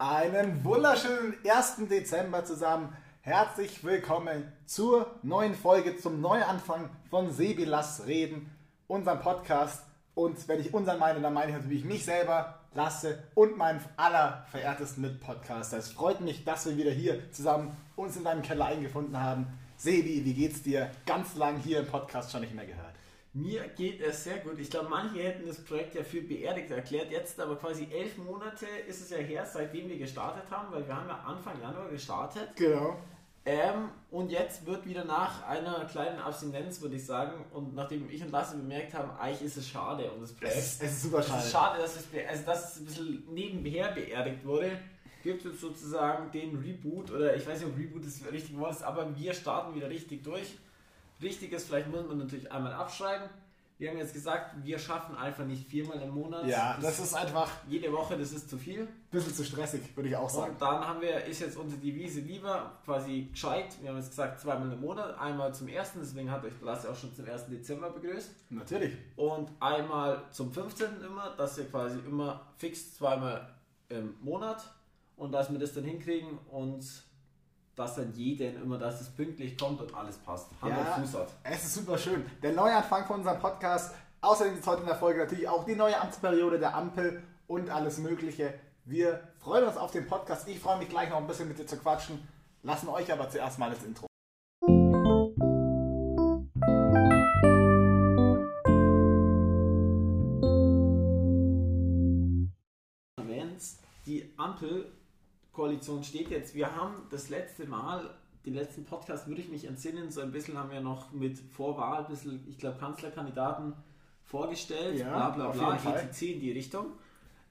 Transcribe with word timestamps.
Einen 0.00 0.62
wunderschönen 0.62 1.34
1. 1.44 1.88
Dezember 1.90 2.44
zusammen. 2.44 2.96
Herzlich 3.20 3.82
willkommen 3.82 4.44
zur 4.64 5.12
neuen 5.24 5.56
Folge, 5.56 5.96
zum 5.96 6.20
Neuanfang 6.20 6.88
von 7.10 7.32
Sebi 7.32 7.64
Lass 7.64 8.06
Reden, 8.06 8.48
unserem 8.86 9.18
Podcast. 9.18 9.82
Und 10.14 10.46
wenn 10.46 10.60
ich 10.60 10.72
unseren 10.72 11.00
meine, 11.00 11.20
dann 11.20 11.34
meine 11.34 11.50
ich 11.50 11.56
natürlich 11.56 11.84
mich 11.84 12.04
selber, 12.04 12.60
Lasse 12.74 13.24
und 13.34 13.56
meinen 13.56 13.80
allerverehrtesten 13.96 15.02
Mitpodcaster. 15.02 15.78
Es 15.78 15.90
freut 15.90 16.20
mich, 16.20 16.44
dass 16.44 16.66
wir 16.66 16.76
wieder 16.76 16.92
hier 16.92 17.32
zusammen 17.32 17.76
uns 17.96 18.16
in 18.16 18.22
deinem 18.22 18.42
Keller 18.42 18.66
eingefunden 18.66 19.20
haben. 19.20 19.48
Sebi, 19.76 20.24
wie 20.24 20.34
geht's 20.34 20.62
dir? 20.62 20.92
Ganz 21.06 21.34
lang 21.34 21.56
hier 21.56 21.80
im 21.80 21.86
Podcast 21.88 22.30
schon 22.30 22.42
nicht 22.42 22.54
mehr 22.54 22.66
gehört. 22.66 22.97
Mir 23.34 23.68
geht 23.68 24.00
es 24.00 24.24
sehr 24.24 24.38
gut. 24.38 24.58
Ich 24.58 24.70
glaube, 24.70 24.88
manche 24.88 25.22
hätten 25.22 25.46
das 25.46 25.62
Projekt 25.62 25.94
ja 25.94 26.02
für 26.02 26.22
beerdigt 26.22 26.70
erklärt. 26.70 27.10
Jetzt 27.10 27.38
aber 27.38 27.56
quasi 27.56 27.86
elf 27.92 28.16
Monate 28.18 28.66
ist 28.88 29.00
es 29.02 29.10
ja 29.10 29.18
her, 29.18 29.44
seitdem 29.44 29.88
wir 29.88 29.98
gestartet 29.98 30.50
haben, 30.50 30.72
weil 30.72 30.86
wir 30.86 30.96
haben 30.96 31.08
ja 31.08 31.18
Anfang 31.24 31.60
Januar 31.60 31.88
gestartet. 31.88 32.48
Genau. 32.56 32.96
Ähm, 33.44 33.90
und 34.10 34.30
jetzt 34.30 34.66
wird 34.66 34.84
wieder 34.86 35.04
nach 35.04 35.46
einer 35.46 35.84
kleinen 35.86 36.18
Abstinenz, 36.18 36.80
würde 36.82 36.96
ich 36.96 37.06
sagen, 37.06 37.44
und 37.52 37.74
nachdem 37.74 38.10
ich 38.10 38.22
und 38.22 38.30
Lasse 38.30 38.56
bemerkt 38.56 38.92
haben, 38.94 39.10
eigentlich 39.18 39.42
ist 39.42 39.56
es 39.56 39.68
schade 39.68 40.10
um 40.10 40.20
das 40.20 40.32
Projekt. 40.32 40.56
Es, 40.56 40.66
ist- 40.74 40.82
es 40.82 40.90
ist 40.92 41.02
super 41.04 41.18
Es 41.20 41.28
schade. 41.28 41.42
ist 41.42 41.52
schade, 41.52 41.78
dass 41.82 41.96
es, 41.96 42.06
also 42.28 42.44
dass 42.44 42.72
es 42.74 42.80
ein 42.80 42.84
bisschen 42.86 43.24
nebenher 43.32 43.92
beerdigt 43.92 44.44
wurde. 44.44 44.72
Gibt 45.22 45.44
es 45.44 45.60
sozusagen 45.60 46.30
den 46.30 46.56
Reboot, 46.58 47.10
oder 47.10 47.34
ich 47.36 47.46
weiß 47.46 47.60
nicht, 47.60 47.68
ob 47.72 47.78
Reboot 47.78 48.04
das 48.04 48.20
richtige 48.30 48.58
Wort 48.58 48.72
ist, 48.72 48.82
aber 48.82 49.16
wir 49.16 49.32
starten 49.34 49.74
wieder 49.74 49.88
richtig 49.88 50.22
durch. 50.22 50.56
Richtig 51.22 51.52
ist, 51.52 51.66
vielleicht 51.66 51.88
muss 51.88 52.06
man 52.06 52.18
natürlich 52.18 52.50
einmal 52.50 52.72
abschreiben. 52.72 53.28
Wir 53.78 53.90
haben 53.90 53.98
jetzt 53.98 54.12
gesagt, 54.12 54.56
wir 54.64 54.76
schaffen 54.76 55.16
einfach 55.16 55.44
nicht 55.44 55.68
viermal 55.68 56.02
im 56.02 56.10
Monat. 56.10 56.44
Ja, 56.46 56.76
das 56.82 56.98
ist 56.98 57.14
einfach 57.14 57.48
jede 57.68 57.92
Woche, 57.92 58.18
das 58.18 58.32
ist 58.32 58.50
zu 58.50 58.58
viel. 58.58 58.80
ein 58.80 58.88
bisschen 59.08 59.32
zu 59.32 59.44
stressig, 59.44 59.80
würde 59.94 60.08
ich 60.08 60.16
auch 60.16 60.28
sagen. 60.28 60.50
Und 60.50 60.60
dann 60.60 60.84
haben 60.84 61.00
wir, 61.00 61.24
ist 61.26 61.40
jetzt 61.40 61.56
unsere 61.56 61.80
Devise 61.80 62.20
lieber 62.20 62.72
quasi 62.84 63.28
gescheit. 63.30 63.76
Wir 63.80 63.90
haben 63.90 63.98
jetzt 63.98 64.10
gesagt, 64.10 64.40
zweimal 64.40 64.72
im 64.72 64.80
Monat. 64.80 65.16
Einmal 65.20 65.54
zum 65.54 65.68
ersten, 65.68 66.00
deswegen 66.00 66.28
hat 66.28 66.44
euch 66.44 66.54
Lasse 66.60 66.90
auch 66.90 66.96
schon 66.96 67.14
zum 67.14 67.26
1. 67.26 67.46
Dezember 67.46 67.90
begrüßt. 67.90 68.30
Natürlich. 68.50 68.94
Und 69.14 69.48
einmal 69.60 70.24
zum 70.32 70.52
15. 70.52 71.00
immer, 71.06 71.34
dass 71.36 71.56
wir 71.56 71.66
quasi 71.66 72.00
immer 72.00 72.40
fix 72.56 72.96
zweimal 72.96 73.48
im 73.90 74.16
Monat 74.20 74.74
und 75.16 75.30
dass 75.30 75.52
wir 75.52 75.58
das 75.60 75.72
dann 75.72 75.84
hinkriegen 75.84 76.36
und 76.50 76.84
dass 77.78 77.94
dann 77.94 78.12
jeden 78.12 78.60
immer, 78.62 78.76
dass 78.76 79.00
es 79.00 79.08
pünktlich 79.10 79.56
kommt 79.56 79.80
und 79.80 79.94
alles 79.94 80.16
passt. 80.18 80.48
Hand 80.60 80.72
Ja. 80.72 80.94
und 80.96 81.04
Fuß 81.06 81.20
hat. 81.20 81.28
Es 81.44 81.64
ist 81.64 81.74
super 81.74 81.96
schön. 81.96 82.24
Der 82.42 82.52
Neuanfang 82.52 83.06
von 83.06 83.18
unserem 83.20 83.38
Podcast. 83.38 83.94
Außerdem 84.20 84.58
ist 84.58 84.66
heute 84.66 84.80
in 84.80 84.88
der 84.88 84.96
Folge 84.96 85.20
natürlich 85.20 85.48
auch 85.48 85.64
die 85.64 85.76
neue 85.76 85.98
Amtsperiode 86.00 86.58
der 86.58 86.74
Ampel 86.74 87.22
und 87.46 87.70
alles 87.70 87.98
Mögliche. 87.98 88.52
Wir 88.84 89.20
freuen 89.38 89.64
uns 89.64 89.76
auf 89.76 89.92
den 89.92 90.06
Podcast. 90.08 90.48
Ich 90.48 90.58
freue 90.58 90.78
mich 90.78 90.88
gleich 90.88 91.08
noch 91.10 91.18
ein 91.18 91.26
bisschen 91.28 91.46
mit 91.46 91.58
dir 91.58 91.66
zu 91.66 91.76
quatschen. 91.76 92.26
Lassen 92.64 92.88
euch 92.88 93.12
aber 93.12 93.30
zuerst 93.30 93.58
mal 93.60 93.70
das 93.70 93.84
Intro. 93.84 94.06
Die 104.06 104.32
Ampelkoalition 105.58 106.04
steht 106.04 106.30
jetzt. 106.30 106.54
Wir 106.54 106.74
haben 106.74 106.94
das 107.10 107.28
letzte 107.30 107.66
Mal, 107.66 108.08
den 108.46 108.54
letzten 108.54 108.84
Podcast 108.84 109.26
würde 109.26 109.40
ich 109.40 109.48
mich 109.48 109.64
entsinnen, 109.64 110.10
so 110.10 110.20
ein 110.20 110.30
bisschen 110.30 110.56
haben 110.56 110.70
wir 110.70 110.80
noch 110.80 111.10
mit 111.12 111.36
Vorwahl, 111.38 112.04
ein 112.04 112.08
bisschen, 112.08 112.44
ich 112.48 112.58
glaube, 112.58 112.78
Kanzlerkandidaten 112.78 113.74
vorgestellt, 114.24 114.98
Ja, 114.98 115.30
bla 115.30 115.50
bla 115.50 115.76
bla, 115.76 116.00
etc. 116.00 116.22
in 116.22 116.40
die 116.40 116.52
Richtung. 116.52 116.92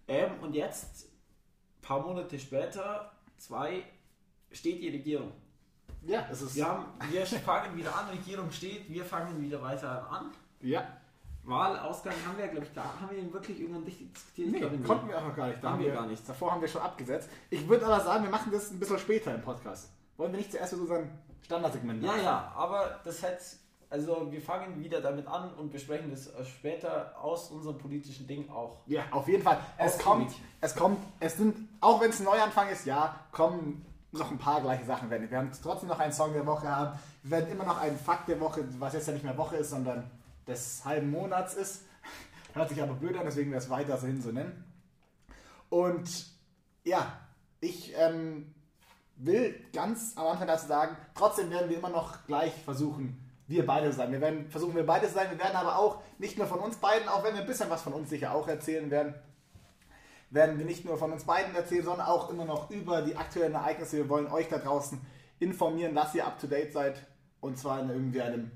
Ähm, 0.08 0.32
und 0.42 0.56
jetzt, 0.56 1.06
ein 1.06 1.82
paar 1.82 2.02
Monate 2.02 2.40
später, 2.40 3.12
zwei, 3.38 3.84
steht 4.52 4.82
die 4.82 4.90
Regierung. 4.90 5.34
Ja, 6.06 6.26
es 6.32 6.42
ist. 6.42 6.56
Wir, 6.56 6.66
haben, 6.66 6.86
wir 7.12 7.26
fangen 7.26 7.76
wieder 7.76 7.94
an, 7.94 8.10
Regierung 8.10 8.50
steht, 8.52 8.90
wir 8.90 9.04
fangen 9.04 9.42
wieder 9.42 9.62
weiter 9.62 10.10
an. 10.10 10.32
Ja. 10.62 10.88
Wahlausgang 11.48 12.14
haben 12.28 12.38
wir, 12.38 12.48
glaube 12.48 12.66
ich, 12.66 12.74
da 12.74 12.84
haben 12.84 13.10
wir 13.12 13.18
ihn 13.20 13.32
wirklich 13.34 13.60
irgendwann 13.62 13.84
richtig 13.84 14.14
diskutiert. 14.14 14.52
Nee, 14.52 14.60
glaube, 14.60 14.78
konnten 14.80 15.08
wir 15.10 15.18
auch 15.18 15.28
noch 15.28 15.36
gar 15.36 15.48
nicht. 15.48 15.64
Da 15.64 15.72
Haben 15.72 15.80
wir 15.84 15.94
gar 15.94 16.06
nicht. 16.08 16.28
Davor 16.28 16.52
haben 16.52 16.62
wir 16.62 16.68
schon 16.68 16.82
abgesetzt. 16.82 17.30
Ich 17.50 17.68
würde 17.68 17.86
aber 17.86 18.02
sagen, 18.04 18.24
wir 18.24 18.32
machen 18.32 18.52
das 18.52 18.70
ein 18.72 18.80
bisschen 18.80 19.00
später 19.00 19.34
im 19.34 19.42
Podcast. 19.42 19.90
Wollen 20.18 20.32
wir 20.32 20.38
nicht 20.40 20.52
zuerst 20.52 20.74
mit 20.74 20.82
unserem 20.82 21.10
Standardsegment 21.44 22.04
Ja, 22.04 22.10
anfangen? 22.10 22.26
ja, 22.26 22.52
aber 22.56 23.00
das 23.06 23.24
hat, 23.24 23.38
also 23.90 24.32
wir 24.32 24.42
fangen 24.42 24.84
wieder 24.84 25.00
damit 25.00 25.28
an 25.28 25.54
und 25.54 25.72
besprechen 25.72 26.10
das 26.12 26.28
äh, 26.28 26.44
später 26.44 27.14
aus 27.22 27.50
unserem 27.52 27.78
politischen 27.78 28.28
Ding 28.28 28.50
auch. 28.50 28.80
Ja, 28.88 29.04
auf 29.12 29.28
jeden 29.28 29.44
Fall. 29.44 29.58
Es 29.78 29.98
kommt, 30.00 30.34
es 30.60 30.76
kommt, 30.76 31.00
es 31.20 31.38
sind, 31.38 31.70
auch 31.80 32.02
wenn 32.02 32.10
es 32.10 32.20
ein 32.20 32.26
Neuanfang 32.26 32.68
ist, 32.70 32.86
ja, 32.86 33.16
kommen 33.32 33.86
noch 34.12 34.32
ein 34.32 34.38
paar 34.38 34.62
gleiche 34.62 34.86
Sachen 34.86 35.10
werden. 35.10 35.24
Wir 35.24 35.32
werden 35.32 35.52
trotzdem 35.62 35.90
noch 35.90 36.00
einen 36.00 36.12
Song 36.14 36.34
der 36.34 36.46
Woche 36.46 36.68
haben. 36.68 36.98
Wir 37.24 37.32
werden 37.38 37.52
immer 37.52 37.66
noch 37.66 37.80
einen 37.80 37.98
Fakt 37.98 38.28
der 38.28 38.40
Woche, 38.40 38.66
was 38.80 38.94
jetzt 38.94 39.08
ja 39.08 39.14
nicht 39.14 39.24
mehr 39.24 39.38
Woche 39.38 39.58
ist, 39.58 39.70
sondern 39.70 40.10
des 40.48 40.84
halben 40.86 41.12
Monats 41.12 41.54
ist. 41.54 41.84
Hört 42.54 42.70
sich 42.70 42.82
aber 42.82 42.94
blöd 42.94 43.16
an, 43.18 43.26
deswegen 43.26 43.52
wir 43.52 43.58
es 43.58 43.70
weiterhin 43.70 44.22
so 44.22 44.32
nennen. 44.32 44.64
Und 45.70 46.28
ja, 46.84 47.20
ich 47.60 47.94
ähm, 47.98 48.54
will 49.18 49.60
ganz 49.74 50.14
am 50.16 50.28
Anfang 50.28 50.48
dazu 50.48 50.68
sagen, 50.68 50.96
trotzdem 51.14 51.52
werden 51.52 51.70
wir 51.70 51.78
immer 51.78 51.90
noch 51.90 52.26
gleich 52.26 52.54
versuchen, 52.64 53.24
wir 53.48 53.66
beide 53.66 53.90
zu 53.90 53.98
sein. 53.98 54.12
Wir 54.12 54.22
werden 54.22 54.50
versuchen, 54.50 54.76
wir 54.76 54.86
beide 54.86 55.08
zu 55.08 55.14
sein. 55.14 55.30
Wir 55.30 55.40
werden 55.40 55.56
aber 55.56 55.78
auch 55.78 56.02
nicht 56.18 56.38
nur 56.38 56.48
von 56.48 56.60
uns 56.60 56.78
beiden, 56.78 57.08
auch 57.08 57.24
wenn 57.24 57.34
wir 57.34 57.42
ein 57.42 57.48
bisschen 57.48 57.70
was 57.70 57.82
von 57.82 57.94
uns 57.94 58.10
sicher 58.10 58.34
auch 58.34 58.48
erzählen 58.48 58.92
werden, 58.92 59.16
werden 60.30 60.58
wir 60.58 60.66
nicht 60.66 60.84
nur 60.84 60.98
von 60.98 61.14
uns 61.14 61.24
beiden 61.24 61.56
erzählen, 61.56 61.86
sondern 61.86 62.08
auch 62.08 62.30
immer 62.30 62.44
noch 62.44 62.70
über 62.70 63.02
die 63.02 63.16
aktuellen 63.16 63.54
Ereignisse. 63.54 63.98
Wir 63.98 64.10
wollen 64.10 64.28
euch 64.28 64.50
da 64.50 64.58
draußen 64.58 65.00
informieren, 65.40 65.96
dass 65.96 66.14
ihr 66.14 66.26
up 66.28 66.40
to 66.40 66.48
date 66.48 66.74
seid. 66.74 67.02
Und 67.40 67.58
zwar 67.58 67.80
in 67.80 67.90
irgendwie 67.90 68.22
einem 68.22 68.52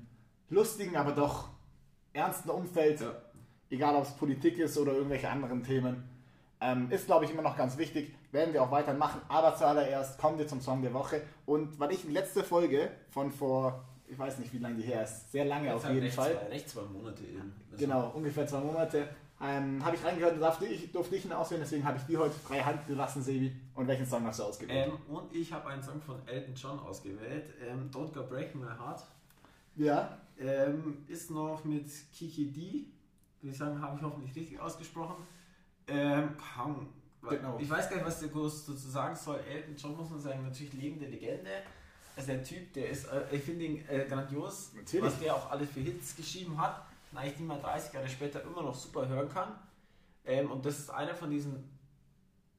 lustigen, 0.50 0.96
aber 0.96 1.12
doch 1.12 1.48
ernsten 2.12 2.50
Umfeld. 2.50 3.00
Ja. 3.00 3.12
Egal, 3.70 3.96
ob 3.96 4.04
es 4.04 4.10
Politik 4.12 4.58
ist 4.58 4.76
oder 4.78 4.92
irgendwelche 4.92 5.28
anderen 5.30 5.62
Themen. 5.62 6.04
Ähm, 6.60 6.90
ist, 6.90 7.06
glaube 7.06 7.24
ich, 7.24 7.30
immer 7.32 7.42
noch 7.42 7.56
ganz 7.56 7.76
wichtig. 7.78 8.14
Werden 8.30 8.52
wir 8.52 8.62
auch 8.62 8.70
weiter 8.70 8.94
machen. 8.94 9.20
Aber 9.28 9.56
zuallererst 9.56 10.18
kommen 10.18 10.38
wir 10.38 10.46
zum 10.46 10.60
Song 10.60 10.82
der 10.82 10.94
Woche. 10.94 11.22
Und 11.46 11.78
weil 11.80 11.90
ich 11.92 12.02
die 12.02 12.12
letzte 12.12 12.44
Folge 12.44 12.90
von 13.10 13.30
vor, 13.32 13.82
ich 14.06 14.18
weiß 14.18 14.38
nicht, 14.38 14.52
wie 14.52 14.58
lange 14.58 14.76
die 14.76 14.82
her 14.82 15.02
ist, 15.02 15.32
sehr 15.32 15.44
lange 15.44 15.74
auf 15.74 15.84
jeden 15.88 16.02
recht 16.02 16.14
Fall. 16.14 16.32
Zwei, 16.32 16.46
recht 16.48 16.68
zwei 16.68 16.82
Monate 16.82 17.22
eben. 17.24 17.52
Also, 17.72 17.84
Genau, 17.84 18.10
ungefähr 18.14 18.46
zwei 18.46 18.60
Monate. 18.60 19.08
Ähm, 19.44 19.84
habe 19.84 19.96
ich 19.96 20.04
reingehört 20.04 20.34
und 20.34 20.40
durfte 20.40 20.66
ich, 20.66 20.92
durfte 20.92 21.16
ich 21.16 21.24
ihn 21.24 21.32
auswählen, 21.32 21.62
deswegen 21.62 21.84
habe 21.84 21.96
ich 21.98 22.04
die 22.04 22.16
heute 22.16 22.30
frei 22.30 22.60
Hand 22.60 22.86
gelassen, 22.86 23.24
Sebi. 23.24 23.52
Und 23.74 23.88
welchen 23.88 24.06
Song 24.06 24.24
hast 24.24 24.38
du 24.38 24.44
ausgewählt? 24.44 24.86
Ähm, 24.86 25.14
und 25.16 25.34
ich 25.34 25.52
habe 25.52 25.68
einen 25.68 25.82
Song 25.82 26.00
von 26.00 26.16
Elton 26.28 26.54
John 26.54 26.78
ausgewählt, 26.78 27.46
ähm, 27.68 27.90
Don't 27.92 28.12
Go 28.12 28.22
Break 28.22 28.54
My 28.54 28.66
Heart. 28.66 29.02
ja, 29.74 30.16
Ähm, 30.42 31.04
ist 31.08 31.30
noch 31.30 31.64
mit 31.64 31.86
Kiki 32.12 32.50
D, 32.50 32.86
würde 33.40 33.52
ich 33.52 33.56
sagen, 33.56 33.80
habe 33.80 33.96
ich 33.96 34.02
hoffentlich 34.02 34.34
richtig 34.34 34.60
ausgesprochen. 34.60 35.16
Ähm, 35.86 36.30
kaum, 36.36 36.88
Genau. 37.28 37.56
Ich 37.60 37.70
weiß 37.70 37.88
gar 37.88 37.96
nicht, 37.96 38.06
was 38.06 38.18
der 38.20 38.30
groß 38.30 38.66
dazu 38.66 38.88
sagen 38.88 39.14
soll. 39.14 39.38
Elton 39.48 39.76
John 39.76 39.96
muss 39.96 40.10
man 40.10 40.20
sagen, 40.20 40.42
natürlich 40.42 40.72
lebende 40.72 41.06
Legende. 41.06 41.50
Also 42.16 42.32
der 42.32 42.42
Typ, 42.42 42.72
der 42.72 42.90
ist, 42.90 43.04
äh, 43.06 43.22
ich 43.30 43.42
finde 43.42 43.64
ihn 43.64 43.84
äh, 43.88 44.04
grandios, 44.06 44.72
Natürlich. 44.74 45.04
was 45.06 45.18
der 45.20 45.34
auch 45.34 45.50
alles 45.50 45.70
für 45.70 45.80
Hits 45.80 46.16
geschrieben 46.16 46.60
hat 46.60 46.84
und 47.10 47.18
eigentlich 47.18 47.36
die 47.36 47.42
man 47.44 47.60
30 47.62 47.94
Jahre 47.94 48.08
später 48.08 48.42
immer 48.42 48.62
noch 48.62 48.74
super 48.74 49.08
hören 49.08 49.28
kann. 49.28 49.54
Ähm, 50.24 50.50
und 50.50 50.64
das 50.66 50.80
ist 50.80 50.90
einer 50.90 51.14
von 51.14 51.30
diesen 51.30 51.64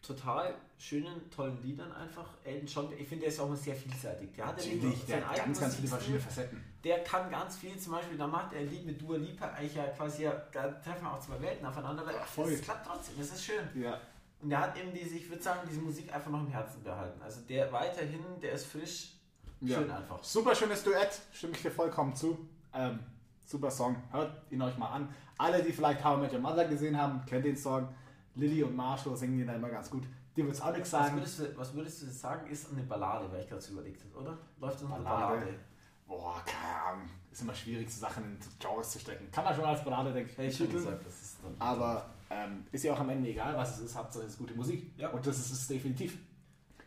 total 0.04 0.54
schönen, 0.78 1.30
tollen 1.32 1.62
Liedern 1.64 1.92
einfach. 1.94 2.26
Elton 2.44 2.68
John, 2.68 2.94
ich 2.98 3.08
finde, 3.08 3.22
der 3.22 3.30
ist 3.30 3.40
auch 3.40 3.48
immer 3.48 3.56
sehr 3.56 3.76
vielseitig. 3.76 4.34
Der 4.36 4.48
hat 4.48 4.64
ja 4.64 4.74
natürlich, 4.76 5.06
der 5.06 5.28
hat 5.30 5.38
ganz, 5.38 5.60
ganz 5.60 5.76
viele 5.76 5.88
verschiedene 5.88 6.20
Facetten. 6.20 6.64
der 6.84 7.04
kann 7.04 7.32
ganz 7.32 7.56
viel, 7.56 7.78
zum 7.80 7.94
Beispiel, 7.94 8.18
da 8.18 8.28
macht 8.28 8.54
er 8.54 8.60
ein 8.60 8.70
Lied 8.70 8.86
mit 8.86 9.02
Dua 9.02 9.16
Lipa, 9.18 9.48
eigentlich 9.48 9.76
ja 9.76 9.86
quasi, 9.88 10.24
ja, 10.24 10.34
da 10.52 10.68
treffen 10.68 11.08
auch 11.08 11.20
zwei 11.20 11.42
Welten 11.42 11.66
aufeinander, 11.66 12.04
aber 12.04 12.12
Ach, 12.22 12.38
es 12.46 12.62
klappt 12.62 12.86
trotzdem, 12.86 13.16
das 13.18 13.28
ist 13.32 13.46
schön. 13.46 13.82
Ja, 13.82 13.98
Und 14.42 14.50
der 14.50 14.60
hat 14.60 14.78
eben 14.78 14.94
diese, 14.94 15.16
ich 15.16 15.30
würde 15.30 15.42
sagen, 15.42 15.62
diese 15.70 15.80
Musik 15.80 16.14
einfach 16.14 16.30
noch 16.32 16.42
im 16.42 16.50
Herzen 16.50 16.84
behalten. 16.84 17.22
Also 17.22 17.40
der 17.48 17.72
weiterhin, 17.72 18.24
der 18.42 18.52
ist 18.52 18.66
frisch, 18.66 19.14
Ja. 19.62 19.78
schön 19.80 19.90
einfach. 19.90 20.22
super 20.24 20.54
schönes 20.54 20.84
Duett, 20.84 21.18
stimme 21.32 21.54
ich 21.56 21.62
dir 21.62 21.72
vollkommen 21.72 22.14
zu. 22.14 22.38
Ähm, 22.74 23.00
super 23.46 23.72
Song, 23.72 23.96
hört 24.12 24.32
ihn 24.52 24.62
euch 24.62 24.78
mal 24.78 24.90
an. 24.90 25.14
Alle, 25.38 25.64
die 25.64 25.72
vielleicht 25.72 26.04
How 26.04 26.18
I 26.18 26.22
Met 26.22 26.34
Your 26.34 26.40
Mother 26.40 26.66
gesehen 26.66 26.98
haben, 26.98 27.26
kennen 27.26 27.44
den 27.44 27.56
Song. 27.58 27.88
Lilly 28.36 28.64
und 28.64 28.76
Marshall 28.76 29.16
singen 29.16 29.38
den 29.38 29.48
da 29.48 29.54
immer 29.54 29.70
ganz 29.70 29.90
gut. 29.90 30.04
Dir 30.36 30.46
wird 30.46 30.56
es 30.56 30.62
auch 30.62 30.72
nichts 30.72 30.92
Was 30.92 31.02
sagen. 31.02 31.16
würdest, 31.18 31.40
du, 31.40 31.58
was 31.58 31.74
würdest 31.74 32.02
du 32.02 32.08
sagen, 32.08 32.50
ist 32.50 32.72
eine 32.72 32.84
Ballade, 32.84 33.32
weil 33.32 33.42
ich 33.42 33.50
gerade 33.50 33.62
so 33.62 33.74
überlegt 33.74 34.04
habe, 34.04 34.24
oder? 34.24 34.38
Läuft 34.60 34.76
das 34.76 34.92
eine 34.92 35.04
Ballade. 35.04 35.36
Ballade? 35.36 35.60
Boah, 36.08 36.44
keine 36.46 36.84
Ahnung. 36.84 37.10
Ist 37.32 37.42
immer 37.42 37.54
schwierig, 37.54 37.90
so 37.92 38.02
Sachen 38.02 38.24
in 38.24 38.40
Genres 38.60 38.92
zu 38.92 39.00
stecken. 39.00 39.30
Kann 39.32 39.44
man 39.44 39.56
schon 39.56 39.66
als 39.66 39.84
Ballade, 39.84 40.14
denke 40.14 40.32
ich, 40.44 40.58
schon 40.58 40.72
gesagt, 40.72 41.06
das 41.06 41.22
ist 41.22 41.38
dann 41.44 41.56
Aber 41.60 42.10
ähm, 42.30 42.66
ist 42.72 42.84
ja 42.84 42.94
auch 42.94 43.00
am 43.00 43.10
Ende 43.10 43.30
egal, 43.30 43.56
was 43.56 43.78
es 43.78 43.86
ist, 43.86 43.96
Hauptsache 43.96 44.26
es 44.26 44.34
ist 44.34 44.38
gute 44.40 44.54
Musik. 44.56 44.92
Ja. 44.98 45.10
Und 45.10 45.26
das 45.26 45.38
ist 45.38 45.52
es 45.52 45.68
definitiv. 45.68 46.18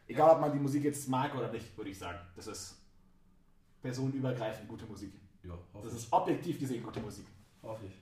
Egal, 0.08 0.30
ob 0.30 0.40
man 0.40 0.52
die 0.52 0.58
Musik 0.58 0.84
jetzt 0.84 1.08
mag 1.08 1.34
oder 1.34 1.50
nicht, 1.50 1.76
würde 1.76 1.90
ich 1.90 1.98
sagen. 1.98 2.18
Das 2.34 2.46
ist 2.46 2.76
personenübergreifend 3.82 4.68
gute 4.68 4.86
Musik. 4.86 5.12
Ja, 5.42 5.54
hoffe 5.72 5.86
Das 5.88 5.96
ist 5.96 6.12
objektiv 6.12 6.58
gesehen 6.58 6.82
gute 6.82 7.00
Musik. 7.00 7.26
Hoffe 7.62 7.86
ich. 7.86 7.96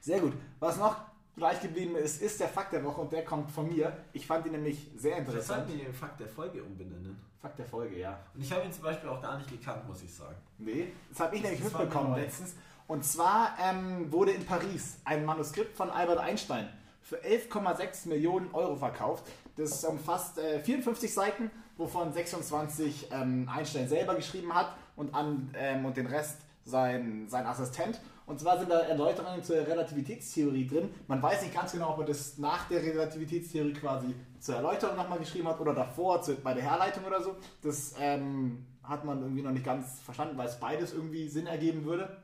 Sehr 0.00 0.20
gut. 0.20 0.32
Was 0.58 0.76
noch? 0.78 1.11
Gleich 1.36 1.60
geblieben 1.60 1.96
ist, 1.96 2.20
ist 2.22 2.40
der 2.40 2.48
Fakt 2.48 2.72
der 2.72 2.84
Woche 2.84 3.00
und 3.00 3.12
der 3.12 3.24
kommt 3.24 3.50
von 3.50 3.68
mir. 3.68 3.96
Ich 4.12 4.26
fand 4.26 4.46
ihn 4.46 4.52
nämlich 4.52 4.90
sehr 4.96 5.16
interessant. 5.18 5.66
sollten 5.66 5.78
wir 5.78 5.84
den 5.86 5.94
Fakt 5.94 6.20
der 6.20 6.28
Folge 6.28 6.62
umbenennen. 6.62 7.16
Fakt 7.40 7.58
der 7.58 7.66
Folge, 7.66 7.98
ja. 7.98 8.18
Und 8.34 8.42
ich 8.42 8.52
habe 8.52 8.64
ihn 8.64 8.72
zum 8.72 8.84
Beispiel 8.84 9.08
auch 9.08 9.20
gar 9.20 9.36
nicht 9.38 9.50
gekannt, 9.50 9.86
muss 9.88 10.02
ich 10.02 10.14
sagen. 10.14 10.36
Nee, 10.58 10.92
das 11.10 11.20
habe 11.20 11.34
ich 11.36 11.42
Das- 11.42 11.50
nämlich 11.50 11.72
mitbekommen 11.72 12.14
letztens. 12.16 12.54
Und 12.86 13.04
zwar 13.04 13.56
ähm, 13.60 14.12
wurde 14.12 14.32
in 14.32 14.44
Paris 14.44 14.98
ein 15.04 15.24
Manuskript 15.24 15.76
von 15.76 15.90
Albert 15.90 16.18
Einstein 16.18 16.68
für 17.02 17.16
11,6 17.24 18.06
Millionen 18.08 18.52
Euro 18.54 18.76
verkauft. 18.76 19.24
Das 19.56 19.84
umfasst 19.84 20.38
äh, 20.38 20.60
54 20.60 21.12
Seiten, 21.12 21.50
wovon 21.76 22.12
26 22.12 23.08
ähm, 23.12 23.48
Einstein 23.52 23.88
selber 23.88 24.14
geschrieben 24.14 24.54
hat 24.54 24.74
und, 24.96 25.14
an, 25.14 25.50
ähm, 25.56 25.84
und 25.84 25.96
den 25.96 26.06
Rest 26.06 26.38
sein, 26.64 27.26
sein 27.28 27.46
Assistent. 27.46 28.00
Und 28.26 28.40
zwar 28.40 28.58
sind 28.58 28.70
da 28.70 28.80
Erläuterungen 28.80 29.42
zur 29.42 29.56
Relativitätstheorie 29.56 30.66
drin. 30.66 30.94
Man 31.08 31.22
weiß 31.22 31.42
nicht 31.42 31.54
ganz 31.54 31.72
genau, 31.72 31.90
ob 31.90 32.00
er 32.00 32.06
das 32.06 32.38
nach 32.38 32.68
der 32.68 32.82
Relativitätstheorie 32.82 33.72
quasi 33.72 34.14
zur 34.38 34.56
Erläuterung 34.56 34.96
nochmal 34.96 35.18
geschrieben 35.18 35.48
hat 35.48 35.60
oder 35.60 35.74
davor 35.74 36.22
zu, 36.22 36.36
bei 36.36 36.54
der 36.54 36.62
Herleitung 36.62 37.04
oder 37.04 37.22
so. 37.22 37.36
Das 37.62 37.94
ähm, 37.98 38.66
hat 38.82 39.04
man 39.04 39.20
irgendwie 39.22 39.42
noch 39.42 39.50
nicht 39.50 39.64
ganz 39.64 40.00
verstanden, 40.00 40.36
weil 40.38 40.48
es 40.48 40.58
beides 40.58 40.92
irgendwie 40.92 41.28
Sinn 41.28 41.46
ergeben 41.46 41.84
würde. 41.84 42.16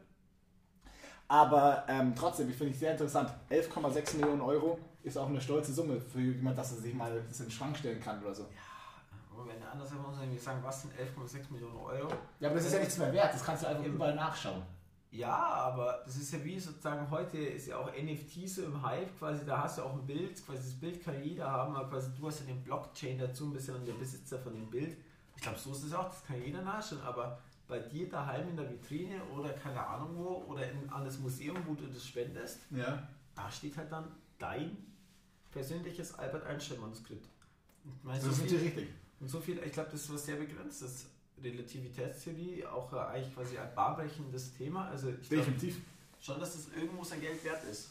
Aber 1.27 1.85
ähm, 1.89 2.15
trotzdem, 2.17 2.49
ich 2.49 2.57
finde 2.57 2.73
ich 2.73 2.79
sehr 2.79 2.93
interessant. 2.93 3.31
11,6 3.51 4.17
Millionen 4.17 4.41
Euro 4.41 4.79
ist 5.03 5.19
auch 5.19 5.29
eine 5.29 5.41
stolze 5.41 5.73
Summe 5.73 6.01
für 6.01 6.21
jemand, 6.21 6.57
dass 6.57 6.73
er 6.73 6.79
sich 6.79 6.95
mal 6.95 7.23
das 7.29 7.41
in 7.41 7.47
den 7.47 7.53
Schrank 7.53 7.77
stellen 7.77 8.01
kann 8.01 8.23
oder 8.23 8.35
so. 8.35 8.47
Aber 9.31 9.47
wenn 9.47 9.61
er 9.61 9.75
muss 9.77 9.91
man 9.91 10.21
irgendwie 10.21 10.39
sagen, 10.39 10.61
was 10.63 10.83
sind 10.83 10.95
11,6 10.95 11.53
Millionen 11.53 11.77
Euro? 11.77 12.09
Ja, 12.41 12.49
aber 12.49 12.57
das 12.57 12.67
ist 12.67 12.73
ja 12.73 12.79
nichts 12.79 12.99
mehr 12.99 13.13
wert. 13.13 13.35
Das 13.35 13.45
kannst 13.45 13.63
du 13.63 13.69
einfach 13.69 13.85
überall 13.85 14.15
nachschauen. 14.15 14.63
Ja, 15.11 15.35
aber 15.37 16.03
das 16.05 16.17
ist 16.17 16.33
ja 16.33 16.45
wie 16.45 16.59
sozusagen 16.61 17.11
heute 17.11 17.39
ist 17.39 17.67
ja 17.69 17.79
auch 17.79 17.91
NFT 17.91 18.47
so 18.47 18.65
im 18.65 18.83
Hype, 18.83 19.19
quasi 19.19 19.45
da 19.47 19.63
hast 19.63 19.79
du 19.79 19.83
auch 19.83 19.95
ein 19.95 20.07
Bild, 20.07 20.45
quasi 20.45 20.59
das 20.65 20.75
Bild 20.75 21.03
kann 21.03 21.23
jeder 21.23 21.51
haben, 21.51 21.75
aber 21.77 21.89
quasi 21.89 22.11
du 22.15 22.27
hast 22.27 22.41
ja 22.41 22.47
den 22.47 22.63
Blockchain 22.63 23.19
dazu 23.19 23.47
ein 23.47 23.53
bisschen 23.55 23.77
und 23.77 23.87
der 23.87 23.95
Besitzer 23.95 24.39
von 24.39 24.53
dem 24.53 24.69
Bild. 24.69 24.99
Ich 25.37 25.43
glaube, 25.43 25.59
so 25.59 25.73
ist 25.73 25.85
es 25.85 25.95
auch, 25.95 26.11
das 26.11 26.25
kann 26.25 26.43
jeder 26.43 26.61
nachschauen, 26.63 27.01
aber 27.03 27.39
bei 27.67 27.79
dir 27.79 28.09
daheim 28.09 28.49
in 28.51 28.57
der 28.57 28.69
Vitrine 28.71 29.23
oder 29.35 29.51
keine 29.55 29.85
Ahnung 29.87 30.17
wo 30.17 30.45
oder 30.53 30.71
in, 30.71 30.89
an 30.91 31.05
das 31.05 31.19
Museum, 31.19 31.57
wo 31.67 31.75
du 31.75 31.87
das 31.87 32.05
spendest, 32.07 32.61
Ja. 32.71 33.09
da 33.35 33.51
steht 33.51 33.77
halt 33.79 33.91
dann 33.91 34.09
dein 34.39 34.77
persönliches 35.51 36.15
Albert 36.19 36.45
Einstein 36.45 36.81
Manuskript. 36.81 37.27
Ich 37.85 38.05
meine, 38.05 38.19
Das 38.19 38.25
so 38.25 38.31
ist 38.31 38.37
viel- 38.43 38.45
natürlich 38.59 38.77
richtig. 38.77 38.95
und 39.21 39.29
so 39.29 39.41
viel, 39.41 39.59
ich 39.65 39.73
glaube, 39.73 39.89
das 39.91 40.03
ist 40.03 40.13
was 40.13 40.27
sehr 40.27 40.37
begrenztes. 40.37 41.07
Relativitätstheorie, 41.43 42.65
auch 42.67 42.93
äh, 42.93 42.97
eigentlich 42.99 43.35
quasi 43.35 43.59
ein 43.59 43.69
bahnbrechendes 43.75 44.55
Thema. 44.55 44.89
Also 44.89 45.09
ich 45.11 45.29
glaube 45.29 45.45
Definitiv. 45.45 45.77
schon, 46.21 46.39
dass 46.41 46.53
das 46.53 46.69
irgendwo 46.77 47.03
sein 47.05 47.21
Geld 47.21 47.43
wert 47.45 47.65
ist. 47.65 47.91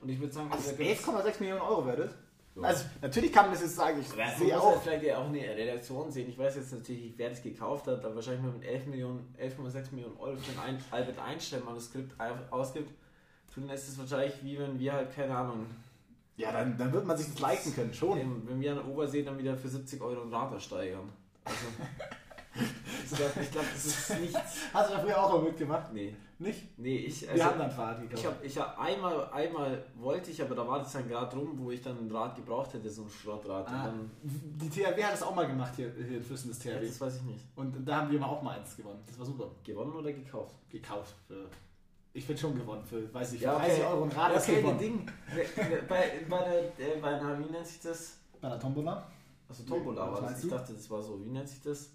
Und 0.00 0.08
ich 0.08 0.18
würde 0.20 0.32
sagen, 0.32 0.50
Also 0.50 0.70
also, 0.70 0.76
da 0.76 0.84
gibt's- 0.84 1.04
11,6 1.08 1.40
Millionen 1.40 1.60
Euro 1.62 1.86
wert 1.86 1.98
ist. 2.00 2.14
Ja. 2.54 2.62
Also 2.64 2.84
natürlich 3.00 3.32
kann 3.32 3.46
man 3.46 3.54
das 3.54 3.62
jetzt 3.62 3.76
sagen, 3.76 3.98
ich 4.00 4.14
man 4.14 4.36
sehe 4.36 4.60
auch. 4.60 4.72
halt 4.72 4.82
vielleicht 4.82 5.04
ja 5.04 5.16
auch 5.18 5.26
eine 5.26 5.40
Relation 5.40 6.10
sehen. 6.12 6.28
Ich 6.28 6.36
weiß 6.36 6.56
jetzt 6.56 6.72
natürlich 6.72 7.02
nicht, 7.02 7.18
wer 7.18 7.30
das 7.30 7.42
gekauft 7.42 7.86
hat, 7.86 8.04
aber 8.04 8.14
wahrscheinlich 8.16 8.42
mal 8.42 8.52
mit 8.52 8.64
11 8.64 8.86
Millionen, 8.86 9.34
11,6 9.40 9.92
Millionen 9.92 10.16
Euro 10.18 10.36
für 10.36 10.60
ein 10.60 10.78
Albert 10.90 11.18
Einstein 11.18 11.64
Manuskript 11.64 12.12
au- 12.20 12.54
ausgibt, 12.54 12.90
dann 13.56 13.70
ist 13.70 13.88
es 13.88 13.98
wahrscheinlich 13.98 14.34
wie 14.42 14.58
wenn 14.58 14.78
wir 14.78 14.92
halt, 14.92 15.14
keine 15.14 15.34
Ahnung, 15.34 15.64
Ja, 16.36 16.52
dann, 16.52 16.76
dann 16.76 16.92
wird 16.92 17.06
man 17.06 17.16
sich 17.16 17.28
das 17.28 17.38
leisten 17.40 17.74
können, 17.74 17.94
schon. 17.94 18.18
wenn 18.18 18.48
wenn 18.48 18.60
wir 18.60 18.72
an 18.72 18.78
der 18.78 18.88
Obersee 18.88 19.22
dann 19.22 19.38
wieder 19.38 19.56
für 19.56 19.68
70 19.68 20.02
Euro 20.02 20.20
ein 20.22 20.34
Rad 20.34 20.52
ersteigern. 20.52 21.08
Also, 21.44 21.56
ich 22.54 23.16
glaube, 23.16 23.32
glaub, 23.50 23.64
das 23.72 23.84
ist 23.86 24.20
nichts. 24.20 24.38
Hast 24.72 24.90
du 24.90 24.94
da 24.94 25.00
früher 25.00 25.22
auch 25.22 25.32
mal 25.32 25.42
mitgemacht? 25.42 25.92
Nee, 25.92 26.14
nicht? 26.38 26.78
nee, 26.78 26.96
ich. 26.98 27.22
Wir 27.22 27.30
also- 27.30 27.44
haben 27.44 27.58
dann 27.58 27.70
Fahrrad 27.70 28.00
gekauft. 28.02 28.18
Ich 28.18 28.26
habe 28.26 28.46
ich 28.46 28.58
hab 28.58 28.78
einmal, 28.78 29.30
einmal 29.30 29.84
wollte 29.94 30.30
ich, 30.30 30.42
aber 30.42 30.54
da 30.54 30.66
war 30.66 30.78
das 30.80 30.92
dann 30.92 31.08
gerade 31.08 31.36
rum, 31.36 31.52
wo 31.54 31.70
ich 31.70 31.80
dann 31.82 31.96
ein 31.98 32.10
Rad 32.10 32.36
gebraucht 32.36 32.74
hätte, 32.74 32.90
so 32.90 33.02
ein 33.02 33.10
Schrottrad. 33.10 33.66
Ah, 33.68 33.88
Und 33.88 34.10
die 34.22 34.68
THW 34.68 35.02
hat 35.04 35.12
das 35.12 35.22
auch 35.22 35.34
mal 35.34 35.46
gemacht 35.46 35.72
hier, 35.76 35.92
hier 35.94 36.18
in 36.18 36.22
Füssen, 36.22 36.48
das 36.50 36.58
dann, 36.58 36.72
ja, 36.74 36.78
THW. 36.78 36.86
das 36.88 37.00
weiß 37.00 37.16
ich 37.16 37.22
nicht. 37.22 37.44
Und 37.56 37.88
da 37.88 37.96
haben 37.96 38.10
wir 38.10 38.18
mal 38.20 38.26
auch 38.26 38.42
mal 38.42 38.58
eins 38.58 38.76
gewonnen. 38.76 39.00
Das 39.06 39.18
war 39.18 39.26
super. 39.26 39.50
Gewonnen 39.64 39.92
oder 39.94 40.12
gekauft? 40.12 40.54
Gekauft. 40.68 41.14
Für, 41.26 41.48
ich 42.12 42.26
bin 42.26 42.36
schon 42.36 42.54
gewonnen. 42.54 42.84
Für, 42.84 43.12
weiß 43.14 43.32
ich, 43.34 43.38
für 43.38 43.44
Ja, 43.46 43.56
okay. 43.56 43.68
30 43.68 43.84
Euro 43.84 44.04
ein 44.04 44.10
Rad 44.12 44.30
Ja, 44.32 44.36
ist 44.38 44.48
okay, 44.48 44.60
gewonnen. 44.60 44.78
Ding. 44.78 45.06
Bei, 45.88 46.10
bei 46.28 46.38
der, 46.42 46.62
äh, 46.96 47.00
bei 47.00 47.08
einer, 47.18 47.38
wie 47.38 47.50
nennt 47.50 47.66
sich 47.66 47.80
das? 47.80 48.18
Bei 48.40 48.48
der 48.48 48.58
Tombola. 48.58 49.06
Also 49.48 49.62
Tombola 49.64 50.10
Was 50.12 50.22
war 50.22 50.30
das. 50.30 50.44
Ich 50.44 50.50
dachte, 50.50 50.72
das 50.74 50.90
war 50.90 51.02
so, 51.02 51.22
wie 51.24 51.28
nennt 51.30 51.48
sich 51.48 51.60
das? 51.62 51.90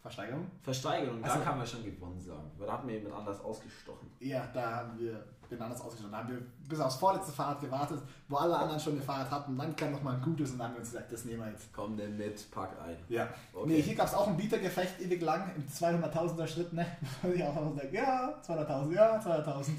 Versteigerung. 0.00 0.46
Versteigerung, 0.62 1.22
da 1.22 1.28
Ach 1.30 1.36
so. 1.36 1.42
kann 1.42 1.58
man 1.58 1.66
schon 1.66 1.84
gewonnen 1.84 2.20
sagen. 2.20 2.50
Weil 2.56 2.66
da 2.66 2.72
hat 2.72 2.84
mir 2.86 2.94
jemand 2.94 3.14
anders 3.16 3.40
ausgestochen. 3.40 4.10
Ja, 4.20 4.48
da 4.54 4.76
haben 4.76 4.98
wir 4.98 5.24
den 5.50 5.60
anders 5.60 5.80
ausgestellt. 5.80 6.12
Da 6.12 6.18
haben 6.18 6.30
wir 6.30 6.42
bis 6.68 6.80
aufs 6.80 6.96
vorletzte 6.96 7.32
Fahrrad 7.32 7.60
gewartet, 7.60 8.00
wo 8.28 8.36
alle 8.36 8.56
anderen 8.56 8.80
schon 8.80 8.96
ein 8.96 9.02
Fahrrad 9.02 9.30
hatten. 9.30 9.58
Dann 9.58 9.76
kam 9.76 9.92
noch 9.92 10.02
mal 10.02 10.14
ein 10.14 10.22
gutes 10.22 10.52
und 10.52 10.58
dann 10.58 10.68
haben 10.68 10.74
wir 10.74 10.80
uns 10.80 10.90
gesagt, 10.92 11.12
das 11.12 11.24
nehmen 11.24 11.40
wir 11.40 11.50
jetzt. 11.50 11.72
Komm 11.72 11.96
denn 11.96 12.16
mit, 12.16 12.50
pack 12.50 12.70
ein. 12.80 12.96
Ja. 13.08 13.28
Okay. 13.52 13.68
Nee, 13.68 13.82
hier 13.82 13.94
gab 13.94 14.06
es 14.06 14.14
auch 14.14 14.28
ein 14.28 14.36
Bietergefecht 14.36 15.00
ewig 15.00 15.20
lang 15.20 15.50
im 15.54 15.66
200.000er 15.66 16.46
Schritt, 16.46 16.72
ne? 16.72 16.86
Ich 17.34 17.42
auch 17.42 17.56
immer 17.56 17.74
sage, 17.74 17.90
ja, 17.92 18.40
200.000, 18.46 18.94
ja, 18.94 19.18
200.000. 19.18 19.70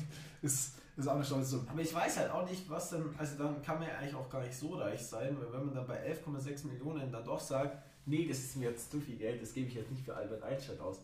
Ist, 0.44 0.76
ist 0.98 1.08
auch 1.08 1.16
eine 1.16 1.24
stolze 1.24 1.52
Summe. 1.52 1.68
Aber 1.72 1.82
ich 1.82 1.94
weiß 1.94 2.18
halt 2.18 2.32
auch 2.32 2.48
nicht, 2.48 2.70
was 2.70 2.90
dann, 2.92 3.16
also 3.18 3.38
dann 3.38 3.62
kann 3.62 3.80
man 3.80 3.88
ja 3.88 3.96
eigentlich 3.96 4.16
auch 4.16 4.30
gar 4.30 4.42
nicht 4.42 4.56
so 4.56 4.76
reich 4.76 5.04
sein, 5.04 5.36
weil 5.40 5.52
wenn 5.54 5.66
man 5.68 5.76
dann 5.76 5.88
bei 5.88 5.98
11,6 6.12 6.68
Millionen 6.68 7.12
dann 7.12 7.24
doch 7.24 7.40
sagt, 7.40 7.78
nee, 8.06 8.28
das 8.28 8.40
ist 8.40 8.58
mir 8.58 8.70
jetzt 8.70 8.92
zu 8.92 9.00
viel 9.00 9.18
Geld, 9.18 9.42
das 9.42 9.54
gebe 9.54 9.68
ich 9.68 9.76
jetzt 9.76 9.92
nicht 9.92 10.04
für 10.04 10.16
Albert 10.16 10.44
Einstein 10.44 10.80
aus. 10.80 11.00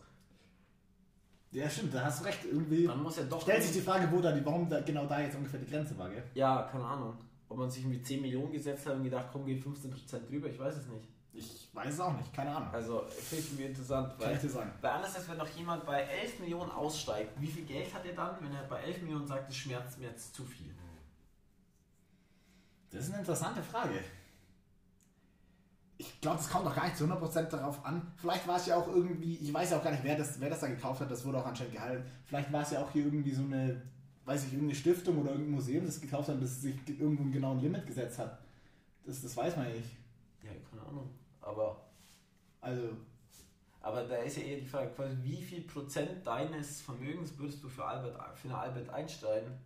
Ja, 1.50 1.68
stimmt, 1.70 1.94
da 1.94 2.04
hast 2.04 2.20
du 2.20 2.24
recht. 2.24 2.44
Irgendwie 2.44 2.86
Dann 2.86 3.02
muss 3.02 3.16
ja 3.16 3.22
doch. 3.24 3.40
stellt 3.40 3.62
sich 3.62 3.72
die 3.72 3.80
Frage, 3.80 4.10
wo 4.12 4.20
da 4.20 4.32
die, 4.32 4.44
warum 4.44 4.68
da 4.68 4.80
genau 4.80 5.06
da 5.06 5.20
jetzt 5.20 5.34
ungefähr 5.34 5.58
die 5.60 5.70
Grenze 5.70 5.96
war, 5.96 6.10
gell? 6.10 6.22
Ja, 6.34 6.68
keine 6.70 6.84
Ahnung. 6.84 7.16
Ob 7.48 7.56
man 7.56 7.70
sich 7.70 7.82
irgendwie 7.82 8.02
10 8.02 8.20
Millionen 8.20 8.52
gesetzt 8.52 8.84
hat 8.86 8.96
und 8.96 9.04
gedacht, 9.04 9.28
komm, 9.32 9.46
geh 9.46 9.54
15% 9.54 10.26
drüber, 10.28 10.48
ich 10.48 10.58
weiß 10.58 10.76
es 10.76 10.86
nicht. 10.88 11.08
Ich 11.32 11.68
weiß 11.72 11.94
es 11.94 12.00
auch 12.00 12.14
nicht, 12.16 12.34
keine 12.34 12.54
Ahnung. 12.54 12.68
Also, 12.72 13.04
finde 13.08 13.42
ich 13.42 13.50
irgendwie 13.50 13.64
interessant, 13.66 14.08
Kann 14.18 14.20
weil. 14.28 14.34
ich 14.34 14.40
dir 14.40 14.48
sagen. 14.50 14.72
Weil 14.80 14.90
anders 14.90 15.14
als 15.16 15.28
wenn 15.28 15.38
noch 15.38 15.48
jemand 15.48 15.86
bei 15.86 16.02
11 16.02 16.40
Millionen 16.40 16.70
aussteigt, 16.70 17.40
wie 17.40 17.46
viel 17.46 17.64
Geld 17.64 17.94
hat 17.94 18.04
er 18.04 18.12
dann, 18.14 18.36
wenn 18.42 18.52
er 18.52 18.64
bei 18.64 18.80
11 18.82 19.02
Millionen 19.02 19.26
sagt, 19.26 19.48
das 19.48 19.56
schmerzt 19.56 19.98
mir 19.98 20.08
jetzt 20.08 20.34
zu 20.34 20.44
viel? 20.44 20.74
Das 22.90 23.04
ist 23.04 23.10
eine 23.10 23.20
interessante 23.20 23.62
Frage. 23.62 24.00
Ich 26.00 26.20
glaube, 26.20 26.38
das 26.38 26.48
kommt 26.48 26.64
noch 26.64 26.74
gar 26.74 26.84
nicht 26.84 26.96
zu 26.96 27.04
100% 27.04 27.42
darauf 27.50 27.84
an. 27.84 28.12
Vielleicht 28.16 28.46
war 28.46 28.56
es 28.56 28.66
ja 28.66 28.76
auch 28.76 28.86
irgendwie, 28.86 29.34
ich 29.36 29.52
weiß 29.52 29.72
ja 29.72 29.78
auch 29.78 29.84
gar 29.84 29.90
nicht, 29.90 30.04
wer 30.04 30.16
das, 30.16 30.40
wer 30.40 30.48
das 30.48 30.60
da 30.60 30.68
gekauft 30.68 31.00
hat, 31.00 31.10
das 31.10 31.24
wurde 31.24 31.38
auch 31.38 31.46
anscheinend 31.46 31.74
gehalten. 31.74 32.08
Vielleicht 32.24 32.52
war 32.52 32.62
es 32.62 32.70
ja 32.70 32.82
auch 32.82 32.90
hier 32.92 33.04
irgendwie 33.04 33.32
so 33.32 33.42
eine, 33.42 33.82
weiß 34.24 34.44
ich, 34.44 34.52
irgendeine 34.52 34.78
Stiftung 34.78 35.18
oder 35.18 35.32
irgendein 35.32 35.54
Museum, 35.54 35.84
das 35.84 36.00
gekauft 36.00 36.28
hat, 36.28 36.40
das 36.40 36.62
sich 36.62 36.76
irgendwo 36.88 37.24
einen 37.24 37.32
genauen 37.32 37.60
Limit 37.60 37.84
gesetzt 37.86 38.18
hat. 38.18 38.38
Das, 39.04 39.20
das 39.22 39.36
weiß 39.36 39.56
man 39.56 39.68
ja 39.68 39.74
nicht. 39.74 39.90
Ja, 40.44 40.50
keine 40.70 40.86
Ahnung. 40.88 41.10
Aber, 41.40 41.84
Also, 42.60 42.90
aber 43.80 44.04
da 44.04 44.16
ist 44.16 44.36
ja 44.36 44.44
eher 44.44 44.60
die 44.60 44.66
Frage, 44.66 44.90
quasi, 44.90 45.16
wie 45.22 45.42
viel 45.42 45.62
Prozent 45.62 46.24
deines 46.24 46.80
Vermögens 46.80 47.36
würdest 47.38 47.62
du 47.64 47.68
für, 47.68 47.84
Albert, 47.84 48.38
für 48.38 48.48
eine 48.48 48.58
Albert 48.58 48.88
Einstein 48.90 49.58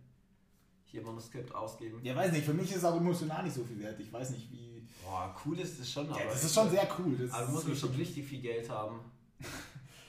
hier 0.85 1.03
Manuskript 1.03 1.53
ausgeben? 1.53 1.99
ja, 2.03 2.15
weiß 2.15 2.31
nicht, 2.31 2.45
für 2.45 2.53
mich 2.53 2.71
ist 2.71 2.77
es 2.77 2.85
auch 2.85 2.95
emotional 2.95 3.43
nicht 3.43 3.53
so 3.55 3.63
viel 3.63 3.79
wert. 3.79 3.99
Ich 3.99 4.11
weiß 4.11 4.31
nicht, 4.31 4.51
wie. 4.51 4.72
Boah, 5.03 5.35
cool 5.45 5.59
ist 5.59 5.79
das 5.79 5.91
schon, 5.91 6.07
Ja, 6.09 6.15
aber. 6.15 6.25
das 6.25 6.43
ist 6.43 6.53
schon 6.53 6.69
sehr 6.69 6.87
cool. 6.99 7.15
Das 7.17 7.31
Also 7.31 7.47
ist 7.47 7.53
muss 7.53 7.67
man 7.67 7.75
schon 7.75 7.91
richtig- 7.95 8.25
viel 8.27 8.41
Geld 8.41 8.69
haben. 8.69 8.99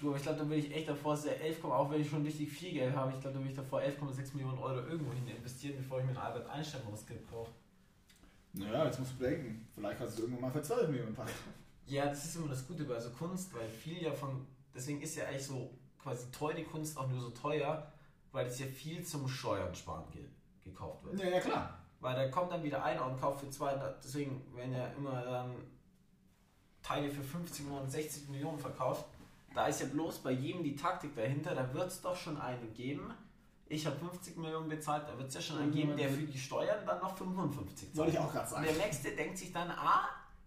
Du, 0.00 0.08
aber 0.08 0.16
ich 0.18 0.22
glaube, 0.24 0.38
da 0.40 0.50
will 0.50 0.58
ich 0.58 0.74
echt 0.74 0.88
davor, 0.88 1.16
sehr 1.16 1.40
11, 1.40 1.64
auch 1.64 1.90
wenn 1.90 2.00
ich 2.02 2.10
schon 2.10 2.22
richtig 2.22 2.50
viel 2.52 2.72
Geld 2.72 2.94
habe, 2.94 3.12
ich 3.14 3.20
glaube, 3.22 3.38
da 3.38 3.42
will 3.42 3.50
ich 3.50 3.56
davor 3.56 3.80
11,6 3.80 4.34
Millionen 4.34 4.58
Euro 4.58 4.80
irgendwo 4.86 5.12
hin 5.14 5.26
investieren, 5.28 5.76
bevor 5.78 6.00
ich 6.00 6.04
mir 6.04 6.10
ein 6.10 6.16
Albert 6.18 6.46
Einstein 6.50 6.84
Manuskript 6.84 7.30
kaufe. 7.30 7.50
Naja, 8.52 8.84
jetzt 8.84 8.98
musst 8.98 9.12
du 9.12 9.16
bedenken. 9.18 9.66
Vielleicht 9.74 9.98
kannst 9.98 10.18
du 10.18 10.22
irgendwann 10.22 10.42
mal 10.42 10.50
für 10.50 10.60
12 10.62 10.90
Millionen 10.90 11.14
packen. 11.14 11.30
Ja, 11.86 12.06
das 12.06 12.22
ist 12.24 12.36
immer 12.36 12.48
das 12.48 12.66
Gute 12.66 12.84
bei 12.84 13.00
so 13.00 13.08
Kunst, 13.10 13.54
weil 13.54 13.66
viel 13.68 14.02
ja 14.02 14.12
von, 14.12 14.46
deswegen 14.74 15.00
ist 15.00 15.16
ja 15.16 15.24
eigentlich 15.26 15.46
so 15.46 15.70
quasi 16.02 16.30
teure 16.30 16.62
Kunst 16.64 16.98
auch 16.98 17.08
nur 17.08 17.20
so 17.20 17.30
teuer, 17.30 17.90
weil 18.32 18.46
es 18.46 18.58
ja 18.58 18.66
viel 18.66 19.02
zum 19.04 19.26
Steuern 19.26 19.74
sparen 19.74 20.04
ge 20.12 20.24
gekauft 20.64 21.02
wird. 21.04 21.18
Ja, 21.20 21.28
ja, 21.30 21.40
klar. 21.40 21.78
Weil 22.04 22.14
da 22.16 22.28
kommt 22.28 22.52
dann 22.52 22.62
wieder 22.62 22.84
einer 22.84 23.06
und 23.06 23.18
kauft 23.18 23.40
für 23.40 23.48
200, 23.48 24.04
deswegen 24.04 24.42
werden 24.54 24.74
ja 24.74 24.88
immer 24.98 25.22
dann 25.22 25.54
Teile 26.82 27.10
für 27.10 27.22
50 27.22 27.64
Millionen, 27.64 27.88
60 27.88 28.28
Millionen 28.28 28.58
verkauft. 28.58 29.06
Da 29.54 29.68
ist 29.68 29.80
ja 29.80 29.86
bloß 29.86 30.18
bei 30.18 30.32
jedem 30.32 30.62
die 30.62 30.76
Taktik 30.76 31.16
dahinter, 31.16 31.54
da 31.54 31.72
wird 31.72 31.86
es 31.88 32.02
doch 32.02 32.14
schon 32.14 32.38
einen 32.38 32.74
geben. 32.74 33.10
Ich 33.68 33.86
habe 33.86 33.96
50 33.96 34.36
Millionen 34.36 34.68
bezahlt, 34.68 35.04
da 35.08 35.16
wird 35.16 35.28
es 35.28 35.34
ja 35.34 35.40
schon 35.40 35.56
einen 35.58 35.72
geben, 35.72 35.96
der 35.96 36.10
für 36.10 36.20
die 36.24 36.36
Steuern 36.38 36.84
dann 36.84 37.00
noch 37.00 37.16
55 37.16 37.88
zahlt. 37.88 37.96
Wollte 37.96 38.12
ich 38.12 38.18
auch 38.18 38.30
gerade 38.30 38.44
Und 38.48 38.50
sagen. 38.50 38.64
der 38.66 38.86
Nächste 38.86 39.10
denkt 39.16 39.38
sich 39.38 39.50
dann, 39.50 39.70
ah, 39.70 40.06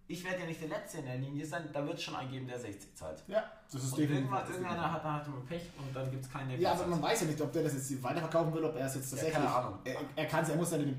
ich 0.09 0.23
werde 0.23 0.41
ja 0.41 0.45
nicht 0.45 0.61
der 0.61 0.69
Letzte 0.69 0.99
in 0.99 1.05
der 1.05 1.17
Linie 1.17 1.43
sein, 1.43 1.67
da 1.73 1.83
wird 1.83 1.95
es 1.97 2.03
schon 2.03 2.15
einen 2.15 2.29
geben, 2.29 2.47
der 2.47 2.59
60 2.59 2.95
zahlt. 2.95 3.23
Ja, 3.27 3.43
das 3.71 3.83
ist 3.83 3.93
Und 3.93 3.97
definitiv. 3.99 4.25
irgendwann, 4.29 4.47
irgendeiner 4.51 4.93
hat, 4.93 5.03
hat 5.03 5.25
immer 5.25 5.41
Pech 5.41 5.63
und 5.79 5.93
dann 5.95 6.11
gibt 6.11 6.23
es 6.23 6.31
keinen, 6.31 6.49
der 6.49 6.59
Ja, 6.59 6.73
aber 6.73 6.85
man 6.85 7.01
weiß 7.01 7.21
ja 7.21 7.27
nicht, 7.27 7.41
ob 7.41 7.51
der 7.51 7.63
das 7.63 7.73
jetzt 7.73 8.03
weiterverkaufen 8.03 8.53
will, 8.53 8.63
ob 8.63 8.75
er 8.75 8.85
es 8.85 8.93
jetzt 8.95 9.11
Ja, 9.11 9.17
tatsächlich. 9.17 9.33
keine 9.43 9.55
Ahnung. 9.55 9.79
Er, 9.83 9.95
er 10.15 10.25
kann 10.27 10.43
es, 10.43 10.49
er 10.49 10.55
muss 10.55 10.69
ja 10.71 10.77
dem, 10.77 10.95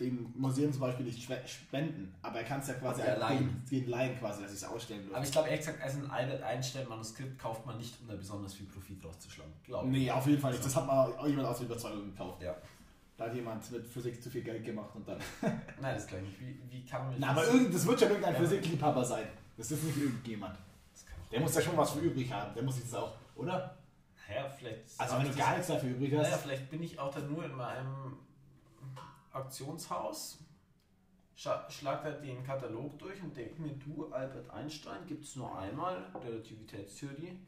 dem 0.00 0.32
Museum 0.36 0.72
zum 0.72 0.80
Beispiel 0.80 1.06
nicht 1.06 1.22
spenden, 1.46 2.12
aber 2.22 2.38
er 2.38 2.44
kann 2.44 2.60
es 2.60 2.66
ja 2.68 2.74
quasi 2.74 3.00
Ja, 3.02 3.14
einfach 3.14 3.30
leihen. 3.30 3.62
gegen 3.70 3.88
Leihen 3.90 4.18
quasi, 4.18 4.42
dass 4.42 4.50
ich 4.50 4.56
es 4.58 4.64
ausstellen 4.64 5.02
Aber 5.06 5.14
würde. 5.16 5.26
ich 5.26 5.32
glaube 5.32 5.48
ehrlich 5.48 5.64
gesagt, 5.64 5.82
als 5.82 5.94
ein 5.94 6.10
Albert 6.10 6.42
Einstein 6.42 6.88
Manuskript 6.88 7.38
kauft 7.38 7.64
man 7.64 7.78
nicht, 7.78 8.00
um 8.00 8.08
da 8.08 8.16
besonders 8.16 8.54
viel 8.54 8.66
Profit 8.66 9.04
rauszuschlagen. 9.04 9.52
Glaube. 9.64 9.88
Nee, 9.88 10.10
auf 10.10 10.26
jeden 10.26 10.40
Fall 10.40 10.50
nicht. 10.52 10.64
Das 10.64 10.74
hat 10.74 10.86
mal 10.86 11.12
auch 11.12 11.26
jemand 11.26 11.46
aus 11.46 11.58
der 11.58 11.66
Überzeugung 11.66 12.10
gekauft. 12.10 12.42
Ja. 12.42 12.56
Da 13.16 13.26
hat 13.26 13.34
jemand 13.34 13.70
mit 13.70 13.86
Physik 13.86 14.20
zu 14.20 14.28
viel 14.28 14.42
Geld 14.42 14.64
gemacht 14.64 14.90
und 14.94 15.06
dann. 15.06 15.18
Nein, 15.80 15.94
das 15.94 16.06
kann 16.08 16.18
ich 16.18 16.24
nicht. 16.24 16.40
Wie, 16.40 16.58
wie 16.72 16.84
kann 16.84 17.06
man 17.06 17.14
Na, 17.18 17.28
aber 17.30 17.46
irgend, 17.46 17.72
das 17.72 17.86
wird 17.86 18.00
schon 18.00 18.08
irgendein 18.08 18.34
Ja. 18.34 18.40
Physikliebhaber 18.40 19.04
sein. 19.04 19.28
Das 19.56 19.70
ist 19.70 19.84
nicht 19.84 19.96
irgendjemand. 19.98 20.56
Das 20.92 21.04
Der 21.30 21.40
muss 21.40 21.54
ja 21.54 21.62
schon 21.62 21.76
was 21.76 21.92
für 21.92 22.00
übrig 22.00 22.32
haben. 22.32 22.52
Der 22.54 22.64
muss 22.64 22.78
jetzt 22.78 22.96
auch, 22.96 23.12
oder? 23.36 23.76
Naja, 24.28 24.48
vielleicht. 24.58 24.80
Also 24.98 25.18
wenn 25.18 25.30
du 25.30 25.36
gar 25.36 25.52
nichts 25.52 25.68
dafür 25.68 25.90
übrig 25.90 26.12
hast. 26.16 26.22
Naja, 26.24 26.36
vielleicht 26.38 26.68
bin 26.70 26.82
ich 26.82 26.98
auch 26.98 27.14
dann 27.14 27.30
nur 27.32 27.44
in 27.44 27.52
meinem 27.54 28.16
Auktionshaus, 29.34 30.38
scha- 31.36 31.68
schlag 31.70 32.02
da 32.04 32.10
den 32.10 32.42
Katalog 32.44 32.98
durch 32.98 33.20
und 33.22 33.36
denke 33.36 33.60
mir, 33.60 33.72
du, 33.74 34.10
Albert 34.12 34.48
Einstein, 34.50 35.06
gibt 35.06 35.24
es 35.24 35.36
nur 35.36 35.56
einmal, 35.58 35.96
Relativitätstheorie. 36.24 37.38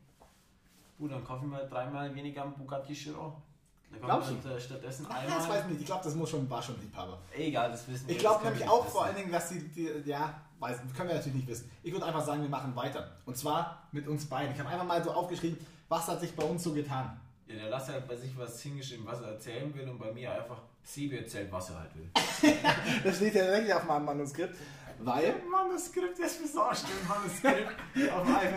Gut, 0.99 1.13
dann 1.13 1.25
kaufe 1.25 1.45
ich 1.45 1.51
mal 1.51 1.69
dreimal 1.69 2.15
weniger 2.15 2.43
am 2.43 2.55
Bugatti 2.55 2.95
Chiron. 2.95 3.33
Dann 3.91 4.01
Glaubst 4.01 4.31
halt, 4.31 4.45
äh, 4.47 4.61
stattdessen 4.61 5.07
Ah, 5.09 5.21
das 5.25 5.33
weiß 5.35 5.43
einmal. 5.45 5.61
ich 5.61 5.67
nicht. 5.69 5.81
Ich 5.83 5.87
glaube, 5.87 6.03
das 6.05 6.15
muss 6.17 6.29
schon, 6.31 6.51
war 6.51 6.61
schon 6.63 6.79
Liebhaber. 6.81 7.19
Egal, 7.37 7.71
das 7.71 7.87
wissen 7.87 8.09
wir. 8.09 8.15
Ich 8.15 8.21
glaube 8.21 8.45
nämlich 8.45 8.63
wir 8.65 8.73
auch 8.73 8.83
nicht 8.83 8.91
vor 8.93 9.03
wissen. 9.03 9.07
allen 9.15 9.17
Dingen, 9.17 9.33
dass 9.33 9.49
die, 9.51 9.69
die 10.03 10.11
ja, 10.11 10.41
weiß, 10.59 10.79
können 10.97 11.09
wir 11.11 11.17
natürlich 11.17 11.35
nicht 11.37 11.47
wissen. 11.49 11.71
Ich 11.85 11.93
würde 11.93 12.05
einfach 12.07 12.25
sagen, 12.25 12.43
wir 12.43 12.49
machen 12.49 12.75
weiter. 12.75 13.13
Und 13.27 13.37
zwar 13.37 13.87
mit 13.93 14.09
uns 14.09 14.27
beiden. 14.27 14.53
Ich 14.53 14.59
habe 14.59 14.71
einfach 14.71 14.85
mal 14.87 15.03
so 15.05 15.13
aufgeschrieben, 15.13 15.59
was 15.89 16.09
hat 16.09 16.21
sich 16.21 16.35
bei 16.35 16.43
uns 16.43 16.65
so 16.65 16.73
getan. 16.73 17.21
Ja, 17.47 17.55
der 17.55 17.71
lässt 17.71 17.89
halt 17.89 18.09
bei 18.09 18.17
sich 18.17 18.37
was 18.37 18.61
hingeschrieben, 18.61 19.07
was 19.07 19.21
er 19.21 19.29
erzählen 19.33 19.73
will 19.73 19.89
und 19.89 19.99
bei 19.99 20.11
mir 20.13 20.33
einfach 20.33 20.61
Sebi 20.87 21.17
erzählt, 21.19 21.51
was 21.51 21.71
er 21.71 21.81
halt 21.81 21.91
will. 21.97 22.09
Das 23.05 23.17
steht 23.17 23.35
ja 23.35 23.45
wirklich 23.47 23.75
auf 23.75 23.85
meinem 23.85 24.05
Manuskript, 24.05 24.55
weil, 25.01 25.35
Manuskript, 25.51 26.19
das 26.19 26.39
ist 26.41 26.55
so 26.55 26.63
ein 26.63 26.77
Manuskript 27.09 27.77
auf 28.13 28.27
einem 28.27 28.55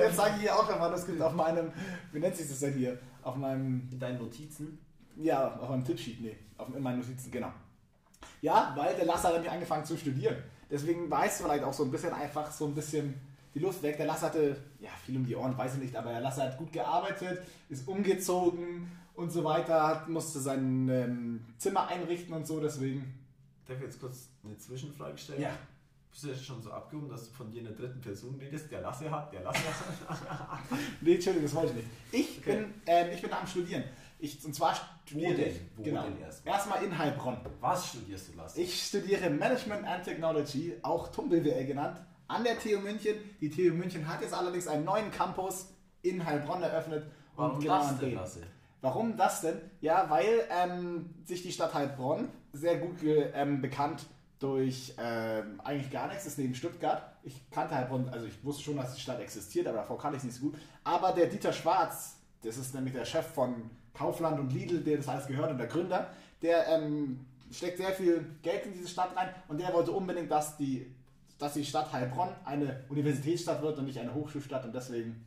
jetzt 0.00 0.16
sage 0.16 0.34
ich 0.36 0.42
hier 0.42 0.56
auch 0.56 0.68
ein 0.68 0.78
Manuskript 0.78 1.20
auf 1.20 1.32
meinem, 1.32 1.72
wie 2.12 2.20
nennt 2.20 2.36
sich 2.36 2.48
das 2.48 2.60
denn 2.60 2.74
hier? 2.74 2.98
Auf 3.22 3.36
meinem, 3.36 3.88
In 3.90 3.98
deinen 3.98 4.18
Notizen. 4.18 4.78
ja, 5.16 5.56
auf 5.56 5.68
meinem 5.68 5.84
Tippsheet, 5.84 6.20
nee, 6.20 6.36
auf, 6.56 6.74
in 6.74 6.82
meinen 6.82 7.00
Notizen, 7.00 7.30
genau. 7.30 7.52
Ja, 8.40 8.72
weil 8.76 8.94
der 8.94 9.06
Lasse 9.06 9.26
hat 9.26 9.34
nämlich 9.34 9.50
angefangen 9.50 9.84
zu 9.84 9.96
studieren. 9.96 10.36
Deswegen 10.70 11.10
weiß 11.10 11.42
vielleicht 11.42 11.64
auch 11.64 11.72
so 11.72 11.84
ein 11.84 11.90
bisschen 11.90 12.12
einfach 12.12 12.50
so 12.50 12.66
ein 12.66 12.74
bisschen 12.74 13.20
die 13.54 13.58
Luft 13.58 13.82
weg. 13.82 13.96
Der 13.96 14.06
Lasse 14.06 14.26
hatte, 14.26 14.56
ja, 14.80 14.90
viel 15.04 15.16
um 15.16 15.26
die 15.26 15.36
Ohren, 15.36 15.56
weiß 15.56 15.74
ich 15.74 15.80
nicht, 15.80 15.96
aber 15.96 16.10
der 16.10 16.20
Lasse 16.20 16.42
hat 16.42 16.56
gut 16.56 16.72
gearbeitet, 16.72 17.42
ist 17.68 17.86
umgezogen 17.86 18.90
und 19.14 19.30
so 19.30 19.44
weiter, 19.44 19.86
hat, 19.86 20.08
musste 20.08 20.40
sein 20.40 20.88
ähm, 20.88 21.44
Zimmer 21.58 21.86
einrichten 21.88 22.34
und 22.34 22.46
so, 22.46 22.60
deswegen. 22.60 23.14
Darf 23.66 23.78
ich 23.78 23.84
jetzt 23.84 24.00
kurz 24.00 24.28
eine 24.44 24.56
Zwischenfrage 24.58 25.16
stellen? 25.16 25.42
Ja. 25.42 25.50
Bist 26.10 26.24
du 26.24 26.28
jetzt 26.28 26.44
schon 26.44 26.62
so 26.62 26.70
abgehoben, 26.70 27.08
dass 27.08 27.28
du 27.28 27.34
von 27.34 27.50
dir 27.50 27.58
in 27.58 27.64
der 27.64 27.74
dritten 27.74 28.00
Person 28.00 28.36
redest? 28.38 28.70
Der 28.70 28.82
Lasse 28.82 29.10
hat, 29.10 29.32
der 29.32 29.42
Lasse 29.42 29.58
hat. 30.08 30.18
Nee, 31.00 31.14
Entschuldigung, 31.14 31.46
das 31.46 31.54
wollte 31.54 31.70
ich 31.72 31.76
nicht. 31.76 31.88
Ich, 32.12 32.38
Okay. 32.38 32.56
bin, 32.56 32.74
ähm, 32.86 33.08
ich 33.12 33.20
bin 33.22 33.32
am 33.32 33.46
Studieren. 33.46 33.84
Ich, 34.20 34.44
und 34.44 34.54
zwar 34.54 34.74
studiere 35.04 35.32
ich. 35.42 35.60
Wo 35.76 35.82
genau. 35.82 36.04
denn 36.04 36.20
erstmal? 36.20 36.54
Erstmal 36.54 36.84
in 36.84 36.96
Heilbronn. 36.96 37.36
Was 37.60 37.88
studierst 37.88 38.28
du, 38.28 38.36
Lasse? 38.36 38.60
Ich 38.60 38.86
studiere 38.86 39.28
Management 39.28 39.84
and 39.84 40.04
Technology, 40.04 40.74
auch 40.82 41.08
TUM 41.08 41.28
BWL 41.30 41.66
genannt, 41.66 42.00
an 42.28 42.44
der 42.44 42.58
TU 42.58 42.78
München. 42.78 43.16
Die 43.40 43.50
TU 43.50 43.74
München 43.74 44.06
hat 44.06 44.20
jetzt 44.22 44.34
allerdings 44.34 44.68
einen 44.68 44.84
neuen 44.84 45.10
Campus 45.10 45.70
in 46.02 46.24
Heilbronn 46.24 46.62
eröffnet. 46.62 47.06
Warum 47.34 47.58
genau 47.58 47.78
das 47.78 47.98
denn. 47.98 48.14
Lasse? 48.14 48.42
Warum 48.84 49.16
das 49.16 49.40
denn? 49.40 49.58
Ja, 49.80 50.10
weil 50.10 50.46
ähm, 50.50 51.14
sich 51.24 51.42
die 51.42 51.52
Stadt 51.52 51.72
Heilbronn 51.72 52.28
sehr 52.52 52.76
gut 52.76 52.98
ähm, 53.02 53.62
bekannt 53.62 54.04
durch 54.40 54.94
ähm, 54.98 55.58
eigentlich 55.64 55.90
gar 55.90 56.06
nichts 56.08 56.26
ist 56.26 56.36
neben 56.36 56.54
Stuttgart. 56.54 57.02
Ich 57.22 57.50
kannte 57.50 57.74
Heilbronn, 57.74 58.10
also 58.10 58.26
ich 58.26 58.44
wusste 58.44 58.62
schon, 58.62 58.76
dass 58.76 58.94
die 58.94 59.00
Stadt 59.00 59.20
existiert, 59.20 59.66
aber 59.68 59.78
davor 59.78 59.96
kannte 59.96 60.18
ich 60.18 60.20
es 60.20 60.26
nicht 60.26 60.36
so 60.36 60.50
gut. 60.50 60.58
Aber 60.84 61.12
der 61.12 61.28
Dieter 61.28 61.54
Schwarz, 61.54 62.16
das 62.42 62.58
ist 62.58 62.74
nämlich 62.74 62.92
der 62.92 63.06
Chef 63.06 63.24
von 63.24 63.70
Kaufland 63.94 64.38
und 64.38 64.52
Lidl, 64.52 64.80
der 64.80 64.98
das 64.98 65.08
alles 65.08 65.28
gehört 65.28 65.50
und 65.50 65.56
der 65.56 65.68
Gründer, 65.68 66.10
der 66.42 66.68
ähm, 66.68 67.24
steckt 67.50 67.78
sehr 67.78 67.92
viel 67.92 68.36
Geld 68.42 68.66
in 68.66 68.74
diese 68.74 68.88
Stadt 68.88 69.16
rein 69.16 69.30
und 69.48 69.58
der 69.62 69.72
wollte 69.72 69.92
unbedingt, 69.92 70.30
dass 70.30 70.58
die, 70.58 70.94
dass 71.38 71.54
die 71.54 71.64
Stadt 71.64 71.90
Heilbronn 71.90 72.28
eine 72.44 72.84
Universitätsstadt 72.90 73.62
wird 73.62 73.78
und 73.78 73.86
nicht 73.86 73.98
eine 73.98 74.12
Hochschulstadt 74.12 74.66
und 74.66 74.74
deswegen 74.74 75.24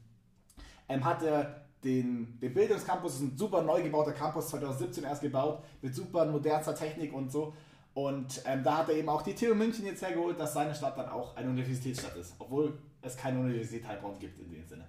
ähm, 0.90 1.04
hat 1.04 1.24
er 1.24 1.67
den, 1.88 2.40
den 2.40 2.54
Bildungscampus, 2.54 3.14
das 3.14 3.22
ist 3.22 3.34
ein 3.34 3.38
super 3.38 3.62
neu 3.62 3.82
gebauter 3.82 4.12
Campus, 4.12 4.50
2017 4.50 5.04
erst 5.06 5.22
gebaut, 5.22 5.64
mit 5.82 5.96
super 5.96 6.26
modernster 6.26 6.76
Technik 6.76 7.14
und 7.14 7.32
so. 7.32 7.54
Und 7.94 8.42
ähm, 8.46 8.64
da 8.64 8.80
hat 8.80 8.90
er 8.90 8.96
eben 8.96 9.10
auch 9.10 9.22
die 9.22 9.34
TU 9.34 9.56
München 9.56 9.86
jetzt 9.86 10.04
hergeholt, 10.04 10.40
dass 10.40 10.54
seine 10.54 10.76
Stadt 10.76 10.98
dann 10.98 11.10
auch 11.10 11.36
eine 11.36 11.50
Universitätsstadt 11.50 12.16
ist, 12.18 12.36
obwohl 12.38 12.78
es 13.02 13.16
keine 13.16 13.40
Universität 13.40 13.88
Heilbronn 13.88 14.20
gibt 14.20 14.40
in 14.40 14.52
dem 14.52 14.68
Sinne. 14.68 14.88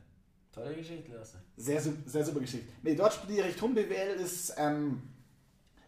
Tolle 0.52 0.74
Geschichte, 0.74 1.12
Lasse. 1.12 1.38
Sehr, 1.56 1.80
sehr 1.80 2.24
super 2.24 2.40
Geschichte. 2.40 2.66
Nee, 2.82 2.96
dort 2.96 3.14
studiere 3.14 3.48
ich 3.48 3.56
BWL, 3.56 4.20
ist, 4.20 4.54
ähm, 4.58 5.02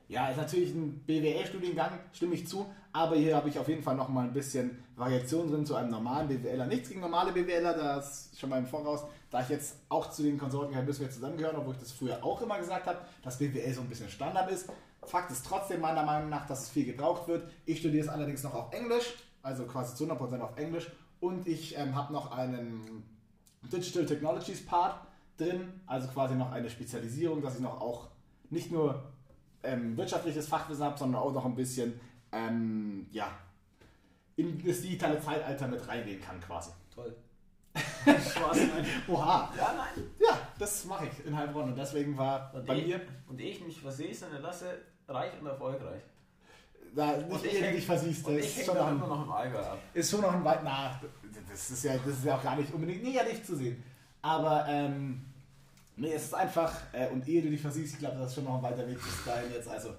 ja, 0.08 0.30
ist 0.30 0.36
natürlich 0.36 0.72
ein 0.72 1.00
BWL-Studiengang, 1.00 1.98
stimme 2.12 2.34
ich 2.34 2.46
zu, 2.46 2.66
aber 2.92 3.16
hier 3.16 3.36
habe 3.36 3.48
ich 3.48 3.58
auf 3.58 3.68
jeden 3.68 3.82
Fall 3.82 3.94
noch 3.94 4.08
mal 4.08 4.24
ein 4.24 4.32
bisschen 4.32 4.82
Variation 4.96 5.48
drin 5.48 5.64
zu 5.64 5.76
einem 5.76 5.90
normalen 5.90 6.28
BWLer. 6.28 6.66
Nichts 6.66 6.88
gegen 6.88 7.00
normale 7.00 7.32
BWLer, 7.32 7.74
das 7.74 8.30
schon 8.36 8.50
mal 8.50 8.58
im 8.58 8.66
Voraus, 8.66 9.04
da 9.30 9.42
ich 9.42 9.48
jetzt 9.48 9.76
auch 9.88 10.10
zu 10.10 10.22
den 10.22 10.38
Konsorten 10.38 10.70
gehöre, 10.70 10.84
müssen 10.84 11.02
wir 11.02 11.10
zusammengehören, 11.10 11.56
obwohl 11.56 11.74
ich 11.74 11.80
das 11.80 11.92
früher 11.92 12.22
auch 12.24 12.42
immer 12.42 12.58
gesagt 12.58 12.86
habe, 12.86 12.98
dass 13.22 13.38
BWL 13.38 13.72
so 13.72 13.80
ein 13.82 13.88
bisschen 13.88 14.08
Standard 14.08 14.50
ist. 14.50 14.68
Fakt 15.04 15.30
ist 15.30 15.46
trotzdem 15.46 15.80
meiner 15.80 16.04
Meinung 16.04 16.28
nach, 16.28 16.46
dass 16.46 16.64
es 16.64 16.68
viel 16.68 16.84
gebraucht 16.84 17.28
wird. 17.28 17.48
Ich 17.64 17.78
studiere 17.78 18.04
es 18.04 18.10
allerdings 18.10 18.42
noch 18.42 18.54
auf 18.54 18.72
Englisch, 18.72 19.14
also 19.42 19.64
quasi 19.64 19.94
zu 19.94 20.04
100% 20.04 20.40
auf 20.40 20.58
Englisch 20.58 20.90
und 21.20 21.46
ich 21.46 21.78
ähm, 21.78 21.94
habe 21.94 22.12
noch 22.12 22.32
einen 22.32 23.04
Digital 23.62 24.06
Technologies 24.06 24.64
Part 24.66 25.06
drin, 25.36 25.80
also 25.86 26.08
quasi 26.08 26.34
noch 26.34 26.50
eine 26.50 26.68
Spezialisierung, 26.68 27.40
dass 27.40 27.54
ich 27.54 27.60
noch 27.60 27.80
auch 27.80 28.08
nicht 28.50 28.72
nur 28.72 29.02
ähm, 29.62 29.96
wirtschaftliches 29.96 30.48
Fachwissen 30.48 30.84
habe, 30.84 30.98
sondern 30.98 31.22
auch 31.22 31.32
noch 31.32 31.44
ein 31.44 31.54
bisschen 31.54 31.98
ähm, 32.32 33.06
ja, 33.10 33.28
in 34.36 34.64
das 34.66 34.80
digitale 34.82 35.20
Zeitalter 35.20 35.68
mit 35.68 35.86
reingehen 35.86 36.20
kann 36.20 36.40
quasi. 36.40 36.70
Toll. 36.94 37.14
Oha! 39.08 39.52
Ja, 39.56 39.74
nein. 39.76 40.04
Ja, 40.18 40.38
das 40.58 40.84
mache 40.86 41.06
ich 41.06 41.26
in 41.26 41.36
Heilbronn 41.36 41.70
und 41.70 41.76
deswegen 41.76 42.16
war 42.16 42.50
Und 42.54 42.66
bei 42.66 42.76
ich, 42.76 42.86
mir 42.86 43.00
und 43.28 43.40
ich 43.40 43.60
mich 43.64 43.80
versehe, 43.80 44.14
sondern 44.14 44.42
Lasse 44.42 44.78
reich 45.08 45.32
und 45.40 45.46
erfolgreich. 45.46 46.02
da 46.94 47.16
nicht 47.16 47.30
Und 47.30 47.44
ich 47.44 47.52
häng- 47.62 47.72
dich 47.72 47.86
versiehst, 47.86 48.26
das 48.26 48.34
ist 48.34 48.64
schon, 48.66 48.76
noch 48.76 49.06
noch 49.08 49.24
im 49.24 49.32
Allgäu 49.32 49.58
ab. 49.60 49.78
ist 49.94 50.10
schon 50.10 50.20
noch 50.22 50.32
ein 50.32 50.44
weit, 50.44 50.60
na, 50.64 51.00
das 51.48 51.70
ist 51.70 51.84
ja, 51.84 51.96
das 51.98 52.06
ist 52.16 52.24
ja 52.24 52.36
auch 52.36 52.42
gar 52.42 52.56
nicht 52.56 52.72
unbedingt 52.72 53.02
negativ 53.04 53.44
zu 53.44 53.56
sehen. 53.56 53.82
Aber 54.22 54.66
ähm, 54.68 55.24
nee, 55.96 56.12
es 56.12 56.24
ist 56.24 56.34
einfach, 56.34 56.72
äh, 56.92 57.08
und 57.08 57.26
ehe 57.28 57.42
du 57.42 57.50
dich 57.50 57.60
versiehst, 57.60 57.94
ich 57.94 57.98
glaube, 58.00 58.18
das 58.18 58.28
ist 58.28 58.34
schon 58.34 58.44
noch 58.44 58.56
ein 58.56 58.62
weiter 58.62 58.86
Weg 58.86 59.00
bis 59.02 59.24
dahin 59.24 59.50
jetzt. 59.52 59.68
Also 59.68 59.90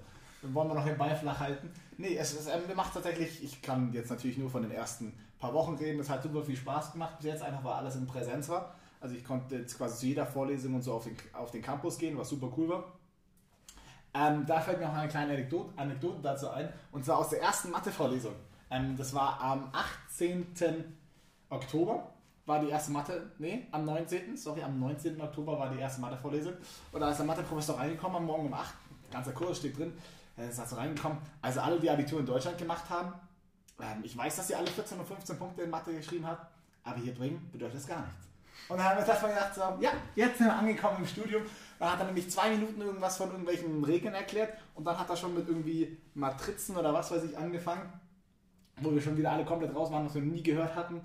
wollen 0.42 0.68
wir 0.68 0.74
noch 0.74 0.84
den 0.84 0.98
Ball 0.98 1.16
flach 1.16 1.38
halten. 1.40 1.70
Nee, 1.98 2.16
es, 2.16 2.34
es 2.34 2.46
ähm, 2.46 2.62
macht 2.74 2.94
tatsächlich, 2.94 3.42
ich 3.42 3.62
kann 3.62 3.92
jetzt 3.92 4.10
natürlich 4.10 4.38
nur 4.38 4.50
von 4.50 4.62
den 4.62 4.70
ersten 4.70 5.12
paar 5.38 5.52
Wochen 5.54 5.74
reden, 5.74 6.00
es 6.00 6.08
hat 6.08 6.22
super 6.22 6.42
viel 6.42 6.56
Spaß 6.56 6.92
gemacht 6.92 7.16
bis 7.18 7.26
jetzt, 7.26 7.42
einfach 7.42 7.64
weil 7.64 7.74
alles 7.74 7.96
in 7.96 8.06
Präsenz 8.06 8.48
war. 8.48 8.74
Also 9.00 9.16
ich 9.16 9.24
konnte 9.24 9.56
jetzt 9.56 9.76
quasi 9.76 9.98
zu 9.98 10.06
jeder 10.06 10.26
Vorlesung 10.26 10.74
und 10.74 10.82
so 10.82 10.94
auf 10.94 11.04
den, 11.04 11.16
auf 11.32 11.50
den 11.50 11.62
Campus 11.62 11.98
gehen, 11.98 12.16
was 12.16 12.28
super 12.28 12.52
cool 12.56 12.68
war. 12.68 12.84
Ähm, 14.14 14.44
da 14.46 14.60
fällt 14.60 14.78
mir 14.78 14.86
noch 14.86 14.94
eine 14.94 15.08
kleine 15.08 15.32
Anekdote, 15.32 15.72
Anekdote 15.76 16.20
dazu 16.22 16.50
ein, 16.50 16.72
und 16.92 17.04
zwar 17.04 17.18
aus 17.18 17.30
der 17.30 17.40
ersten 17.40 17.70
Mathe-Vorlesung. 17.70 18.34
Ähm, 18.70 18.96
das 18.96 19.14
war 19.14 19.40
am 19.40 19.70
18. 19.72 20.46
Oktober, 21.48 22.12
war 22.46 22.60
die 22.60 22.68
erste 22.68 22.92
Mathe, 22.92 23.32
nee, 23.38 23.66
am 23.72 23.84
19., 23.84 24.36
sorry, 24.36 24.62
am 24.62 24.78
19. 24.78 25.20
Oktober 25.20 25.58
war 25.58 25.70
die 25.70 25.80
erste 25.80 26.00
Mathe-Vorlesung. 26.00 26.52
Und 26.92 27.00
da 27.00 27.10
ist 27.10 27.16
der 27.16 27.26
Mathe-Professor 27.26 27.78
reingekommen 27.78 28.18
am 28.18 28.26
Morgen 28.26 28.46
um 28.46 28.54
8, 28.54 28.74
ganzer 29.10 29.32
Kurs 29.32 29.58
steht 29.58 29.78
drin, 29.78 29.92
er 30.36 30.48
ist 30.48 30.58
also 30.58 30.76
reingekommen. 30.76 31.18
Also 31.40 31.60
alle, 31.60 31.78
die 31.78 31.90
Abitur 31.90 32.20
in 32.20 32.26
Deutschland 32.26 32.58
gemacht 32.58 32.88
haben, 32.88 33.12
ähm, 33.80 34.00
ich 34.02 34.16
weiß, 34.16 34.36
dass 34.36 34.48
sie 34.48 34.54
alle 34.54 34.66
14 34.66 34.98
und 34.98 35.06
15 35.06 35.38
Punkte 35.38 35.62
in 35.62 35.70
Mathe 35.70 35.94
geschrieben 35.94 36.26
haben, 36.26 36.40
aber 36.84 36.98
hier 36.98 37.14
drüben 37.14 37.48
bedeutet 37.52 37.76
das 37.76 37.86
gar 37.86 38.00
nichts. 38.00 38.28
Und 38.68 38.78
dann 38.78 38.86
haben 38.86 38.98
wir 38.98 39.04
das 39.04 39.20
mal 39.20 39.28
gedacht, 39.28 39.54
so, 39.54 39.60
ja, 39.80 39.90
jetzt 40.14 40.38
sind 40.38 40.46
wir 40.46 40.54
angekommen 40.54 40.98
im 40.98 41.06
Studium. 41.06 41.42
Da 41.78 41.92
hat 41.92 42.00
er 42.00 42.06
nämlich 42.06 42.30
zwei 42.30 42.50
Minuten 42.50 42.80
irgendwas 42.80 43.16
von 43.16 43.30
irgendwelchen 43.30 43.82
Regeln 43.82 44.14
erklärt 44.14 44.52
und 44.74 44.84
dann 44.84 44.98
hat 44.98 45.10
er 45.10 45.16
schon 45.16 45.34
mit 45.34 45.48
irgendwie 45.48 45.98
Matrizen 46.14 46.76
oder 46.76 46.94
was 46.94 47.10
weiß 47.10 47.24
ich 47.24 47.36
angefangen, 47.36 47.92
wo 48.80 48.92
wir 48.92 49.00
schon 49.00 49.16
wieder 49.16 49.32
alle 49.32 49.44
komplett 49.44 49.74
raus 49.74 49.90
waren, 49.90 50.06
was 50.06 50.14
wir 50.14 50.22
nie 50.22 50.42
gehört 50.42 50.76
hatten. 50.76 51.00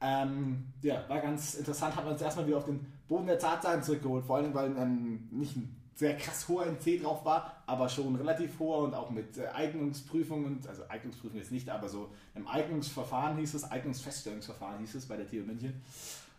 Ähm, 0.00 0.72
ja, 0.82 1.04
war 1.08 1.20
ganz 1.20 1.54
interessant, 1.54 1.94
wir 1.96 2.06
uns 2.06 2.22
erstmal 2.22 2.46
wieder 2.46 2.58
auf 2.58 2.64
den 2.64 2.80
Boden 3.08 3.26
der 3.26 3.38
Tatsachen 3.38 3.82
zurückgeholt, 3.82 4.24
vor 4.24 4.36
allem, 4.36 4.54
weil 4.54 4.74
ähm, 4.76 5.28
nicht 5.30 5.56
ein 5.56 5.76
sehr 6.00 6.16
krass 6.16 6.48
hoher 6.48 6.64
NC 6.64 7.02
drauf 7.02 7.26
war, 7.26 7.62
aber 7.66 7.86
schon 7.86 8.16
relativ 8.16 8.58
hoher 8.58 8.84
und 8.84 8.94
auch 8.94 9.10
mit 9.10 9.36
äh, 9.36 9.48
Eignungsprüfungen, 9.48 10.58
also 10.66 10.82
Eignungsprüfung 10.88 11.38
jetzt 11.38 11.52
nicht, 11.52 11.68
aber 11.68 11.90
so 11.90 12.08
im 12.34 12.48
Eignungsverfahren 12.48 13.36
hieß 13.36 13.52
es, 13.52 13.70
Eignungsfeststellungsverfahren 13.70 14.78
hieß 14.78 14.94
es 14.94 15.04
bei 15.06 15.18
der 15.18 15.28
TU 15.28 15.44
München. 15.44 15.82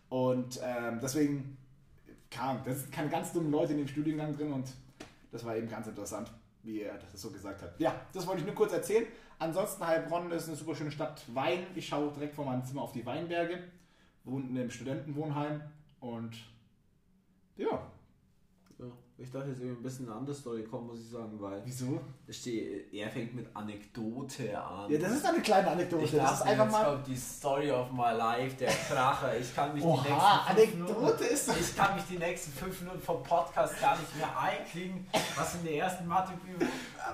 Und 0.08 0.60
ähm, 0.64 0.98
deswegen 1.00 1.56
kam, 2.28 2.64
das 2.64 2.80
sind 2.80 2.92
keine 2.92 3.08
ganz 3.08 3.32
dummen 3.32 3.52
Leute 3.52 3.70
in 3.70 3.78
dem 3.78 3.86
Studiengang 3.86 4.36
drin 4.36 4.52
und 4.52 4.68
das 5.30 5.44
war 5.44 5.56
eben 5.56 5.68
ganz 5.68 5.86
interessant, 5.86 6.32
wie 6.64 6.80
er 6.80 6.98
das 6.98 7.22
so 7.22 7.30
gesagt 7.30 7.62
hat. 7.62 7.78
Ja, 7.78 7.94
das 8.12 8.26
wollte 8.26 8.40
ich 8.40 8.46
nur 8.46 8.56
kurz 8.56 8.72
erzählen. 8.72 9.06
Ansonsten 9.38 9.86
Heilbronn 9.86 10.32
ist 10.32 10.48
eine 10.48 10.56
super 10.56 10.74
schöne 10.74 10.90
Stadt 10.90 11.22
Wein. 11.32 11.66
Ich 11.76 11.86
schaue 11.86 12.10
direkt 12.10 12.34
vor 12.34 12.46
meinem 12.46 12.64
Zimmer 12.64 12.82
auf 12.82 12.92
die 12.92 13.06
Weinberge, 13.06 13.62
wohne 14.24 14.48
in 14.48 14.58
einem 14.58 14.70
Studentenwohnheim 14.70 15.62
und 16.00 16.36
ja, 17.56 17.80
Ja. 18.78 18.86
Ich 19.22 19.30
dachte 19.30 19.50
jetzt 19.50 19.60
irgendwie 19.60 19.78
ein 19.80 19.82
bisschen 19.82 20.06
eine 20.08 20.16
andere 20.18 20.34
Story 20.34 20.64
kommen, 20.64 20.88
muss 20.88 21.00
ich 21.00 21.08
sagen, 21.08 21.30
weil 21.40 21.62
Wieso? 21.64 22.00
es 22.26 22.38
steht, 22.38 22.92
er 22.92 23.08
fängt 23.08 23.34
mit 23.34 23.46
Anekdote 23.54 24.60
an. 24.60 24.90
Ja, 24.90 24.98
das 24.98 25.12
ist 25.12 25.24
eine 25.26 25.40
kleine 25.40 25.70
Anekdote. 25.70 26.04
ich 26.04 26.10
das 26.10 26.32
ist 26.34 26.42
einfach 26.42 26.64
jetzt 26.64 26.72
mal. 26.72 26.84
kommt 26.84 27.06
die 27.06 27.16
Story 27.16 27.70
of 27.70 27.92
my 27.92 28.12
life, 28.16 28.56
der 28.56 28.70
Kracher. 28.72 29.38
Ich 29.38 29.54
kann 29.54 29.72
mich 29.74 29.82
die 29.82 29.88
Oha, 29.88 30.02
nächsten 30.02 30.76
fünf 30.76 30.90
Anekdote 30.90 31.24
ist 31.24 31.48
doch. 31.48 31.54
Minuten, 31.54 31.70
ich 31.70 31.76
kann 31.76 31.94
mich 31.94 32.04
die 32.10 32.18
nächsten 32.18 32.52
fünf 32.52 32.80
Minuten 32.80 33.00
vom 33.00 33.22
Podcast 33.22 33.80
gar 33.80 33.96
nicht 33.98 34.16
mehr 34.16 34.38
einkriegen, 34.38 35.06
was 35.36 35.54
in 35.54 35.64
der 35.64 35.74
ersten 35.76 36.06
Mathe- 36.08 36.32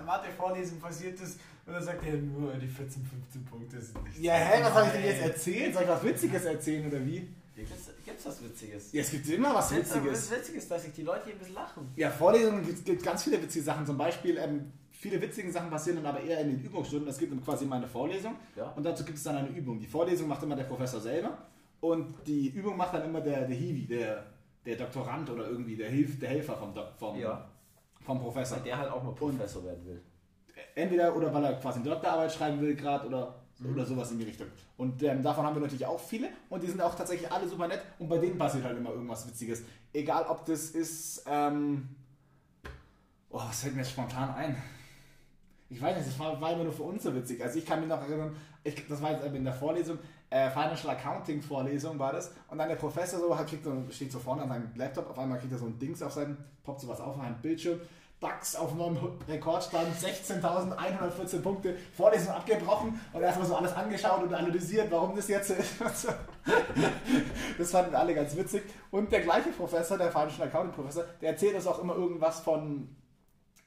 Mathe-Vorlesung 0.06 0.80
passiert 0.80 1.20
ist. 1.20 1.38
Und 1.66 1.74
dann 1.74 1.82
sagt 1.84 2.02
er 2.06 2.14
nur, 2.14 2.52
die 2.54 2.66
14, 2.66 3.04
15 3.04 3.44
Punkte 3.44 3.78
sind 3.80 4.02
nicht 4.04 4.18
Ja, 4.20 4.32
hä, 4.34 4.62
was 4.62 4.72
soll 4.72 4.84
ich 4.86 4.92
denn 4.92 5.04
jetzt 5.04 5.22
erzählen? 5.22 5.74
Soll 5.74 5.82
ich 5.82 5.88
was 5.90 6.02
Witziges 6.04 6.44
erzählen 6.46 6.86
oder 6.88 7.04
wie? 7.04 7.28
Gibt's, 7.66 7.90
gibt's 8.04 8.26
was 8.26 8.42
Witziges? 8.44 8.92
Ja, 8.92 9.00
es 9.00 9.10
gibt 9.10 9.28
immer 9.28 9.54
was 9.54 9.70
Gibt's 9.70 9.94
Witziges. 9.94 10.30
was 10.30 10.38
Witziges, 10.38 10.68
dass 10.68 10.82
sich 10.84 10.92
die 10.92 11.02
Leute 11.02 11.24
hier 11.26 11.32
ein 11.34 11.38
bisschen 11.38 11.54
lachen. 11.54 11.88
Ja, 11.96 12.10
Vorlesungen 12.10 12.64
gibt 12.64 12.78
es 12.78 12.84
gibt 12.84 13.02
ganz 13.02 13.24
viele 13.24 13.42
witzige 13.42 13.64
Sachen. 13.64 13.84
Zum 13.86 13.98
Beispiel, 13.98 14.36
ähm, 14.38 14.72
viele 14.90 15.20
witzige 15.20 15.50
Sachen 15.50 15.70
passieren 15.70 16.02
dann 16.02 16.14
aber 16.14 16.20
eher 16.24 16.40
in 16.40 16.50
den 16.50 16.64
Übungsstunden. 16.64 17.08
Es 17.08 17.18
gibt 17.18 17.32
quasi 17.44 17.64
immer 17.64 17.76
eine 17.76 17.88
Vorlesung 17.88 18.36
Ja. 18.56 18.70
und 18.76 18.84
dazu 18.84 19.04
gibt 19.04 19.18
es 19.18 19.24
dann 19.24 19.36
eine 19.36 19.48
Übung. 19.48 19.78
Die 19.80 19.86
Vorlesung 19.86 20.28
macht 20.28 20.42
immer 20.42 20.56
der 20.56 20.64
Professor 20.64 21.00
selber 21.00 21.36
und 21.80 22.14
die 22.26 22.48
Übung 22.48 22.76
macht 22.76 22.94
dann 22.94 23.04
immer 23.04 23.20
der, 23.20 23.46
der 23.46 23.56
Hiwi, 23.56 23.86
der, 23.86 24.24
der 24.64 24.76
Doktorand 24.76 25.28
oder 25.30 25.48
irgendwie 25.48 25.76
der, 25.76 25.90
Hilf, 25.90 26.18
der 26.18 26.28
Helfer 26.30 26.56
vom, 26.56 26.72
vom, 26.98 27.18
Ja. 27.18 27.48
vom 28.04 28.20
Professor. 28.20 28.58
Weil 28.58 28.64
der 28.64 28.78
halt 28.78 28.90
auch 28.90 29.02
mal 29.02 29.14
Professor 29.14 29.64
werden 29.64 29.84
will. 29.86 30.02
Entweder 30.74 31.14
oder 31.16 31.32
weil 31.32 31.44
er 31.44 31.54
quasi 31.54 31.80
eine 31.80 31.88
Doktorarbeit 31.90 32.32
schreiben 32.32 32.60
will 32.60 32.74
gerade 32.74 33.06
oder, 33.06 33.34
oder 33.64 33.84
sowas 33.84 34.10
in 34.12 34.18
die 34.18 34.24
Richtung. 34.24 34.46
Und 34.76 35.02
ähm, 35.02 35.22
davon 35.22 35.44
haben 35.44 35.56
wir 35.56 35.62
natürlich 35.62 35.86
auch 35.86 36.00
viele 36.00 36.28
und 36.48 36.62
die 36.62 36.68
sind 36.68 36.80
auch 36.80 36.94
tatsächlich 36.94 37.30
alle 37.30 37.48
super 37.48 37.68
nett 37.68 37.82
und 37.98 38.08
bei 38.08 38.18
denen 38.18 38.38
passiert 38.38 38.64
halt 38.64 38.78
immer 38.78 38.90
irgendwas 38.90 39.26
Witziges. 39.26 39.62
Egal 39.92 40.26
ob 40.28 40.44
das 40.46 40.70
ist, 40.70 41.24
ähm, 41.26 41.88
oh, 43.30 43.38
was 43.38 43.62
fällt 43.62 43.74
mir 43.74 43.82
jetzt 43.82 43.92
spontan 43.92 44.34
ein? 44.34 44.56
Ich 45.70 45.82
weiß 45.82 45.96
nicht, 45.96 46.08
das 46.08 46.18
war, 46.18 46.40
war 46.40 46.52
immer 46.52 46.64
nur 46.64 46.72
für 46.72 46.84
uns 46.84 47.02
so 47.02 47.14
witzig. 47.14 47.42
Also 47.42 47.58
ich 47.58 47.66
kann 47.66 47.80
mich 47.80 47.88
noch 47.88 48.00
erinnern, 48.00 48.34
ich, 48.64 48.86
das 48.88 49.02
war 49.02 49.12
jetzt 49.12 49.24
in 49.24 49.44
der 49.44 49.52
Vorlesung, 49.52 49.98
äh, 50.30 50.50
Financial 50.50 50.94
Accounting 50.94 51.42
Vorlesung 51.42 51.98
war 51.98 52.12
das. 52.12 52.32
Und 52.48 52.58
dann 52.58 52.68
der 52.68 52.76
Professor 52.76 53.20
so, 53.20 53.36
hat, 53.36 53.46
kriegt 53.46 53.64
so, 53.64 53.84
steht 53.90 54.12
so 54.12 54.18
vorne 54.18 54.42
an 54.42 54.48
seinem 54.48 54.70
Laptop, 54.76 55.10
auf 55.10 55.18
einmal 55.18 55.38
kriegt 55.38 55.52
er 55.52 55.58
so 55.58 55.66
ein 55.66 55.78
Dings 55.78 56.02
auf 56.02 56.12
seinem, 56.12 56.38
poppt 56.64 56.80
sowas 56.80 57.00
auf, 57.00 57.16
auf 57.16 57.20
einem 57.20 57.40
Bildschirm. 57.40 57.80
DAX 58.20 58.56
auf 58.56 58.74
neuem 58.74 58.98
Rekordstand, 59.28 59.88
16.114 59.96 61.40
Punkte, 61.40 61.76
Vorlesung 61.96 62.32
abgebrochen 62.32 63.00
und 63.12 63.22
erstmal 63.22 63.46
so 63.46 63.54
alles 63.54 63.72
angeschaut 63.72 64.24
und 64.24 64.34
analysiert, 64.34 64.90
warum 64.90 65.14
das 65.14 65.28
jetzt 65.28 65.48
so 65.48 65.54
ist. 65.54 65.80
und 65.80 65.96
so. 65.96 66.08
Das 67.56 67.70
fanden 67.70 67.94
alle 67.94 68.14
ganz 68.14 68.34
witzig. 68.34 68.64
Und 68.90 69.12
der 69.12 69.20
gleiche 69.20 69.50
Professor, 69.50 69.96
der 69.96 70.10
Financial 70.10 70.48
Accounting 70.48 70.72
Professor, 70.72 71.04
der 71.20 71.30
erzählt 71.30 71.54
uns 71.54 71.66
auch 71.66 71.78
immer 71.80 71.94
irgendwas 71.94 72.40
von 72.40 72.88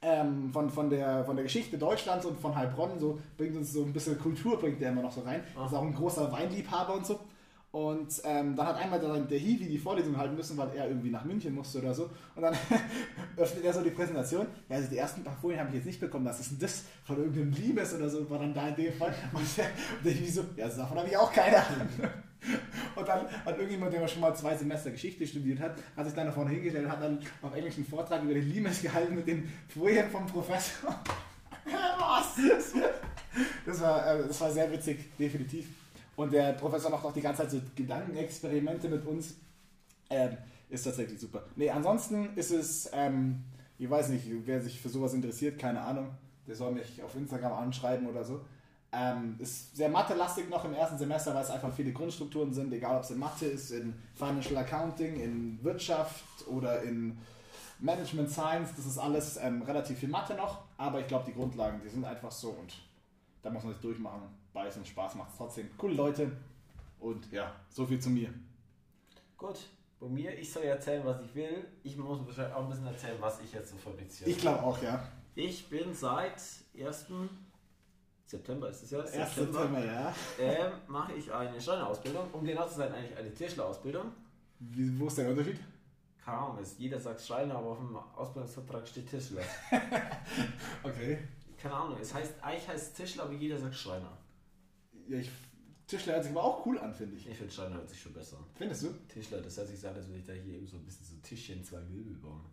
ähm, 0.01 0.51
von, 0.51 0.69
von, 0.69 0.89
der, 0.89 1.23
von 1.25 1.35
der 1.35 1.43
Geschichte 1.43 1.77
Deutschlands 1.77 2.25
und 2.25 2.39
von 2.39 2.55
Heilbronn, 2.55 2.99
so 2.99 3.19
bringt 3.37 3.55
uns 3.55 3.71
so 3.71 3.83
ein 3.83 3.93
bisschen 3.93 4.17
Kultur, 4.19 4.59
bringt 4.59 4.81
der 4.81 4.89
immer 4.89 5.03
noch 5.03 5.11
so 5.11 5.21
rein. 5.21 5.41
Ist 5.41 5.75
auch 5.75 5.83
ein 5.83 5.93
großer 5.93 6.31
Weinliebhaber 6.31 6.95
und 6.95 7.05
so. 7.05 7.19
Und 7.71 8.21
ähm, 8.25 8.53
dann 8.57 8.67
hat 8.67 8.75
einmal 8.75 8.99
der, 8.99 9.17
der 9.17 9.39
Hiwi 9.39 9.65
die 9.65 9.77
Vorlesung 9.77 10.17
halten 10.17 10.35
müssen, 10.35 10.57
weil 10.57 10.75
er 10.75 10.89
irgendwie 10.89 11.09
nach 11.09 11.23
München 11.23 11.55
musste 11.55 11.79
oder 11.79 11.93
so. 11.93 12.09
Und 12.35 12.41
dann 12.41 12.53
öffnet 13.37 13.63
er 13.63 13.73
so 13.73 13.81
die 13.81 13.91
Präsentation. 13.91 14.45
Ja, 14.67 14.75
also 14.75 14.89
die 14.89 14.97
ersten 14.97 15.23
paar 15.23 15.37
Folien 15.37 15.59
habe 15.59 15.69
ich 15.69 15.75
jetzt 15.75 15.85
nicht 15.85 15.99
bekommen. 16.01 16.25
Was 16.25 16.41
ist 16.41 16.51
denn 16.51 16.59
das? 16.59 16.83
Von 17.05 17.17
irgendeinem 17.17 17.51
Liebes 17.51 17.93
oder 17.93 18.09
so 18.09 18.29
war 18.29 18.39
dann 18.39 18.53
da 18.53 18.67
in 18.67 18.75
dem 18.75 18.93
Fall. 18.93 19.13
Und 19.33 19.57
der, 19.57 19.65
und 19.65 20.05
der 20.05 20.11
Hiwi 20.11 20.29
so, 20.29 20.43
ja, 20.57 20.67
davon 20.67 20.97
habe 20.97 21.07
ich 21.07 21.15
auch 21.15 21.31
keine 21.31 21.57
Ahnung. 21.57 21.87
Und 22.95 23.07
dann 23.07 23.27
hat 23.45 23.55
irgendjemand, 23.55 23.93
der 23.93 24.05
schon 24.07 24.21
mal 24.21 24.35
zwei 24.35 24.57
Semester 24.57 24.91
Geschichte 24.91 25.25
studiert 25.25 25.61
hat, 25.61 25.75
hat 25.95 26.05
sich 26.05 26.15
dann 26.15 26.25
da 26.25 26.31
vorne 26.33 26.49
hingestellt 26.49 26.85
und 26.85 26.91
hat 26.91 27.01
dann 27.01 27.19
auf 27.41 27.55
Englisch 27.55 27.75
einen 27.75 27.85
Vortrag 27.85 28.23
über 28.23 28.33
den 28.33 28.49
Limes 28.49 28.81
gehalten 28.81 29.15
mit 29.15 29.27
den 29.27 29.47
Folien 29.67 30.09
vom 30.09 30.25
Professor. 30.25 30.99
Was? 31.99 32.73
Das 33.65 33.79
war, 33.79 34.15
äh, 34.15 34.27
das 34.27 34.41
war 34.41 34.51
sehr 34.51 34.71
witzig, 34.71 35.15
definitiv. 35.17 35.67
Und 36.15 36.33
der 36.33 36.53
Professor 36.53 36.91
macht 36.91 37.05
auch 37.05 37.13
die 37.13 37.21
ganze 37.21 37.43
Zeit 37.43 37.51
so 37.51 37.61
Gedankenexperimente 37.75 38.89
mit 38.89 39.05
uns. 39.05 39.35
Ähm, 40.09 40.37
ist 40.69 40.83
tatsächlich 40.83 41.19
super. 41.19 41.43
Nee, 41.55 41.69
ansonsten 41.69 42.35
ist 42.35 42.51
es, 42.51 42.89
ähm, 42.93 43.43
ich 43.77 43.89
weiß 43.89 44.09
nicht, 44.09 44.25
wer 44.45 44.61
sich 44.61 44.79
für 44.79 44.89
sowas 44.89 45.13
interessiert, 45.13 45.59
keine 45.59 45.81
Ahnung, 45.81 46.11
der 46.47 46.55
soll 46.55 46.71
mich 46.71 47.01
auf 47.03 47.15
Instagram 47.15 47.53
anschreiben 47.53 48.07
oder 48.07 48.23
so. 48.23 48.41
Ähm, 48.93 49.35
ist 49.39 49.75
sehr 49.75 49.89
Mathe-lastig 49.89 50.49
noch 50.49 50.65
im 50.65 50.73
ersten 50.73 50.97
Semester, 50.97 51.33
weil 51.33 51.43
es 51.43 51.49
einfach 51.49 51.73
viele 51.73 51.93
Grundstrukturen 51.93 52.53
sind, 52.53 52.73
egal 52.73 52.97
ob 52.97 53.03
es 53.03 53.11
in 53.11 53.19
Mathe 53.19 53.45
ist, 53.45 53.71
in 53.71 53.93
Financial 54.15 54.57
Accounting, 54.57 55.19
in 55.19 55.63
Wirtschaft 55.63 56.47
oder 56.47 56.81
in 56.83 57.17
Management 57.79 58.29
Science, 58.29 58.69
das 58.75 58.85
ist 58.85 58.97
alles 58.97 59.37
ähm, 59.37 59.61
relativ 59.63 59.97
viel 59.97 60.09
Mathe 60.09 60.35
noch, 60.35 60.59
aber 60.77 60.99
ich 60.99 61.07
glaube, 61.07 61.25
die 61.27 61.33
Grundlagen, 61.33 61.81
die 61.83 61.89
sind 61.89 62.05
einfach 62.05 62.31
so 62.31 62.49
und 62.49 62.73
da 63.41 63.49
muss 63.49 63.63
man 63.63 63.73
sich 63.73 63.81
durchmachen, 63.81 64.21
beißen, 64.53 64.85
Spaß 64.85 65.15
macht 65.15 65.31
es 65.31 65.37
trotzdem. 65.37 65.69
Coole 65.77 65.93
Leute 65.93 66.31
und 66.99 67.31
ja, 67.31 67.55
so 67.69 67.85
viel 67.85 67.99
zu 67.99 68.09
mir. 68.09 68.33
Gut, 69.37 69.59
bei 69.99 70.07
mir, 70.07 70.37
ich 70.37 70.51
soll 70.51 70.63
erzählen, 70.63 71.05
was 71.05 71.21
ich 71.21 71.33
will. 71.35 71.65
Ich 71.83 71.97
muss 71.97 72.25
wahrscheinlich 72.25 72.55
auch 72.55 72.63
ein 72.63 72.69
bisschen 72.69 72.87
erzählen, 72.87 73.17
was 73.19 73.39
ich 73.41 73.53
jetzt 73.53 73.71
so 73.71 73.77
fabriziere. 73.77 74.29
Ich 74.29 74.37
glaube 74.37 74.61
auch, 74.63 74.81
ja. 74.81 75.07
Ich 75.35 75.69
bin 75.69 75.93
seit 75.93 76.41
1. 76.77 77.05
September 78.25 78.69
ist 78.69 78.83
es 78.83 78.91
ja. 78.91 78.99
1. 79.01 79.35
September, 79.35 79.83
ja. 79.83 80.13
Ähm, 80.39 80.71
mache 80.87 81.13
ich 81.13 81.31
eine 81.31 81.59
Schreinerausbildung. 81.59 82.31
Um 82.31 82.43
genau 82.43 82.67
zu 82.67 82.75
sein, 82.75 82.91
eigentlich 82.93 83.17
eine 83.17 83.33
Tischlerausbildung. 83.33 84.11
Wie, 84.59 84.99
wo 84.99 85.07
ist 85.07 85.17
der 85.17 85.29
Unterschied? 85.29 85.59
Keine 86.23 86.37
Ahnung, 86.37 86.59
ist, 86.59 86.79
jeder 86.79 86.99
sagt 86.99 87.21
Schreiner, 87.21 87.55
aber 87.55 87.69
auf 87.69 87.77
dem 87.79 87.95
Ausbildungsvertrag 87.95 88.87
steht 88.87 89.09
Tischler. 89.09 89.41
Okay. 90.83 91.19
Keine 91.57 91.75
Ahnung, 91.75 91.97
es 92.01 92.13
heißt, 92.13 92.43
eigentlich 92.43 92.67
heißt 92.67 92.87
es 92.87 92.93
Tischler, 92.93 93.23
aber 93.23 93.33
jeder 93.33 93.57
sagt 93.57 93.75
Schreiner. 93.75 94.17
Ja, 95.11 95.17
ich, 95.19 95.29
Tischler 95.87 96.13
hört 96.13 96.23
sich 96.23 96.31
aber 96.31 96.43
auch 96.43 96.65
cool 96.65 96.79
an, 96.79 96.93
finde 96.93 97.17
ich. 97.17 97.27
Ich 97.27 97.37
finde 97.37 97.51
Schreiner 97.53 97.75
hört 97.75 97.89
sich 97.89 98.01
schon 98.01 98.13
besser. 98.13 98.37
Findest 98.55 98.83
du? 98.83 98.89
Tischler, 99.09 99.41
das 99.41 99.57
hört 99.57 99.67
sich 99.67 99.79
so 99.79 99.89
an, 99.89 99.95
als 99.95 100.07
würde 100.07 100.19
ich 100.19 100.25
da 100.25 100.33
hier 100.33 100.55
eben 100.55 100.67
so 100.67 100.77
ein 100.77 100.85
bisschen 100.85 101.05
so 101.05 101.15
Tischchen, 101.21 101.63
zwei 101.65 101.79
Möbel 101.81 102.15
bauen. 102.15 102.45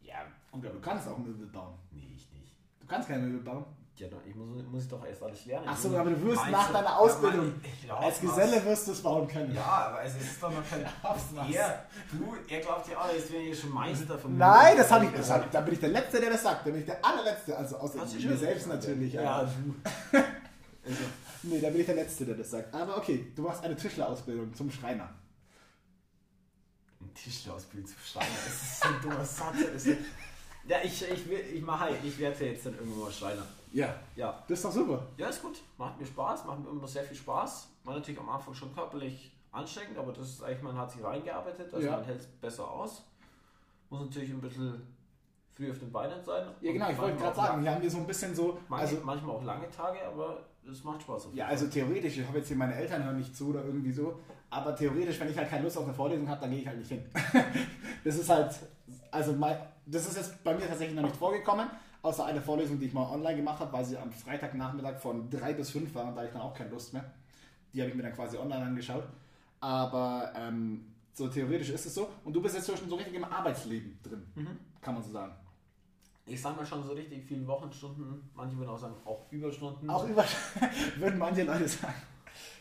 Ja. 0.00 0.22
Und 0.52 0.64
ja, 0.64 0.70
du 0.70 0.80
kannst 0.80 1.06
auch 1.08 1.18
Möbel 1.18 1.46
bauen. 1.48 1.74
Nee, 1.90 2.08
ich 2.14 2.30
nicht. 2.32 2.52
Du 2.80 2.86
kannst 2.86 3.08
keine 3.08 3.22
Möbel 3.26 3.40
bauen. 3.40 3.64
Ja, 3.96 4.08
doch, 4.08 4.18
ich 4.26 4.34
muss, 4.34 4.48
muss 4.72 4.82
ich 4.84 4.88
doch 4.88 5.04
erst 5.06 5.22
alles 5.22 5.44
lernen. 5.46 5.66
Ach 5.68 5.76
so, 5.76 5.88
Ich- 5.92 5.96
aber 5.98 6.10
du 6.10 6.20
wirst 6.22 6.50
nach 6.50 6.72
deiner 6.72 6.88
Ja, 6.88 6.96
Ausbildung 6.96 7.46
Mann, 7.46 7.60
ja, 7.86 7.96
Als 7.96 8.14
was? 8.16 8.20
Geselle 8.22 8.64
wirst 8.64 8.88
du 8.88 8.92
es 8.92 9.02
bauen 9.02 9.28
können. 9.28 9.54
Ja, 9.54 9.62
aber 9.62 10.02
es 10.02 10.16
ist 10.16 10.42
doch 10.42 10.50
noch 10.50 10.68
kein 10.68 10.84
Was? 11.02 11.54
Er, 11.54 11.86
du, 12.10 12.34
er 12.48 12.60
glaubt 12.60 12.88
ja 12.88 12.98
auch, 12.98 13.12
jetzt 13.12 13.30
wäre 13.32 13.42
ich 13.44 13.60
schon 13.60 13.70
Meister 13.70 14.18
von 14.18 14.36
Nein, 14.36 14.76
das 14.76 14.90
habe 14.90 15.04
ich. 15.04 15.12
Das 15.12 15.30
hab, 15.30 15.48
da 15.52 15.60
bin 15.60 15.74
ich 15.74 15.80
der 15.80 15.90
Letzte, 15.90 16.20
der 16.20 16.30
das 16.30 16.42
sagt. 16.42 16.66
Da 16.66 16.70
bin 16.70 16.80
ich 16.80 16.86
der 16.86 17.04
allerletzte. 17.04 17.56
Also 17.56 17.76
außer 17.76 17.98
du 18.04 18.04
mir 18.28 18.36
selbst 18.36 18.64
gesagt? 18.64 18.82
natürlich. 18.82 19.12
Ja, 19.12 19.30
aber- 19.42 19.52
du. 20.12 20.18
Also, 20.86 20.98
Nee, 21.46 21.60
da 21.60 21.70
bin 21.70 21.80
ich 21.80 21.86
der 21.86 21.94
Letzte, 21.96 22.24
der 22.24 22.34
das 22.36 22.50
sagt. 22.50 22.72
Aber 22.74 22.96
okay, 22.96 23.32
du 23.34 23.42
machst 23.42 23.62
eine 23.64 23.76
Tischlerausbildung 23.76 24.54
zum 24.54 24.70
Schreiner. 24.70 25.10
ein 27.00 27.12
Tischlerausbildung 27.14 27.86
zu 27.88 27.98
schreiben, 28.00 28.26
das 28.44 28.54
ist 28.62 28.80
so 28.82 28.88
ein 28.88 29.00
dummer 29.02 29.24
Satz. 29.24 29.86
Ja, 30.66 30.78
ich, 30.82 31.10
ich, 31.10 31.28
will, 31.28 31.40
ich 31.52 31.62
mache 31.62 31.80
halt, 31.80 32.02
ich 32.02 32.18
werde 32.18 32.46
jetzt 32.46 32.64
dann 32.64 32.74
irgendwann 32.74 33.00
mal 33.04 33.12
Schreiner. 33.12 33.46
Ja. 33.72 33.94
Ja. 34.16 34.42
Das 34.48 34.58
ist 34.58 34.64
doch 34.64 34.72
super. 34.72 35.06
Ja, 35.18 35.28
ist 35.28 35.42
gut. 35.42 35.60
Macht 35.76 36.00
mir 36.00 36.06
Spaß, 36.06 36.46
macht 36.46 36.60
mir 36.60 36.70
immer 36.70 36.88
sehr 36.88 37.04
viel 37.04 37.16
Spaß. 37.16 37.68
War 37.84 37.94
natürlich 37.96 38.18
am 38.18 38.30
Anfang 38.30 38.54
schon 38.54 38.74
körperlich 38.74 39.36
anstrengend, 39.52 39.98
aber 39.98 40.12
das 40.12 40.26
ist 40.30 40.42
eigentlich, 40.42 40.62
man 40.62 40.78
hat 40.78 40.90
sich 40.90 41.04
reingearbeitet, 41.04 41.72
also 41.74 41.86
Ja. 41.86 41.96
man 41.96 42.04
hält 42.04 42.20
es 42.20 42.26
besser 42.26 42.68
aus. 42.70 43.02
Muss 43.90 44.00
natürlich 44.00 44.30
ein 44.30 44.40
bisschen 44.40 44.86
früh 45.54 45.70
auf 45.70 45.78
den 45.78 45.92
Beinen 45.92 46.24
sein. 46.24 46.48
Ja, 46.62 46.72
genau, 46.72 46.90
ich 46.90 46.98
wollte 46.98 47.18
gerade 47.18 47.36
sagen, 47.36 47.60
hier 47.60 47.70
haben 47.74 47.82
wir 47.82 47.90
so 47.90 47.98
ein 47.98 48.06
bisschen 48.06 48.34
so. 48.34 48.58
Manche, 48.68 48.94
Also, 48.94 49.04
manchmal 49.04 49.36
auch 49.36 49.44
lange 49.44 49.70
Tage, 49.70 50.02
aber 50.06 50.40
es 50.70 50.84
macht 50.84 51.02
Spaß. 51.02 51.26
auf 51.26 51.32
jeden 51.32 51.38
ja, 51.38 51.46
also 51.46 51.66
theoretisch, 51.66 52.18
ich 52.18 52.26
habe 52.26 52.38
jetzt 52.38 52.48
hier 52.48 52.56
meine 52.56 52.74
Eltern 52.74 53.04
hören 53.04 53.18
nicht 53.18 53.36
zu 53.36 53.48
oder 53.48 53.64
irgendwie 53.64 53.92
so, 53.92 54.20
aber 54.50 54.74
theoretisch, 54.74 55.18
wenn 55.20 55.30
ich 55.30 55.36
halt 55.36 55.48
keine 55.48 55.64
Lust 55.64 55.76
auf 55.76 55.84
eine 55.84 55.94
Vorlesung 55.94 56.28
habe, 56.28 56.40
dann 56.40 56.50
gehe 56.50 56.60
ich 56.60 56.66
halt 56.66 56.78
nicht 56.78 56.88
hin. 56.88 57.04
das 58.04 58.16
ist 58.16 58.28
halt, 58.28 58.54
also 59.10 59.32
mein, 59.32 59.56
das 59.86 60.06
ist 60.06 60.16
jetzt 60.16 60.44
bei 60.44 60.54
mir 60.54 60.66
tatsächlich 60.66 60.96
noch 60.96 61.02
nicht 61.02 61.16
vorgekommen, 61.16 61.68
außer 62.02 62.24
eine 62.24 62.40
Vorlesung, 62.40 62.78
die 62.78 62.86
ich 62.86 62.92
mal 62.92 63.10
online 63.10 63.36
gemacht 63.36 63.60
habe, 63.60 63.72
weil 63.72 63.84
sie 63.84 63.96
am 63.98 64.12
Freitagnachmittag 64.12 64.98
von 64.98 65.28
drei 65.30 65.52
bis 65.52 65.70
fünf 65.70 65.94
war 65.94 66.06
und 66.06 66.14
da 66.14 66.20
hatte 66.20 66.28
ich 66.28 66.32
dann 66.32 66.42
auch 66.42 66.54
keine 66.54 66.70
Lust 66.70 66.92
mehr. 66.92 67.04
Die 67.72 67.80
habe 67.80 67.90
ich 67.90 67.96
mir 67.96 68.02
dann 68.02 68.12
quasi 68.12 68.36
online 68.36 68.64
angeschaut. 68.64 69.04
Aber 69.60 70.32
ähm, 70.36 70.84
so 71.12 71.28
theoretisch 71.28 71.70
ist 71.70 71.86
es 71.86 71.94
so. 71.94 72.08
Und 72.24 72.34
du 72.34 72.42
bist 72.42 72.54
jetzt 72.54 72.66
schon 72.66 72.88
so 72.88 72.96
richtig 72.96 73.14
im 73.14 73.24
Arbeitsleben 73.24 73.98
drin, 74.02 74.22
kann 74.80 74.94
man 74.94 75.02
so 75.02 75.10
sagen. 75.10 75.34
Ich 76.26 76.40
sage 76.40 76.56
mal 76.56 76.64
schon 76.66 76.82
so 76.82 76.92
richtig 76.92 77.22
viele 77.24 77.46
Wochenstunden, 77.46 78.30
manche 78.34 78.56
würden 78.56 78.70
auch 78.70 78.78
sagen, 78.78 78.94
auch 79.04 79.26
Überstunden. 79.30 79.88
Auch 79.90 80.08
über 80.08 80.24
würden 80.96 81.18
manche 81.18 81.42
Leute 81.42 81.68
sagen. 81.68 81.94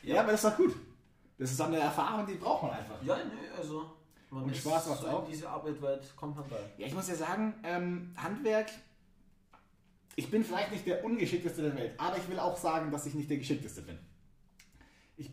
Ja, 0.01 0.21
aber 0.21 0.31
das 0.31 0.43
ist 0.43 0.51
doch 0.51 0.57
gut. 0.57 0.75
Das 1.37 1.51
ist 1.51 1.59
doch 1.59 1.67
eine 1.67 1.77
Erfahrung, 1.79 2.25
die 2.27 2.35
braucht 2.35 2.63
man 2.63 2.71
einfach. 2.73 3.01
Ja, 3.03 3.15
nee, 3.17 3.49
also. 3.57 3.85
Man 4.29 4.43
Und 4.45 4.55
Spaß 4.57 4.87
macht's 4.87 5.01
so 5.01 5.07
auch. 5.07 5.27
Diese 5.27 5.47
Arbeitswelt 5.47 6.15
kommt 6.15 6.35
man 6.35 6.49
da. 6.49 6.55
Ja, 6.77 6.87
ich 6.87 6.93
muss 6.93 7.07
ja 7.07 7.15
sagen, 7.15 7.53
ähm, 7.63 8.13
Handwerk, 8.17 8.69
ich 10.15 10.29
bin 10.29 10.43
vielleicht 10.43 10.71
nicht 10.71 10.85
der 10.85 11.03
ungeschickteste 11.03 11.61
der 11.61 11.75
Welt, 11.75 11.93
aber 11.97 12.17
ich 12.17 12.27
will 12.27 12.39
auch 12.39 12.57
sagen, 12.57 12.91
dass 12.91 13.05
ich 13.05 13.13
nicht 13.13 13.29
der 13.29 13.37
geschickteste 13.37 13.81
bin. 13.83 13.97
Ich 15.17 15.31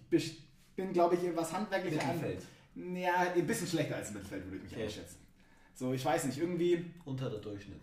bin, 0.77 0.93
glaube 0.93 1.17
ich, 1.17 1.37
was 1.37 1.53
handwerkliche 1.53 1.97
Mittelfeld. 1.97 2.43
Ja, 2.77 3.33
ein 3.35 3.47
bisschen 3.47 3.67
schlechter 3.67 3.97
als 3.97 4.09
im 4.09 4.15
Mittelfeld 4.15 4.45
würde 4.45 4.57
ich 4.59 4.63
mich 4.65 4.73
Okay. 4.73 4.85
einschätzen. 4.85 5.17
So, 5.75 5.93
ich 5.93 6.05
weiß 6.05 6.25
nicht, 6.25 6.39
irgendwie. 6.39 6.85
Unter 7.05 7.29
der 7.31 7.41
Durchschnitt. 7.41 7.81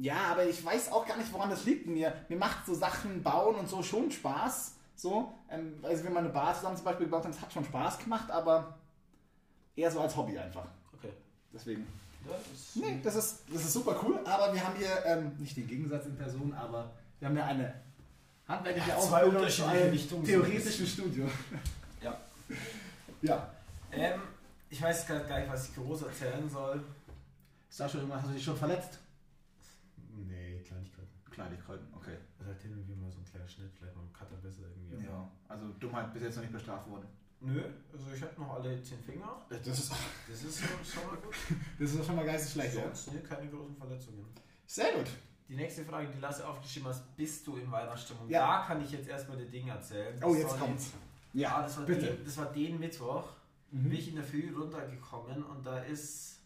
Ja, 0.00 0.32
aber 0.32 0.46
ich 0.46 0.64
weiß 0.64 0.92
auch 0.92 1.06
gar 1.06 1.18
nicht, 1.18 1.30
woran 1.32 1.50
das 1.50 1.64
liegt. 1.66 1.86
Mir, 1.86 2.12
mir 2.28 2.38
macht 2.38 2.64
so 2.64 2.74
Sachen 2.74 3.22
bauen 3.22 3.56
und 3.56 3.68
so 3.68 3.82
schon 3.82 4.10
Spaß. 4.10 4.74
So, 4.96 5.32
ähm, 5.50 5.74
also 5.82 6.04
wenn 6.04 6.12
man 6.14 6.24
eine 6.24 6.32
Bar 6.32 6.54
zusammen 6.54 6.76
zum 6.76 6.86
Beispiel 6.86 7.06
gebaut 7.06 7.24
hat, 7.24 7.34
das 7.34 7.40
hat 7.40 7.52
schon 7.52 7.64
Spaß 7.64 7.98
gemacht, 7.98 8.30
aber 8.30 8.78
eher 9.76 9.90
so 9.90 10.00
als 10.00 10.16
Hobby 10.16 10.38
einfach. 10.38 10.66
Okay. 10.94 11.12
Deswegen. 11.52 11.86
Ja, 12.26 12.32
das 12.32 12.76
Nee, 12.76 13.00
das 13.02 13.14
ist, 13.14 13.40
das 13.52 13.62
ist 13.62 13.72
super 13.74 13.98
cool, 14.02 14.20
aber 14.24 14.54
wir 14.54 14.66
haben 14.66 14.76
hier 14.76 15.04
ähm, 15.04 15.32
nicht 15.38 15.56
den 15.56 15.66
Gegensatz 15.66 16.06
in 16.06 16.16
Person, 16.16 16.52
aber 16.54 16.90
wir 17.18 17.28
haben 17.28 17.36
ja 17.36 17.44
eine 17.46 17.74
handwerkliche 18.46 18.88
Ja, 18.90 18.98
zwei 18.98 19.24
Ausbildung 19.24 19.68
einem 19.68 19.90
Richtungen. 19.90 20.24
theoretischen 20.24 20.86
Studio. 20.86 21.28
Ja. 22.02 22.18
Ja. 23.20 23.50
Ähm, 23.92 24.22
ich 24.70 24.80
weiß 24.80 25.06
gerade 25.06 25.26
gar 25.26 25.38
nicht, 25.38 25.52
was 25.52 25.68
ich 25.68 25.74
groß 25.74 26.02
erzählen 26.02 26.48
soll. 26.48 26.82
Ist 27.68 27.78
da 27.78 27.86
schon 27.86 28.00
irgendwas, 28.00 28.22
hast 28.22 28.30
du 28.30 28.34
dich 28.34 28.44
schon 28.44 28.56
verletzt? 28.56 28.98
Kleinigkeiten. 31.40 31.86
Okay. 31.94 32.16
Das 32.38 32.46
ist 32.46 32.52
halt 32.52 32.62
hin 32.62 32.72
und 32.72 32.86
wieder 32.88 32.96
mal 33.00 33.10
so 33.10 33.18
ein 33.18 33.24
kleiner 33.24 33.48
Schnitt, 33.48 33.72
vielleicht 33.76 33.96
mal 33.96 34.02
ein 34.02 34.12
Cutter 34.12 34.36
besser 34.36 34.62
irgendwie. 34.62 35.06
Ja, 35.06 35.30
also 35.48 35.68
Dummheit 35.80 36.12
bis 36.12 36.22
jetzt 36.22 36.36
noch 36.36 36.42
nicht 36.42 36.52
bestraft 36.52 36.88
worden. 36.90 37.06
Nö, 37.40 37.64
also 37.90 38.12
ich 38.14 38.20
habe 38.22 38.38
noch 38.38 38.54
alle 38.54 38.82
zehn 38.82 38.98
Finger. 38.98 39.40
Das 39.48 39.66
ist, 39.66 39.90
Das 40.28 40.42
ist 40.44 40.60
schon, 40.60 41.06
mal 41.06 41.16
gut. 41.16 41.34
das 41.78 41.94
ist 41.94 42.04
schon 42.04 42.16
mal 42.16 42.26
geistig 42.26 42.52
schlecht, 42.52 42.74
ja. 42.76 42.82
Sonst 42.82 43.12
nee, 43.14 43.20
keine 43.20 43.50
großen 43.50 43.74
Verletzungen. 43.76 44.26
Sehr 44.66 44.92
gut. 44.92 45.06
Die 45.48 45.56
nächste 45.56 45.84
Frage, 45.84 46.08
die 46.14 46.20
Lasse 46.20 46.46
aufgeschrieben 46.46 46.88
hast, 46.90 47.16
bist 47.16 47.46
du 47.46 47.56
in 47.56 47.70
Weihnachtsstimmung? 47.72 48.28
Ja. 48.28 48.46
Da 48.60 48.66
kann 48.66 48.82
ich 48.82 48.92
jetzt 48.92 49.08
erstmal 49.08 49.38
die 49.38 49.48
Dinge 49.48 49.72
erzählen. 49.72 50.14
Oh, 50.22 50.28
Das 50.28 50.38
jetzt 50.38 50.50
soll 50.50 50.58
kommt's. 50.58 50.92
Ja, 51.32 51.62
das 51.62 51.78
war, 51.78 51.86
bitte. 51.86 52.06
Den, 52.14 52.24
das 52.24 52.36
war 52.36 52.52
den 52.52 52.78
Mittwoch. 52.78 53.24
Mhm. 53.70 53.82
Bin 53.84 53.92
ich 53.92 54.08
in 54.08 54.16
der 54.16 54.24
Früh 54.24 54.52
runtergekommen 54.54 55.42
und 55.44 55.64
da 55.64 55.78
ist 55.78 56.39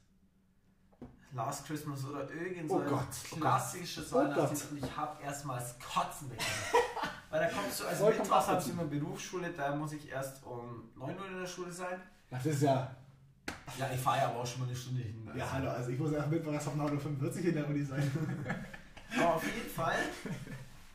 Last 1.35 1.67
Christmas 1.67 2.05
oder 2.05 2.31
irgend 2.31 2.69
so 2.69 2.77
Oh 2.77 2.81
ein 2.81 2.89
Gott. 2.89 3.07
klassisches 3.41 4.13
Oh 4.13 4.17
Weihnachtslied 4.19 4.61
Gott. 4.61 4.71
und 4.71 4.85
ich 4.89 4.97
habe 4.97 5.23
erstmals 5.23 5.75
Kotzen 5.79 6.29
bekommen. 6.29 6.85
Weil 7.31 7.41
da 7.41 7.49
kommst 7.49 7.81
du, 7.81 7.87
also 7.87 8.07
Mittwoch 8.07 8.47
habe 8.47 8.61
ich 8.63 8.69
immer 8.71 8.85
Berufsschule, 8.85 9.51
da 9.51 9.75
muss 9.75 9.93
ich 9.93 10.09
erst 10.09 10.45
um 10.45 10.91
9 10.97 11.19
Uhr 11.19 11.27
in 11.29 11.41
der 11.41 11.47
Schule 11.47 11.73
sein. 11.73 12.01
Das 12.31 12.47
ist 12.47 12.63
ja. 12.63 12.95
Ja, 13.79 13.91
ich 13.93 14.01
fahre 14.01 14.19
ja 14.19 14.29
aber 14.29 14.41
auch 14.41 14.47
schon 14.47 14.61
mal 14.61 14.67
eine 14.69 14.77
Stunde 14.77 15.03
hin. 15.03 15.29
Ja, 15.35 15.51
hallo, 15.53 15.71
also 15.71 15.91
ich 15.91 15.99
muss 15.99 16.13
ja 16.13 16.25
Mittwoch 16.27 16.53
erst 16.53 16.69
auf 16.69 16.77
9.45 16.77 17.23
Uhr 17.23 17.45
in 17.47 17.55
der 17.55 17.67
Uni 17.69 17.83
sein. 17.83 18.11
Aber 19.17 19.35
auf 19.37 19.45
jeden 19.45 19.69
Fall, 19.71 19.95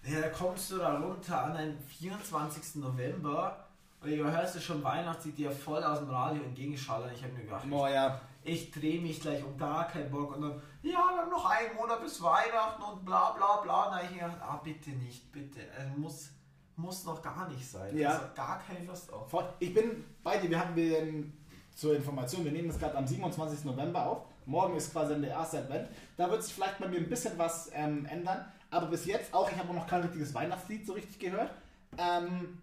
ja, 0.04 0.20
da 0.22 0.30
kommst 0.30 0.72
du 0.72 0.78
da 0.78 0.98
runter 0.98 1.42
an 1.46 1.56
den 1.58 1.80
24. 1.80 2.76
November 2.76 3.66
und 4.02 4.10
du 4.12 4.32
hörst 4.32 4.56
du 4.56 4.60
schon 4.60 4.84
Weihnachtslied 4.84 5.38
dir 5.38 5.52
voll 5.52 5.82
aus 5.84 6.00
dem 6.00 6.10
Radio 6.10 6.44
entgegenschallern. 6.44 7.12
Ich 7.14 7.24
habe 7.24 7.34
mir 7.34 7.44
gedacht, 7.44 7.70
Boah, 7.70 7.90
ja. 7.90 8.20
Ich 8.44 8.72
drehe 8.72 9.02
mich 9.02 9.20
gleich 9.20 9.44
um 9.44 9.58
gar 9.58 9.88
keinen 9.88 10.10
Bock 10.10 10.36
und 10.36 10.42
dann, 10.42 10.62
ja, 10.82 10.92
wir 10.92 11.22
haben 11.22 11.30
noch 11.30 11.46
einen 11.46 11.76
Monat 11.76 12.02
bis 12.02 12.22
Weihnachten 12.22 12.82
und 12.82 13.06
bla 13.06 13.32
bla 13.32 13.58
bla. 13.58 13.88
Und 13.88 13.96
habe 13.96 14.06
ich 14.06 14.14
gedacht, 14.14 14.38
ah, 14.42 14.62
bitte 14.64 14.92
nicht, 14.92 15.32
bitte. 15.32 15.60
Also 15.78 15.98
muss, 15.98 16.30
muss 16.76 17.06
noch 17.06 17.22
gar 17.22 17.50
nicht 17.50 17.70
sein. 17.70 17.96
Ja. 17.98 18.12
Also 18.12 18.26
gar 18.36 18.60
keine 18.60 18.86
Lust 18.86 19.12
auf. 19.12 19.34
Ich 19.60 19.74
bin 19.74 20.04
bei 20.24 20.38
dir, 20.38 20.50
wir 20.50 20.60
haben 20.60 20.76
den, 20.76 21.38
zur 21.76 21.96
Information, 21.96 22.46
wir 22.46 22.52
nehmen 22.52 22.70
das 22.70 22.80
gerade 22.80 22.98
am 22.98 23.06
27. 23.06 23.66
November 23.66 24.06
auf. 24.06 24.26
Morgen 24.46 24.76
ist 24.76 24.92
quasi 24.92 25.14
dann 25.14 25.22
der 25.22 25.32
erste 25.32 25.60
Advent. 25.60 25.90
Da 26.18 26.30
wird 26.32 26.44
sich 26.44 26.54
vielleicht 26.54 26.80
bei 26.80 26.88
mir 26.88 26.98
ein 26.98 27.10
bisschen 27.10 27.38
was 27.38 27.70
ähm, 27.74 28.06
ändern. 28.06 28.46
Aber 28.72 28.88
bis 28.88 29.06
jetzt 29.06 29.34
auch, 29.34 29.52
ich 29.52 29.58
habe 29.58 29.70
auch 29.70 29.74
noch 29.74 29.88
kein 29.88 30.02
richtiges 30.02 30.34
Weihnachtslied 30.34 30.86
so 30.86 30.94
richtig 30.94 31.20
gehört. 31.20 31.52
Ähm, 31.98 32.58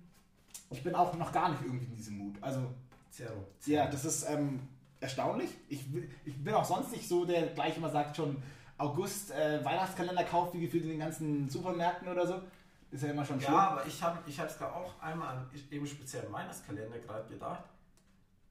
ich 0.70 0.82
bin 0.82 0.94
auch 0.94 1.14
noch 1.14 1.32
gar 1.32 1.50
nicht 1.50 1.62
irgendwie 1.62 1.86
in 1.86 1.94
diesem 1.94 2.18
Mut. 2.18 2.34
Also, 2.40 2.60
Zero. 3.10 3.44
ja, 3.66 3.86
das 3.86 4.04
ist 4.04 4.28
ähm, 4.28 4.60
erstaunlich. 5.06 5.50
Ich, 5.68 5.84
ich 6.24 6.36
bin 6.44 6.54
auch 6.54 6.64
sonst 6.64 6.92
nicht 6.92 7.08
so, 7.08 7.24
der 7.24 7.46
gleich 7.48 7.76
immer 7.76 7.88
sagt, 7.88 8.16
schon 8.16 8.42
August 8.78 9.30
äh, 9.30 9.64
Weihnachtskalender 9.64 10.24
kauft, 10.24 10.54
wie 10.54 10.60
gefühlt 10.60 10.84
in 10.84 10.90
den 10.90 10.98
ganzen 10.98 11.48
Supermärkten 11.48 12.08
oder 12.08 12.26
so. 12.26 12.42
Ist 12.90 13.02
ja 13.02 13.10
immer 13.10 13.24
schon 13.24 13.40
schlimm. 13.40 13.54
Ja, 13.54 13.70
aber 13.70 13.86
ich 13.86 14.02
habe 14.02 14.18
ich 14.26 14.38
es 14.38 14.58
gerade 14.58 14.74
auch 14.74 15.00
einmal 15.00 15.36
an 15.36 15.50
eben 15.70 15.86
speziellen 15.86 16.32
Weihnachtskalender 16.32 16.98
gerade 16.98 17.28
gedacht. 17.28 17.64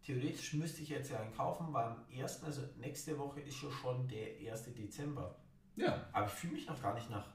Theoretisch 0.04 0.54
müsste 0.54 0.82
ich 0.82 0.89
jetzt 0.89 1.10
ja 1.10 1.20
einen 1.20 1.36
kaufen, 1.36 1.74
weil 1.74 1.86
am 1.86 1.98
1., 2.15 2.44
also 2.44 2.62
nächste 2.78 3.18
Woche 3.18 3.39
ist 3.41 3.62
ja 3.62 3.70
schon 3.72 4.08
der 4.08 4.52
1. 4.52 4.74
Dezember. 4.76 5.36
ja. 5.76 6.06
Aber 6.12 6.28
ich 6.28 6.32
fühle 6.34 6.54
mich 6.54 6.68
noch 6.68 6.80
gar 6.82 6.94
nicht 6.94 7.10
nach 7.10 7.26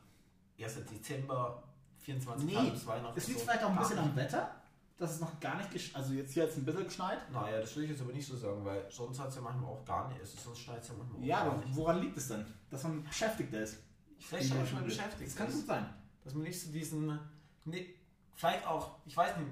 1. 0.61 0.85
Dezember, 0.87 1.63
24 1.99 2.47
Nee, 2.47 2.71
bis 2.71 2.87
Weihnachten. 2.87 3.19
Es 3.19 3.27
liegt 3.29 3.41
so. 3.41 3.45
vielleicht 3.47 3.65
auch 3.65 3.71
ein 3.71 3.79
bisschen 3.79 3.99
am 3.99 4.15
Wetter, 4.15 4.60
dass 5.01 5.13
es 5.15 5.21
noch 5.21 5.41
gar 5.41 5.57
nicht 5.57 5.71
gesch 5.71 5.95
Also 5.95 6.13
jetzt 6.13 6.33
hier 6.35 6.45
jetzt 6.45 6.57
ein 6.59 6.65
bisschen 6.65 6.85
geschneit. 6.85 7.19
Naja, 7.33 7.61
das 7.61 7.75
will 7.77 7.85
ich 7.85 7.91
jetzt 7.91 8.03
aber 8.03 8.13
nicht 8.13 8.27
so 8.27 8.37
sagen, 8.37 8.65
weil 8.65 8.87
sonst 8.91 9.19
hat 9.19 9.29
es 9.29 9.35
ja 9.37 9.41
manchmal 9.43 9.71
auch 9.71 9.85
gar 9.85 10.09
nicht. 10.09 10.21
Also 10.21 10.39
sonst 10.39 10.59
schneit 10.61 10.83
es 10.83 10.89
ja 10.89 10.95
manchmal 10.99 11.21
auch 11.21 11.25
Ja, 11.25 11.45
gar 11.45 11.53
aber 11.55 11.65
nicht. 11.65 11.77
woran 11.77 12.01
liegt 12.01 12.17
es 12.17 12.29
denn? 12.29 12.45
Dass 12.71 12.83
man 12.85 13.03
beschäftigter 13.03 13.61
ist. 13.61 13.79
Vielleicht 14.19 14.51
der 14.51 14.59
manchmal 14.59 14.83
Schule. 14.83 14.95
beschäftigt. 14.95 15.31
Das 15.31 15.37
kann 15.37 15.53
gut 15.53 15.67
sein. 15.67 15.87
dass 16.23 16.35
man 16.35 16.43
nicht 16.45 16.61
so 16.61 16.71
diesen, 16.71 17.19
nee, 17.65 17.95
vielleicht 18.35 18.67
auch, 18.67 18.97
ich 19.07 19.17
weiß 19.17 19.39
nicht, 19.39 19.49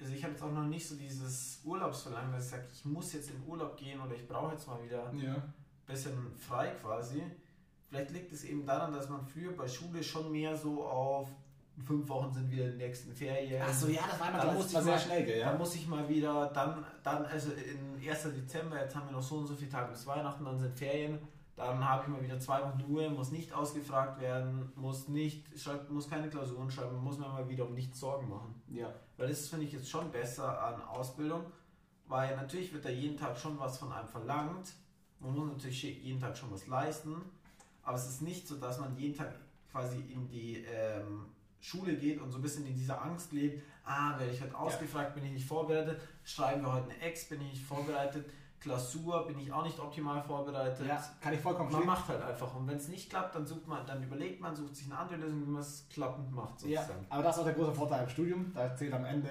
also 0.00 0.12
ich 0.12 0.22
habe 0.22 0.34
jetzt 0.34 0.42
auch 0.42 0.52
noch 0.52 0.64
nicht 0.64 0.86
so 0.86 0.96
dieses 0.96 1.60
Urlaubsverlangen, 1.64 2.32
dass 2.32 2.44
ich 2.44 2.50
sage, 2.50 2.64
ich 2.70 2.84
muss 2.84 3.12
jetzt 3.14 3.30
in 3.30 3.42
Urlaub 3.46 3.76
gehen 3.78 3.98
oder 4.00 4.14
ich 4.14 4.28
brauche 4.28 4.52
jetzt 4.52 4.66
mal 4.68 4.82
wieder 4.84 5.08
ein 5.08 5.18
Ja. 5.18 5.36
bisschen 5.86 6.36
frei 6.36 6.68
quasi. 6.82 7.22
Vielleicht 7.88 8.10
liegt 8.10 8.32
es 8.32 8.44
eben 8.44 8.66
daran, 8.66 8.92
dass 8.92 9.08
man 9.08 9.24
früher 9.26 9.52
bei 9.56 9.66
Schule 9.68 10.02
schon 10.02 10.30
mehr 10.32 10.54
so 10.56 10.84
auf 10.84 11.30
fünf 11.82 12.08
Wochen 12.08 12.32
sind 12.32 12.50
wieder 12.50 12.68
die 12.68 12.76
nächsten 12.76 13.12
Ferien. 13.12 13.60
Achso, 13.62 13.88
ja, 13.88 14.02
das 14.08 14.20
war 14.20 14.28
immer 14.42 14.52
muss 14.52 14.68
ich 14.68 14.74
war 14.74 14.82
sehr 14.82 14.92
mal- 14.94 14.98
schnell, 15.00 15.24
gell, 15.24 15.40
Da 15.40 15.52
ja? 15.52 15.58
muss 15.58 15.74
ich 15.74 15.86
mal 15.88 16.08
wieder, 16.08 16.46
dann, 16.54 16.84
dann, 17.02 17.24
also 17.26 17.50
in 17.52 18.08
1. 18.08 18.22
Dezember, 18.34 18.80
jetzt 18.80 18.94
haben 18.94 19.06
wir 19.08 19.12
noch 19.12 19.22
so 19.22 19.36
und 19.38 19.46
so 19.46 19.54
viele 19.54 19.70
Tage 19.70 19.90
bis 19.90 20.06
Weihnachten, 20.06 20.44
dann 20.44 20.58
sind 20.58 20.78
Ferien, 20.78 21.18
dann 21.56 21.86
habe 21.88 22.02
ich 22.02 22.08
mal 22.08 22.22
wieder 22.22 22.38
zwei 22.40 22.60
Wochen 22.62 22.80
Ruhe, 22.82 23.10
muss 23.10 23.30
nicht 23.32 23.52
ausgefragt 23.52 24.20
werden, 24.20 24.72
muss 24.76 25.08
nicht, 25.08 25.46
schreib, 25.58 25.88
muss 25.90 26.08
keine 26.08 26.28
Klausuren 26.28 26.70
schreiben, 26.70 26.96
muss 26.96 27.18
mir 27.18 27.28
mal 27.28 27.48
wieder 27.48 27.66
um 27.66 27.74
nichts 27.74 27.98
Sorgen 28.00 28.28
machen. 28.28 28.54
Ja. 28.68 28.92
Weil 29.16 29.28
das 29.28 29.48
finde 29.48 29.64
ich 29.66 29.72
jetzt 29.72 29.88
schon 29.90 30.10
besser 30.10 30.60
an 30.62 30.80
Ausbildung, 30.82 31.44
weil 32.06 32.36
natürlich 32.36 32.72
wird 32.72 32.84
da 32.84 32.88
jeden 32.90 33.16
Tag 33.16 33.36
schon 33.38 33.58
was 33.58 33.78
von 33.78 33.92
einem 33.92 34.08
verlangt, 34.08 34.72
man 35.20 35.34
muss 35.34 35.48
natürlich 35.48 35.82
jeden 35.82 36.20
Tag 36.20 36.36
schon 36.36 36.52
was 36.52 36.66
leisten, 36.66 37.16
aber 37.82 37.96
es 37.96 38.06
ist 38.08 38.22
nicht 38.22 38.46
so, 38.46 38.56
dass 38.56 38.78
man 38.78 38.96
jeden 38.96 39.16
Tag 39.16 39.34
quasi 39.70 39.98
in 39.98 40.28
die 40.28 40.64
ähm, 40.72 41.26
Schule 41.64 41.96
geht 41.96 42.20
und 42.20 42.30
so 42.30 42.38
ein 42.38 42.42
bisschen 42.42 42.66
in 42.66 42.74
dieser 42.74 43.00
Angst 43.00 43.32
lebt, 43.32 43.62
ah, 43.86 44.18
werde 44.18 44.32
ich 44.32 44.42
heute 44.42 44.54
ausgefragt, 44.56 45.14
bin 45.14 45.24
ich 45.24 45.32
nicht 45.32 45.46
vorbereitet, 45.48 45.98
schreiben 46.22 46.60
wir 46.62 46.70
heute 46.70 46.90
eine 46.90 47.00
Ex, 47.00 47.26
bin 47.26 47.40
ich 47.40 47.52
nicht 47.52 47.64
vorbereitet, 47.64 48.26
Klausur, 48.60 49.26
bin 49.26 49.38
ich 49.38 49.50
auch 49.50 49.64
nicht 49.64 49.78
optimal 49.78 50.22
vorbereitet. 50.22 50.86
ja, 50.86 51.02
kann 51.22 51.32
ich 51.32 51.40
vollkommen 51.40 51.72
Man 51.72 51.86
macht 51.86 52.06
halt 52.08 52.22
einfach 52.22 52.54
und 52.54 52.66
wenn 52.66 52.76
es 52.76 52.88
nicht 52.88 53.08
klappt, 53.08 53.34
dann 53.34 53.46
sucht 53.46 53.66
man, 53.66 53.86
dann 53.86 54.02
überlegt 54.02 54.42
man, 54.42 54.54
sucht 54.54 54.76
sich 54.76 54.86
eine 54.86 54.98
andere 54.98 55.20
Lösung, 55.20 55.40
wie 55.46 55.50
man 55.50 55.62
es 55.62 55.86
klappend 55.90 56.30
macht 56.32 56.62
Ja, 56.64 56.82
sozusagen. 56.82 57.06
aber 57.08 57.22
das 57.22 57.36
ist 57.36 57.40
auch 57.40 57.46
der 57.46 57.54
große 57.54 57.74
Vorteil 57.74 58.02
im 58.04 58.08
Studium. 58.10 58.52
Da 58.54 58.76
zählt 58.76 58.92
am 58.92 59.06
Ende 59.06 59.30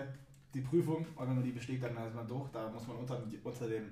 die 0.55 0.61
Prüfung 0.61 1.05
und 1.15 1.27
wenn 1.27 1.35
man 1.35 1.43
die 1.43 1.51
besteht, 1.51 1.83
dann 1.83 1.95
ist 1.97 2.15
man 2.15 2.27
durch. 2.27 2.49
Da 2.51 2.67
muss 2.69 2.87
man 2.87 2.97
unter, 2.97 3.21
unter, 3.43 3.67
dem, 3.67 3.91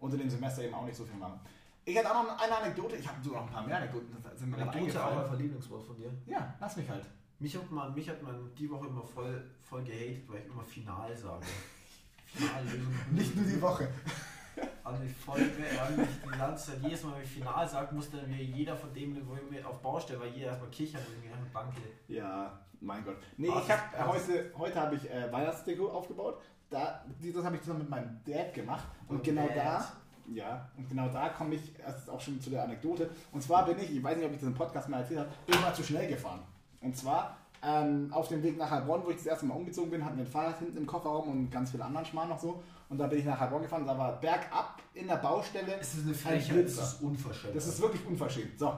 unter 0.00 0.16
dem 0.16 0.30
Semester 0.30 0.62
eben 0.62 0.74
auch 0.74 0.86
nicht 0.86 0.96
so 0.96 1.04
viel 1.04 1.18
machen. 1.18 1.40
Ich 1.84 1.94
hätte 1.96 2.10
auch 2.10 2.22
noch 2.22 2.38
eine 2.42 2.56
Anekdote. 2.56 2.96
Ich 2.96 3.06
habe 3.06 3.22
sogar 3.22 3.42
noch 3.42 3.48
ein 3.48 3.52
paar 3.54 3.66
mehr 3.66 3.76
Anekdoten. 3.76 4.16
Das 4.22 4.38
sind 4.38 4.50
mir 4.50 4.56
Anekdote, 4.56 4.98
aber 4.98 5.10
eingefallen. 5.10 5.28
Verliebungswort 5.28 5.84
von 5.84 5.96
dir. 5.96 6.10
Ja, 6.26 6.54
lass 6.58 6.76
mich 6.76 6.88
halt. 6.88 7.04
Mich 7.42 7.56
hat 7.56 7.68
man, 7.72 7.92
mich 7.92 8.08
hat 8.08 8.22
man 8.22 8.54
die 8.56 8.70
Woche 8.70 8.86
immer 8.86 9.02
voll, 9.02 9.42
voll 9.60 9.82
gehatet, 9.82 10.22
weil 10.28 10.42
ich 10.42 10.46
immer 10.46 10.62
final 10.62 11.16
sage. 11.16 11.44
Finallösung. 12.26 12.94
Nicht 13.10 13.34
nur 13.34 13.44
die 13.44 13.60
Woche. 13.60 13.88
Also 14.84 15.02
ich 15.02 15.12
voll 15.12 15.40
ehrlich, 15.40 16.08
die 16.24 16.38
ganze 16.38 16.70
Zeit, 16.70 16.82
jedes 16.84 17.02
Mal, 17.02 17.16
wenn 17.16 17.22
ich 17.22 17.30
final 17.30 17.68
sage, 17.68 17.92
muss 17.96 18.10
dann 18.12 18.28
wieder 18.28 18.42
jeder 18.42 18.76
von 18.76 18.94
dem, 18.94 19.16
wo 19.26 19.34
ich 19.34 19.50
mir 19.50 19.66
auf 19.68 19.82
Baustelle, 19.82 20.20
weil 20.20 20.28
jeder 20.28 20.48
erstmal 20.50 20.70
kichern 20.70 21.00
und 21.04 21.20
mir 21.24 21.34
eine 21.34 21.46
Bank 21.46 21.72
Ja, 22.06 22.60
mein 22.80 23.04
Gott. 23.04 23.16
Nee, 23.36 23.48
Was? 23.48 23.64
ich 23.64 23.70
habe 23.72 23.96
äh, 23.96 24.04
heute, 24.04 24.52
heute 24.56 24.80
habe 24.80 24.94
ich 24.94 25.10
äh, 25.10 25.32
Weihnachtsdeko 25.32 25.88
aufgebaut. 25.88 26.40
Da, 26.70 27.04
das 27.20 27.44
habe 27.44 27.56
ich 27.56 27.62
zusammen 27.62 27.80
mit 27.80 27.90
meinem 27.90 28.20
Dad 28.24 28.54
gemacht. 28.54 28.86
Und 29.08 29.16
Mit 29.16 29.24
genau 29.24 29.48
Dad. 29.48 29.56
da, 29.56 29.92
ja, 30.32 30.70
und 30.76 30.88
genau 30.88 31.08
da 31.08 31.30
komme 31.30 31.56
ich 31.56 31.76
erst 31.80 32.08
auch 32.08 32.20
schon 32.20 32.40
zu 32.40 32.50
der 32.50 32.62
Anekdote. 32.62 33.10
Und 33.32 33.42
zwar 33.42 33.64
bin 33.64 33.78
ich, 33.80 33.90
ich 33.96 34.02
weiß 34.02 34.16
nicht, 34.16 34.26
ob 34.26 34.32
ich 34.32 34.38
das 34.38 34.46
im 34.46 34.54
Podcast 34.54 34.88
mal 34.88 35.00
erzählt 35.00 35.20
habe, 35.20 35.30
bin 35.44 35.56
ich 35.56 35.60
mal 35.60 35.74
zu 35.74 35.82
schnell 35.82 36.08
gefahren. 36.08 36.40
Und 36.82 36.96
zwar 36.96 37.36
ähm, 37.64 38.08
auf 38.12 38.28
dem 38.28 38.42
Weg 38.42 38.58
nach 38.58 38.70
Heilbronn, 38.70 39.02
wo 39.04 39.10
ich 39.10 39.16
das 39.16 39.26
erste 39.26 39.46
Mal 39.46 39.54
umgezogen 39.54 39.90
bin, 39.90 40.04
hatten 40.04 40.16
wir 40.16 40.24
ein 40.24 40.30
Fahrrad 40.30 40.58
hinten 40.58 40.76
im 40.76 40.86
Kofferraum 40.86 41.28
und 41.28 41.50
ganz 41.50 41.70
viele 41.70 41.84
anderen 41.84 42.04
Schmarrn 42.04 42.28
noch 42.28 42.40
so. 42.40 42.62
Und 42.88 42.98
da 42.98 43.06
bin 43.06 43.20
ich 43.20 43.24
nach 43.24 43.38
Heilbronn 43.38 43.62
gefahren, 43.62 43.86
da 43.86 43.96
war 43.96 44.20
bergab 44.20 44.82
in 44.94 45.06
der 45.06 45.16
Baustelle. 45.16 45.78
Es 45.80 45.94
ist 45.94 46.04
eine 46.04 46.14
Frechheit, 46.14 46.66
das 46.66 46.72
ist 46.72 47.02
unverschämt. 47.02 47.56
Das 47.56 47.66
ist 47.66 47.80
wirklich 47.80 48.04
unverschämt. 48.06 48.58
So. 48.58 48.76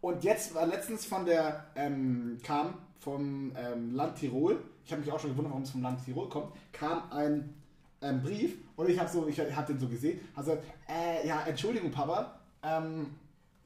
Und 0.00 0.22
jetzt 0.24 0.54
war 0.54 0.66
letztens 0.66 1.04
von 1.06 1.24
der, 1.24 1.64
ähm, 1.74 2.38
kam 2.42 2.74
vom 3.00 3.52
ähm, 3.56 3.94
Land 3.94 4.16
Tirol, 4.16 4.62
ich 4.84 4.92
habe 4.92 5.02
mich 5.02 5.10
auch 5.10 5.18
schon 5.18 5.30
gewundert, 5.30 5.52
warum 5.52 5.62
es 5.62 5.70
vom 5.70 5.82
Land 5.82 6.04
Tirol 6.04 6.28
kommt, 6.28 6.52
kam 6.72 7.10
ein 7.10 7.54
ähm, 8.02 8.22
Brief 8.22 8.56
und 8.76 8.88
ich 8.88 8.98
habe 8.98 9.08
so, 9.08 9.26
ich 9.26 9.38
habe 9.40 9.72
den 9.72 9.78
so 9.78 9.88
gesehen, 9.88 10.20
also 10.34 10.52
äh, 10.88 11.26
ja, 11.26 11.42
Entschuldigung, 11.46 11.90
Papa, 11.90 12.38
ähm, 12.62 13.06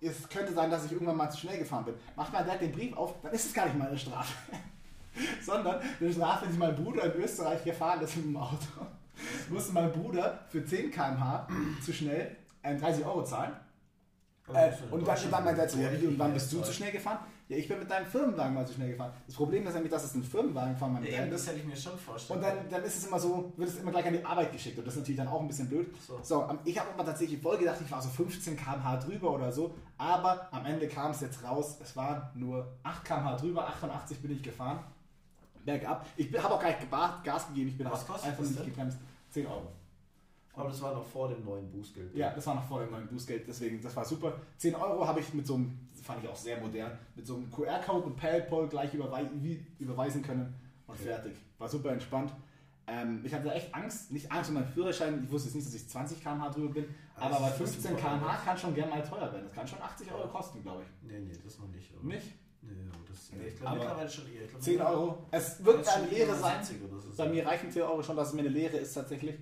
es 0.06 0.28
könnte 0.28 0.52
sein, 0.52 0.70
dass 0.70 0.84
ich 0.86 0.92
irgendwann 0.92 1.16
mal 1.16 1.30
zu 1.30 1.38
schnell 1.38 1.58
gefahren 1.58 1.84
bin. 1.84 1.94
Macht 2.16 2.32
mein 2.32 2.46
Dad 2.46 2.60
den 2.60 2.72
Brief 2.72 2.96
auf, 2.96 3.14
dann 3.22 3.32
ist 3.32 3.46
es 3.46 3.54
gar 3.54 3.66
nicht 3.66 3.78
meine 3.78 3.96
Strafe. 3.96 4.34
Sondern 5.42 5.80
die 6.00 6.12
Strafe, 6.12 6.46
die 6.50 6.58
mein 6.58 6.74
Bruder 6.74 7.14
in 7.14 7.22
Österreich 7.22 7.62
gefahren 7.64 8.00
ist 8.00 8.16
mit 8.16 8.26
dem 8.26 8.36
Auto. 8.36 8.86
Musste 9.48 9.72
mein 9.72 9.92
Bruder 9.92 10.40
für 10.48 10.64
10 10.64 10.90
km/h 10.90 11.46
zu 11.84 11.92
schnell 11.92 12.36
äh, 12.62 12.76
30 12.76 13.04
Euro 13.04 13.22
zahlen. 13.22 13.52
Also 14.48 14.58
Äh, 14.58 14.72
und 14.90 15.06
dann, 15.06 15.16
dann 15.30 15.44
meinte 15.44 15.62
er 15.62 15.68
so, 15.68 15.78
ja, 15.78 15.88
wie, 15.92 16.06
und 16.06 16.18
wann 16.18 16.34
bist 16.34 16.52
du 16.52 16.60
zu 16.60 16.72
schnell 16.72 16.92
gefahren? 16.92 17.18
Ja, 17.48 17.59
ich 17.59 17.68
bin 17.68 17.78
mit 17.78 17.90
deinem 17.90 18.07
Firmenwagen 18.07 18.54
mal 18.54 18.66
zu 18.66 18.72
schnell 18.72 18.92
gefahren. 18.92 19.12
Das 19.26 19.35
Problem 19.37 19.66
ist 19.66 19.74
nämlich, 19.74 19.92
dass 19.92 20.02
es 20.04 20.14
ein 20.14 20.24
Firmenwagen 20.24 20.74
von 20.78 20.94
meinem 20.94 21.04
Ja, 21.04 21.11
Dad 21.11 21.20
eben, 21.22 21.30
das 21.30 21.42
ist. 21.42 21.48
hätte 21.48 21.59
ich 21.59 21.64
mir 21.66 21.76
schon 21.76 21.98
vorstellen. 21.98 22.38
Und 22.38 22.42
dann, 22.42 22.57
dann 22.70 22.83
ist 22.85 22.96
es 22.96 23.07
immer 23.07 23.18
so, 23.20 23.52
wird 23.57 23.68
es 23.68 23.76
immer 23.76 23.90
gleich 23.90 24.07
an 24.07 24.14
die 24.14 24.24
Arbeit 24.24 24.50
geschickt. 24.52 24.78
Und 24.78 24.87
das 24.87 24.94
ist 24.94 25.00
natürlich 25.00 25.18
dann 25.18 25.28
auch 25.28 25.40
ein 25.42 25.46
bisschen 25.46 25.68
blöd. 25.68 25.94
So. 26.00 26.18
So, 26.22 26.42
am- 26.44 26.59
ich 26.64 26.78
habe 26.78 26.88
aber 26.94 27.04
tatsächlich 27.04 27.42
voll 27.42 27.59
gedacht, 27.59 27.76
ich 27.85 27.90
war 27.90 28.00
so 28.00 28.09
15 28.09 28.57
km/h 28.57 28.96
drüber 28.96 29.30
oder 29.33 29.52
so. 29.52 29.74
Aber 29.98 30.48
am 30.52 30.64
Ende 30.64 30.88
kam 30.88 31.11
es 31.11 31.20
jetzt 31.20 31.44
raus, 31.44 31.76
es 31.83 31.94
waren 31.96 32.30
nur 32.35 32.66
8 32.83 33.04
km/h 33.04 33.37
drüber, 33.37 33.68
88 33.68 34.22
bin 34.22 34.30
ich 34.33 34.42
gefahren. 34.42 34.78
Bergab. 35.66 36.07
Ich 36.16 36.33
habe 36.42 36.54
auch 36.54 36.61
gar 36.61 36.68
nicht 36.68 36.90
Gas 37.24 37.48
gegeben, 37.48 37.68
ich 37.68 37.76
bin 37.78 37.90
Was 37.90 38.09
einfach 38.24 38.42
nicht 38.42 38.64
gebremst. 38.64 38.98
10 39.30 39.46
Euro. 39.46 39.68
Aber 40.56 40.68
das 40.68 40.80
war 40.82 40.94
noch 40.94 41.04
vor 41.04 41.28
dem 41.28 41.44
neuen 41.44 41.68
Bußgeld. 41.70 42.14
Ja, 42.14 42.30
das 42.32 42.46
war 42.46 42.54
noch 42.54 42.64
vor 42.64 42.80
dem 42.80 42.90
neuen 42.90 43.08
Bußgeld, 43.08 43.44
deswegen, 43.48 43.82
das 43.82 43.94
war 43.96 44.04
super. 44.04 44.34
10 44.58 44.74
Euro 44.76 45.06
habe 45.06 45.18
ich 45.20 45.34
mit 45.34 45.46
so 45.46 45.54
einem, 45.56 45.76
das 45.92 46.02
fand 46.06 46.22
ich 46.22 46.28
auch 46.30 46.36
sehr 46.36 46.60
modern, 46.60 46.96
mit 47.16 47.26
so 47.26 47.34
einem 47.36 47.50
QR-Code 47.50 48.06
und 48.06 48.16
PayPal 48.16 48.68
gleich 48.68 48.94
überwei 48.94 49.28
wie, 49.40 49.64
überweisen 49.80 50.22
können 50.22 50.54
und 50.86 50.94
Okay. 50.94 51.04
fertig. 51.04 51.32
War 51.58 51.68
super 51.68 51.90
entspannt. 51.90 52.32
Ähm, 52.86 53.22
ich 53.24 53.32
hatte 53.34 53.50
echt 53.52 53.74
Angst, 53.74 54.12
nicht 54.12 54.30
Angst 54.30 54.50
um 54.50 54.54
meinen 54.54 54.66
Führerschein, 54.68 55.24
ich 55.24 55.30
wusste 55.32 55.48
jetzt 55.48 55.54
nicht, 55.56 55.66
dass 55.66 55.74
ich 55.74 55.88
20 55.88 56.22
km/h 56.22 56.50
drüber 56.50 56.74
bin, 56.74 56.84
Aber 57.16 57.26
aber 57.26 57.34
bei 57.36 57.40
das 57.48 57.54
ist 57.54 57.60
ein 57.60 57.66
15 57.66 57.82
bisschen 57.94 57.96
teuer, 57.96 58.18
km/h 58.18 58.36
kann 58.44 58.58
schon 58.58 58.74
gern 58.74 58.90
mal 58.90 59.02
teuer 59.02 59.32
werden. 59.32 59.44
Das 59.44 59.52
kann 59.54 59.66
schon 59.66 59.80
80 59.82 60.12
Euro 60.12 60.28
kosten, 60.28 60.62
glaube 60.62 60.82
ich. 60.82 61.10
Nee, 61.10 61.18
nee, 61.18 61.32
das 61.42 61.58
noch 61.58 61.68
nicht. 61.68 61.90
Oder? 61.94 62.04
Nicht? 62.14 62.26
Nee, 62.62 62.70
aber 62.92 62.98
das 63.08 63.32
Nee, 63.32 63.48
ich 63.48 63.56
glaube 63.56 63.70
aber 63.70 63.78
mittlerweile 63.80 64.10
schon 64.10 64.26
eher. 64.32 64.42
Ich 64.44 64.50
glaub, 64.50 64.62
10 64.62 64.72
mittlerweile- 64.74 64.98
Euro. 64.98 65.26
Es 65.30 65.64
wird 65.64 65.88
eine 65.88 66.06
Lehre 66.08 66.34
sein. 66.36 66.62
70 66.64 66.88
oder 66.92 67.00
so. 67.00 67.08
Bei 67.16 67.28
mir 67.28 67.46
reichen 67.46 67.70
10 67.72 67.82
Euro 67.82 68.02
schon, 68.02 68.16
dass 68.16 68.28
es 68.28 68.34
mir 68.34 68.40
eine 68.40 68.48
Lehre 68.50 68.76
ist 68.76 68.92
tatsächlich. 68.94 69.34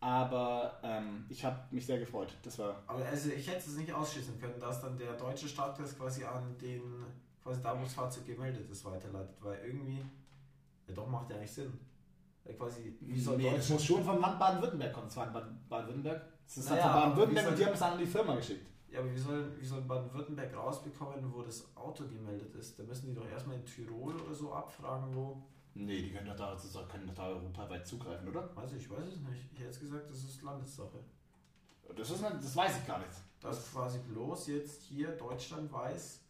Aber 0.00 0.78
ähm, 0.82 1.24
ich 1.28 1.44
habe 1.44 1.58
mich 1.70 1.84
sehr 1.84 1.98
gefreut. 1.98 2.32
Das 2.42 2.58
war 2.58 2.82
Aber 2.86 3.04
also 3.04 3.30
ich 3.30 3.48
hätte 3.48 3.58
es 3.58 3.76
nicht 3.76 3.92
ausschließen 3.92 4.38
können, 4.38 4.58
dass 4.60 4.80
dann 4.80 4.96
der 4.96 5.14
deutsche 5.14 5.48
Staat 5.48 5.78
das 5.78 5.96
quasi 5.96 6.24
an 6.24 6.56
den, 6.58 7.04
quasi 7.42 7.60
da, 7.60 7.76
wo 7.76 7.82
das 7.82 7.94
Fahrzeug 7.94 8.26
gemeldet 8.26 8.70
ist, 8.70 8.84
weiterleitet. 8.84 9.34
Weil 9.40 9.58
irgendwie, 9.64 10.04
ja 10.86 10.94
doch, 10.94 11.08
macht 11.08 11.30
ja 11.30 11.36
nicht 11.38 11.52
Sinn. 11.52 11.72
Weil 12.44 12.54
quasi, 12.54 12.96
wie 13.00 13.20
soll 13.20 13.36
nee, 13.38 13.50
das 13.54 13.68
muss 13.70 13.84
schon 13.84 14.04
von 14.04 14.20
Land 14.20 14.38
Baden-Württemberg 14.38 14.92
kommen. 14.92 15.06
Das 15.06 15.16
war 15.16 15.26
in 15.26 15.32
Baden- 15.32 15.58
Baden-Württemberg. 15.68 16.22
Das 16.46 16.56
ist 16.58 16.70
Naja, 16.70 16.84
halt 16.84 16.94
Baden-Württemberg 17.02 17.48
und 17.48 17.58
die 17.58 17.64
haben 17.66 17.72
es 17.74 17.80
dann 17.80 17.92
an 17.92 17.98
die 17.98 18.06
Firma 18.06 18.34
geschickt. 18.36 18.66
Ja, 18.90 19.00
aber 19.00 19.12
wie 19.12 19.18
soll, 19.18 19.60
wie 19.60 19.66
soll 19.66 19.82
Baden-Württemberg 19.82 20.56
rausbekommen, 20.56 21.34
wo 21.34 21.42
das 21.42 21.76
Auto 21.76 22.04
gemeldet 22.06 22.54
ist? 22.54 22.78
Da 22.78 22.84
müssen 22.84 23.08
die 23.08 23.14
doch 23.14 23.28
erstmal 23.28 23.56
in 23.56 23.64
Tirol 23.64 24.14
oder 24.14 24.34
so 24.34 24.52
abfragen, 24.52 25.14
wo... 25.14 25.42
Nee, 25.80 26.02
die 26.02 26.10
können 26.12 26.26
doch 26.26 26.36
da, 26.36 26.52
das 26.52 26.72
können 26.90 27.06
doch 27.06 27.14
da 27.14 27.28
europaweit 27.28 27.86
zugreifen, 27.86 28.28
oder? 28.28 28.48
Also 28.56 28.76
ich 28.76 28.90
weiß 28.90 29.06
es 29.06 29.20
nicht. 29.20 29.44
Ich 29.52 29.58
hätte 29.58 29.64
jetzt 29.68 29.80
gesagt, 29.80 30.10
das 30.10 30.18
ist 30.24 30.42
Landessache. 30.42 30.98
Das, 31.96 32.10
ist, 32.10 32.22
das 32.22 32.56
weiß 32.56 32.78
ich 32.78 32.86
gar 32.86 32.98
nicht. 32.98 33.10
Dass 33.40 33.70
quasi 33.72 33.98
bloß 34.00 34.48
jetzt 34.48 34.82
hier 34.82 35.08
Deutschland 35.12 35.72
weiß, 35.72 36.20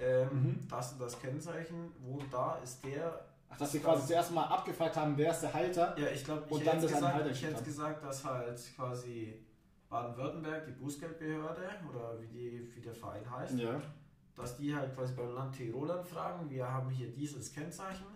ähm, 0.00 0.28
Mhm. 0.32 0.68
das 0.68 0.92
und 0.94 1.00
das 1.02 1.20
Kennzeichen, 1.20 1.92
wo 2.00 2.18
da 2.30 2.56
ist 2.56 2.82
der 2.84 3.24
Ach, 3.50 3.56
dass 3.58 3.70
sie 3.72 3.78
quasi 3.80 4.06
zuerst 4.08 4.32
mal 4.32 4.44
abgefragt 4.46 4.96
haben, 4.96 5.16
wer 5.16 5.30
ist 5.30 5.40
der 5.42 5.52
Halter. 5.54 5.96
Ja, 5.98 6.08
ich 6.08 6.24
glaube, 6.24 6.42
ich, 6.46 6.50
Und 6.52 6.60
hätte 6.60 6.70
dann 6.70 6.80
jetzt 6.80 6.84
das 6.90 6.92
gesagt, 6.98 7.14
Halter 7.14 7.30
ich 7.30 7.42
hätte 7.44 7.62
gesagt, 7.62 8.02
dass 8.04 8.24
halt 8.24 8.60
quasi 8.74 9.44
Baden-Württemberg, 9.90 10.64
die 10.66 10.72
Bußgeldbehörde 10.72 11.68
oder 11.88 12.20
wie, 12.20 12.26
die, 12.26 12.74
wie 12.74 12.80
der 12.80 12.94
Verein 12.94 13.30
heißt, 13.30 13.54
Ja. 13.58 13.80
dass 14.34 14.56
die 14.56 14.74
halt 14.74 14.92
quasi 14.96 15.14
beim 15.14 15.32
Land 15.34 15.54
Tirol 15.54 15.88
anfragen, 15.90 16.50
wir 16.50 16.68
haben 16.68 16.90
hier 16.90 17.12
dieses 17.12 17.52
Kennzeichen, 17.52 18.06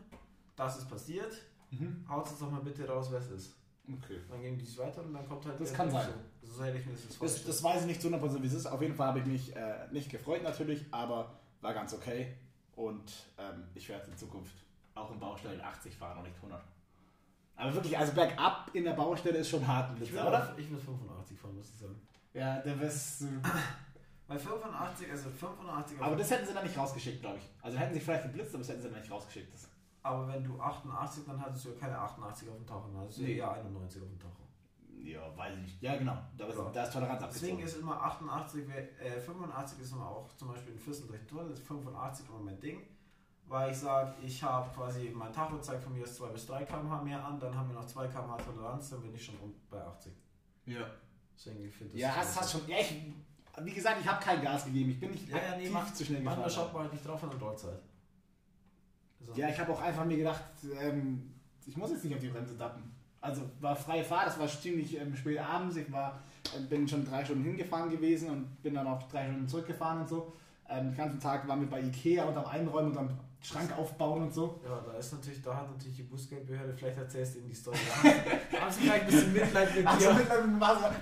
das 0.58 0.78
ist 0.78 0.88
passiert, 0.90 1.32
Mhm. 1.70 2.04
haut 2.08 2.28
uns 2.30 2.38
doch 2.38 2.50
mal 2.50 2.60
bitte 2.62 2.86
raus, 2.88 3.08
wer 3.10 3.18
es 3.20 3.30
ist. 3.30 3.54
Okay. 3.90 4.20
Dann 4.30 4.40
gehen 4.42 4.58
die 4.58 4.64
es 4.64 4.76
weiter 4.78 5.02
und 5.02 5.12
dann 5.14 5.26
kommt 5.28 5.44
halt 5.46 5.58
Das 5.60 5.72
kann 5.72 5.90
sein. 5.90 6.08
So, 6.42 6.54
so 6.56 6.64
hätte 6.64 6.78
ich 6.78 6.86
mir 6.86 6.92
das 6.92 7.04
jetzt 7.04 7.22
Das, 7.22 7.44
das 7.44 7.62
weiß 7.62 7.80
ich 7.82 7.86
nicht 7.86 8.00
zu 8.02 8.08
100% 8.08 8.42
wie 8.42 8.46
es 8.46 8.52
ist. 8.54 8.66
Auf 8.66 8.80
jeden 8.82 8.94
Fall 8.94 9.08
habe 9.08 9.18
ich 9.20 9.26
mich 9.26 9.56
äh, 9.56 9.86
nicht 9.90 10.10
gefreut 10.10 10.42
natürlich, 10.42 10.84
aber 10.90 11.38
war 11.60 11.72
ganz 11.74 11.92
okay. 11.94 12.34
Und 12.76 13.12
ähm, 13.38 13.64
ich 13.74 13.88
werde 13.88 14.10
in 14.10 14.16
Zukunft 14.16 14.54
auch 14.94 15.10
in 15.10 15.18
Baustellen 15.18 15.60
80 15.60 15.94
fahren 15.96 16.18
und 16.18 16.24
nicht 16.24 16.36
100. 16.36 16.62
Aber 17.56 17.74
wirklich, 17.74 17.96
also 17.98 18.12
bergab 18.12 18.70
in 18.74 18.84
der 18.84 18.92
Baustelle 18.92 19.38
ist 19.38 19.48
schon 19.50 19.66
hart, 19.66 19.90
ich 19.94 19.98
Blitzer, 20.10 20.22
will, 20.22 20.28
oder? 20.28 20.54
ich 20.56 20.70
will 20.70 20.78
85 20.78 21.38
fahren, 21.38 21.56
muss 21.56 21.68
ich 21.70 21.78
sagen. 21.78 22.00
Ja, 22.34 22.60
der 22.60 22.78
wirst 22.80 23.24
Bei 24.26 24.38
85, 24.38 25.10
also 25.10 25.30
85 25.30 26.00
Aber 26.00 26.14
das 26.16 26.30
hätten 26.30 26.46
sie 26.46 26.52
dann 26.54 26.64
nicht 26.64 26.76
rausgeschickt, 26.78 27.20
glaube 27.20 27.38
ich. 27.38 27.44
Also 27.62 27.78
hätten 27.78 27.94
sie 27.94 28.00
vielleicht 28.00 28.24
geblitzt, 28.24 28.50
aber 28.54 28.58
das 28.58 28.68
hätten 28.68 28.82
sie 28.82 28.90
dann 28.90 29.00
nicht 29.00 29.10
rausgeschickt. 29.10 29.52
Das 29.52 29.68
aber 30.02 30.28
wenn 30.28 30.44
du 30.44 30.60
88, 30.60 31.24
dann 31.26 31.40
hattest 31.40 31.64
du 31.64 31.68
ja 31.70 31.74
keine 31.78 31.98
88 31.98 32.48
auf 32.48 32.56
dem 32.56 32.66
Tacho, 32.66 32.88
dann 32.92 33.00
hattest 33.02 33.18
du 33.18 33.22
Nee. 33.22 33.36
eher 33.36 33.50
91 33.52 34.02
auf 34.02 34.08
dem 34.08 34.18
Tacho. 34.18 34.32
ja, 35.00 35.36
weiß 35.36 35.54
ich 35.54 35.60
nicht. 35.62 35.82
Ja, 35.82 35.96
genau. 35.96 36.16
Da 36.36 36.46
ist, 36.46 36.56
Ja. 36.58 36.70
da 36.70 36.82
ist 36.82 36.92
Toleranz 36.92 37.22
Deswegen 37.28 37.56
abgezogen. 37.58 37.76
ist 37.76 37.82
immer 37.82 38.02
88, 38.02 38.68
wär- 38.68 39.00
äh, 39.00 39.20
85 39.20 39.80
ist 39.80 39.92
immer 39.92 40.08
auch 40.08 40.28
zum 40.36 40.48
Beispiel 40.48 40.72
in 40.74 40.78
Füssen 40.78 41.06
durch 41.08 41.24
Tunnel, 41.26 41.50
ist 41.52 41.62
85 41.66 42.28
immer 42.28 42.40
mein 42.40 42.60
Ding. 42.60 42.82
Weil 43.46 43.70
ich 43.70 43.78
sage, 43.78 44.12
ich 44.22 44.42
habe 44.42 44.68
quasi, 44.74 45.10
mein 45.14 45.32
Tacho 45.32 45.58
zeigt 45.60 45.82
von 45.82 45.94
mir 45.94 46.02
aus 46.02 46.14
2 46.16 46.28
bis 46.28 46.44
3 46.46 46.64
km/h 46.64 47.00
mehr 47.02 47.24
an, 47.24 47.40
dann 47.40 47.56
haben 47.56 47.68
wir 47.68 47.74
noch 47.76 47.86
2 47.86 48.06
km/h 48.08 48.36
Toleranz, 48.36 48.90
dann 48.90 49.00
bin 49.00 49.14
ich 49.14 49.24
schon 49.24 49.36
bei 49.70 49.80
80. 49.82 50.12
Ja, 50.66 50.80
Deswegen 51.34 51.64
ich 51.64 51.78
das 51.78 51.88
ja 51.94 52.14
hast, 52.14 52.38
hast 52.40 52.52
schon. 52.52 52.68
Ja, 52.68 52.76
ich, 52.80 52.94
wie 53.62 53.72
gesagt, 53.72 53.98
ich 54.02 54.06
habe 54.06 54.22
kein 54.22 54.42
Gas 54.42 54.66
gegeben. 54.66 54.90
Ich 54.90 55.00
bin 55.00 55.12
nicht 55.12 55.28
Ja, 55.28 55.36
ja, 55.36 55.42
nee, 55.50 55.54
aktiv 55.54 55.72
mach- 55.72 55.94
zu 55.94 56.04
schnell 56.04 56.20
Manchmal 56.22 56.46
gefahren. 56.48 56.64
schaut 56.66 56.72
man 56.74 56.82
halt 56.82 56.92
nicht 56.92 57.06
drauf 57.06 57.22
an 57.22 57.30
der 57.30 57.38
Rollzeit. 57.40 57.80
Also, 59.20 59.32
Ja, 59.40 59.48
ich 59.48 59.58
habe 59.58 59.72
auch 59.72 59.80
einfach 59.80 60.04
mir 60.04 60.16
gedacht, 60.16 60.42
ähm, 60.80 61.32
ich 61.66 61.76
muss 61.76 61.90
jetzt 61.90 62.04
nicht 62.04 62.14
auf 62.14 62.20
die 62.20 62.28
Bremse 62.28 62.56
tappen. 62.56 62.82
Also 63.20 63.42
war 63.60 63.74
freie 63.74 64.04
Fahrt, 64.04 64.28
das 64.28 64.38
war 64.38 64.46
ziemlich 64.48 64.98
ähm, 65.00 65.14
spät 65.16 65.38
abends. 65.40 65.76
Ich 65.76 65.90
war, 65.92 66.20
äh, 66.56 66.60
bin 66.62 66.86
schon 66.86 67.04
drei 67.04 67.24
Stunden 67.24 67.42
hingefahren 67.44 67.90
gewesen 67.90 68.30
und 68.30 68.62
bin 68.62 68.74
dann 68.74 68.86
auch 68.86 69.02
drei 69.08 69.24
Stunden 69.26 69.48
zurückgefahren 69.48 70.00
und 70.02 70.08
so. 70.08 70.32
Ähm, 70.68 70.90
den 70.90 70.96
ganzen 70.96 71.18
Tag 71.20 71.46
waren 71.48 71.60
wir 71.60 71.68
bei 71.68 71.80
Ikea 71.80 72.24
und 72.24 72.36
am 72.36 72.46
Einräumen 72.46 72.92
und 72.92 72.98
am 72.98 73.10
Schrank 73.40 73.76
aufbauen 73.78 74.22
und 74.22 74.34
so. 74.34 74.60
ja, 74.64 74.80
da 74.84 74.98
ist 74.98 75.12
natürlich, 75.12 75.40
da 75.42 75.54
hat 75.56 75.70
natürlich 75.70 75.96
die 75.96 76.02
Bußgeldbehörde, 76.02 76.74
vielleicht 76.76 76.98
erzählst 76.98 77.34
du 77.34 77.38
ihnen 77.38 77.48
die 77.48 77.54
Story. 77.54 77.78
Da 78.52 78.60
haben 78.60 78.70
sie 78.70 78.80
vielleicht 78.80 79.02
ein 79.02 79.06
bisschen 79.06 79.32
Mitleid 79.32 79.68
mit 79.68 79.76
dir. 79.78 79.84
machen 79.84 80.00
sie- 80.00 80.56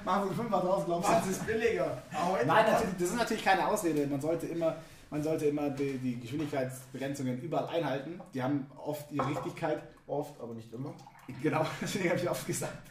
machen 0.04 0.22
sie 0.22 0.28
einen 0.28 0.34
Fünfer 0.36 0.60
draus, 0.60 0.84
glaubst 0.84 1.10
Machen 1.10 1.22
du? 1.26 1.32
sie 1.32 1.40
es 1.40 1.46
billiger. 1.46 2.02
Nein, 2.46 2.46
natürlich, 2.70 2.94
das 2.98 3.08
ist 3.08 3.16
natürlich 3.16 3.44
keine 3.44 3.66
Ausrede. 3.66 4.06
Man 4.06 4.20
sollte 4.20 4.46
immer, 4.46 4.76
man 5.10 5.22
sollte 5.22 5.46
immer 5.46 5.70
die, 5.70 5.98
die 5.98 6.18
Geschwindigkeitsbegrenzungen 6.20 7.40
überall 7.40 7.68
einhalten. 7.68 8.20
Die 8.34 8.42
haben 8.42 8.66
oft 8.76 9.10
ihre 9.12 9.28
Richtigkeit. 9.28 9.82
Oft, 10.06 10.40
aber 10.40 10.54
nicht 10.54 10.72
immer. 10.72 10.94
Genau, 11.42 11.66
deswegen 11.80 12.10
habe 12.10 12.20
ich 12.20 12.30
oft 12.30 12.46
gesagt. 12.46 12.90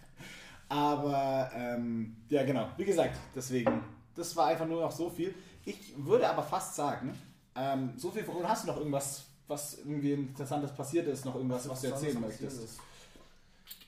Aber 0.68 1.52
ähm, 1.54 2.16
ja, 2.30 2.44
genau. 2.44 2.68
Wie 2.78 2.86
gesagt, 2.86 3.18
deswegen, 3.36 3.84
das 4.16 4.36
war 4.36 4.48
einfach 4.48 4.68
nur 4.68 4.82
noch 4.82 4.92
so 4.92 5.10
viel. 5.10 5.34
Ich 5.64 5.94
würde 5.98 6.28
aber 6.28 6.44
fast 6.44 6.76
sagen, 6.76 7.14
ähm, 7.56 7.94
so 7.98 8.12
viel 8.12 8.24
von 8.24 8.48
hast 8.48 8.64
du 8.64 8.68
noch 8.68 8.78
irgendwas, 8.78 9.26
was 9.48 9.78
irgendwie 9.80 10.14
Interessantes 10.14 10.74
passiert 10.74 11.08
ist, 11.08 11.26
noch 11.26 11.36
irgendwas, 11.36 11.70
was 11.70 11.82
du 11.82 11.88
erzählen 11.88 12.20
möchtest? 12.20 12.80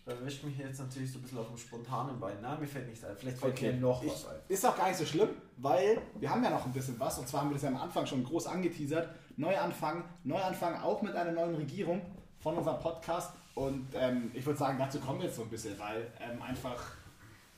Da 0.07 0.13
erwischt 0.13 0.41
mich 0.45 0.57
jetzt 0.57 0.79
natürlich 0.79 1.11
so 1.11 1.19
ein 1.19 1.23
bisschen 1.23 1.37
auf 1.37 1.47
dem 1.49 1.57
spontanen 1.57 2.17
Bein. 2.17 2.37
Nein, 2.41 2.57
mir 2.61 2.65
fällt 2.65 2.87
nichts 2.87 3.03
ein. 3.03 3.13
Vielleicht 3.17 3.39
fällt 3.39 3.53
Okay, 3.53 3.73
mir 3.73 3.81
noch 3.81 4.01
ich, 4.01 4.09
was 4.09 4.25
ein. 4.27 4.37
ist 4.47 4.65
auch 4.65 4.77
gar 4.77 4.87
nicht 4.87 4.97
so 4.97 5.05
schlimm, 5.05 5.27
weil 5.57 6.01
wir 6.17 6.29
haben 6.29 6.41
ja 6.41 6.49
noch 6.49 6.65
ein 6.65 6.71
bisschen 6.71 6.97
was 6.97 7.19
und 7.19 7.27
zwar 7.27 7.41
haben 7.41 7.49
wir 7.49 7.55
das 7.55 7.63
ja 7.63 7.69
am 7.69 7.75
Anfang 7.75 8.05
schon 8.05 8.23
groß 8.23 8.47
angeteasert. 8.47 9.09
Neuanfang, 9.35 10.05
Neuanfang 10.23 10.79
auch 10.81 11.01
mit 11.01 11.13
einer 11.13 11.33
neuen 11.33 11.55
Regierung 11.55 12.01
von 12.39 12.55
unserem 12.55 12.79
Podcast 12.79 13.33
und 13.53 13.85
ähm, 13.95 14.31
ich 14.33 14.45
würde 14.45 14.57
sagen, 14.57 14.77
dazu 14.79 14.97
kommen 15.01 15.19
wir 15.19 15.25
jetzt 15.25 15.35
so 15.35 15.41
ein 15.41 15.49
bisschen, 15.49 15.77
weil 15.77 16.09
ähm, 16.21 16.41
einfach, 16.41 16.81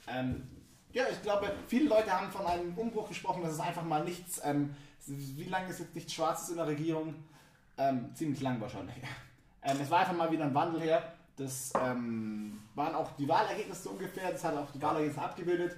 ähm, 0.08 0.48
ja, 0.92 1.04
ich 1.12 1.22
glaube, 1.22 1.52
viele 1.68 1.88
Leute 1.88 2.12
haben 2.12 2.32
von 2.32 2.48
einem 2.48 2.76
Umbruch 2.76 3.10
gesprochen, 3.10 3.44
dass 3.44 3.54
es 3.54 3.60
einfach 3.60 3.84
mal 3.84 4.04
nichts, 4.04 4.42
ähm, 4.44 4.74
wie 5.06 5.44
lange 5.44 5.70
ist 5.70 5.82
jetzt 5.82 5.94
nichts 5.94 6.14
Schwarzes 6.14 6.50
in 6.50 6.56
der 6.58 6.66
Regierung? 6.66 7.14
Ähm, 7.78 8.10
ziemlich 8.16 8.42
lang 8.42 8.60
wahrscheinlich. 8.60 8.96
Ähm, 9.62 9.76
es 9.82 9.92
war 9.92 10.00
einfach 10.00 10.16
mal 10.16 10.32
wieder 10.32 10.46
ein 10.46 10.54
Wandel 10.56 10.80
her. 10.80 11.04
Das 11.40 11.72
ähm, 11.82 12.60
waren 12.76 12.94
auch 12.96 13.12
die 13.16 13.28
Wahlergebnisse 13.28 13.90
ungefähr, 13.90 14.30
das 14.30 14.44
hat 14.44 14.58
auch 14.58 14.70
die 14.72 14.82
Wahlergebnisse 14.82 15.22
abgebildet. 15.22 15.78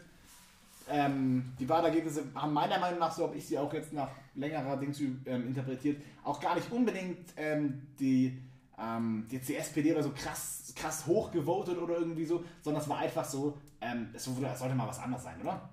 Ähm, 0.90 1.54
die 1.60 1.70
Wahlergebnisse 1.70 2.24
haben 2.34 2.52
meiner 2.52 2.80
Meinung 2.80 3.00
nach, 3.00 3.12
so 3.12 3.28
habe 3.28 3.38
ich 3.38 3.46
sie 3.46 3.60
auch 3.60 3.72
jetzt 3.72 3.94
nach 3.94 4.10
längerer 4.34 4.76
Dings 4.78 5.00
ähm, 5.00 5.48
interpretiert, 5.48 6.02
auch 6.24 6.40
gar 6.40 6.56
nicht 6.56 6.70
unbedingt 6.72 7.32
ähm, 7.38 7.88
die, 8.00 8.42
ähm, 8.80 9.28
die 9.30 9.56
SPD 9.56 9.92
oder 9.94 10.02
so 10.02 10.10
krass, 10.16 10.74
krass 10.76 11.06
hoch 11.06 11.32
gewotet 11.32 11.78
oder 11.78 12.00
irgendwie 12.00 12.26
so, 12.26 12.44
sondern 12.64 12.82
es 12.82 12.90
war 12.90 12.98
einfach 12.98 13.24
so, 13.24 13.56
ähm, 13.82 14.10
es 14.14 14.26
sollte 14.26 14.74
mal 14.74 14.88
was 14.88 14.98
anderes 14.98 15.24
sein, 15.24 15.40
oder? 15.42 15.70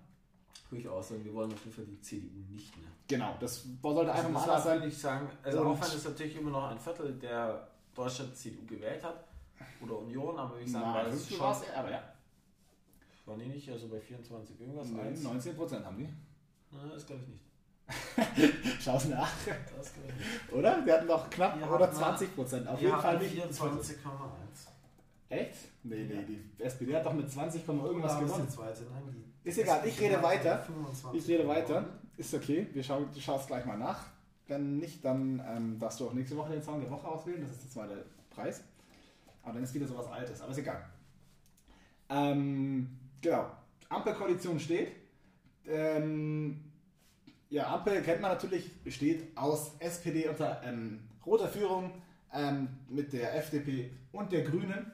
Würde 0.68 0.83
ich 0.83 0.88
auch 0.88 1.03
sagen, 1.03 1.24
wir 1.24 1.33
wollen 1.33 1.51
auf 1.51 1.64
jeden 1.64 1.74
Fall 1.74 1.87
die 1.87 2.01
CDU 2.03 2.40
nicht 2.51 2.77
mehr. 2.77 2.90
Genau, 3.09 3.35
das 3.40 3.64
sollte 3.83 4.12
einfach 4.12 4.24
Also 4.24 4.29
mal 4.29 4.42
anders 4.42 4.64
sein. 4.64 4.79
ich 4.81 4.85
nicht 4.85 5.01
sagen. 5.01 5.27
Also 5.42 5.64
auch 5.64 5.81
wenn 5.81 5.96
es 5.96 6.05
natürlich 6.05 6.37
immer 6.37 6.51
noch 6.51 6.70
ein 6.70 6.79
Viertel 6.79 7.14
der 7.14 7.66
Deutschland 7.94 8.37
CDU 8.37 8.66
gewählt 8.66 9.03
hat 9.03 9.28
oder 9.83 9.99
Union, 9.99 10.37
aber 10.38 10.59
wie 10.59 10.64
gesagt, 10.64 10.85
Na, 10.87 10.94
war 10.94 11.05
das 11.05 11.29
schon, 11.29 11.40
war's, 11.40 11.62
aber 11.75 11.90
ja, 11.90 12.03
waren 13.27 13.38
die 13.40 13.47
nicht 13.47 13.71
also 13.71 13.88
bei 13.88 14.01
24 14.01 14.61
irgendwas? 14.61 14.88
Nein, 14.90 15.07
eins? 15.09 15.25
19% 15.25 15.85
haben 15.85 15.99
die. 15.99 16.09
Nein, 16.71 16.90
das 16.92 17.07
glaube 17.07 17.23
ich 17.23 17.29
nicht. 17.29 17.44
Schau's 18.83 19.07
nach, 19.07 19.31
Das 19.77 19.92
glaube 19.94 20.09
ich 20.09 20.14
nicht. 20.14 20.53
oder? 20.53 20.85
Wir 20.85 20.94
hatten 20.94 21.09
doch 21.09 21.31
knapp 21.31 21.59
Wir 21.59 21.71
oder 21.71 21.87
hatten- 21.87 21.97
20%, 21.97 22.66
auf 22.66 22.81
Wir 22.81 22.88
jeden 22.88 23.01
Fall 23.01 23.18
nicht. 23.18 23.35
24,1. 23.35 23.99
Echt? 25.31 25.55
Nee, 25.85 26.05
nee, 26.05 26.25
die 26.57 26.62
SPD 26.62 26.94
hat 26.97 27.05
doch 27.07 27.12
mit 27.12 27.31
20, 27.31 27.66
irgendwas 27.66 28.16
Oder 28.16 28.25
gewonnen. 28.27 28.49
zweite? 28.49 28.83
Nein, 28.92 29.25
Ist 29.44 29.59
egal, 29.59 29.87
ich 29.87 30.01
rede 30.01 30.23
weiter. 30.23 30.59
25 30.62 31.21
Ich 31.23 31.29
rede 31.29 31.47
weiter. 31.49 31.85
Ist 32.16 32.35
okay, 32.35 32.66
wir 32.73 32.83
schauen, 32.83 33.09
du 33.12 33.21
schaust 33.21 33.47
gleich 33.47 33.64
mal 33.64 33.79
nach. 33.79 34.07
Wenn 34.47 34.79
nicht, 34.79 35.05
dann 35.05 35.42
ähm, 35.47 35.79
darfst 35.79 36.01
du 36.01 36.09
auch 36.09 36.12
nächste 36.14 36.37
Woche 36.37 36.53
den 36.53 36.62
Song 36.62 36.81
der 36.81 36.90
Woche 36.90 37.07
auswählen. 37.07 37.42
Das 37.42 37.51
ist 37.53 37.64
der 37.64 37.71
zweite 37.71 38.05
Preis. 38.31 38.62
Aber 39.48 39.54
dann 39.54 39.64
ist 39.64 39.72
wieder 39.74 39.87
sowas 39.87 40.06
Altes. 40.06 40.42
Aber 40.42 40.52
ist 40.52 40.58
egal. 40.58 40.84
Ähm, 42.11 42.88
genau. 43.22 43.50
Ampelkoalition 43.88 44.61
steht. 44.61 44.92
Ähm, 45.66 46.64
ja, 47.48 47.72
Ampel 47.72 48.02
kennt 48.02 48.20
man 48.20 48.30
natürlich, 48.30 48.82
besteht 48.82 49.37
aus 49.37 49.72
SPD 49.78 50.28
unter 50.28 50.61
ähm, 50.64 51.00
roter 51.24 51.48
Führung 51.48 52.02
ähm, 52.32 52.68
mit 52.90 53.12
der 53.14 53.37
FDP 53.37 53.90
und 54.12 54.32
der 54.32 54.42
Grünen. 54.42 54.92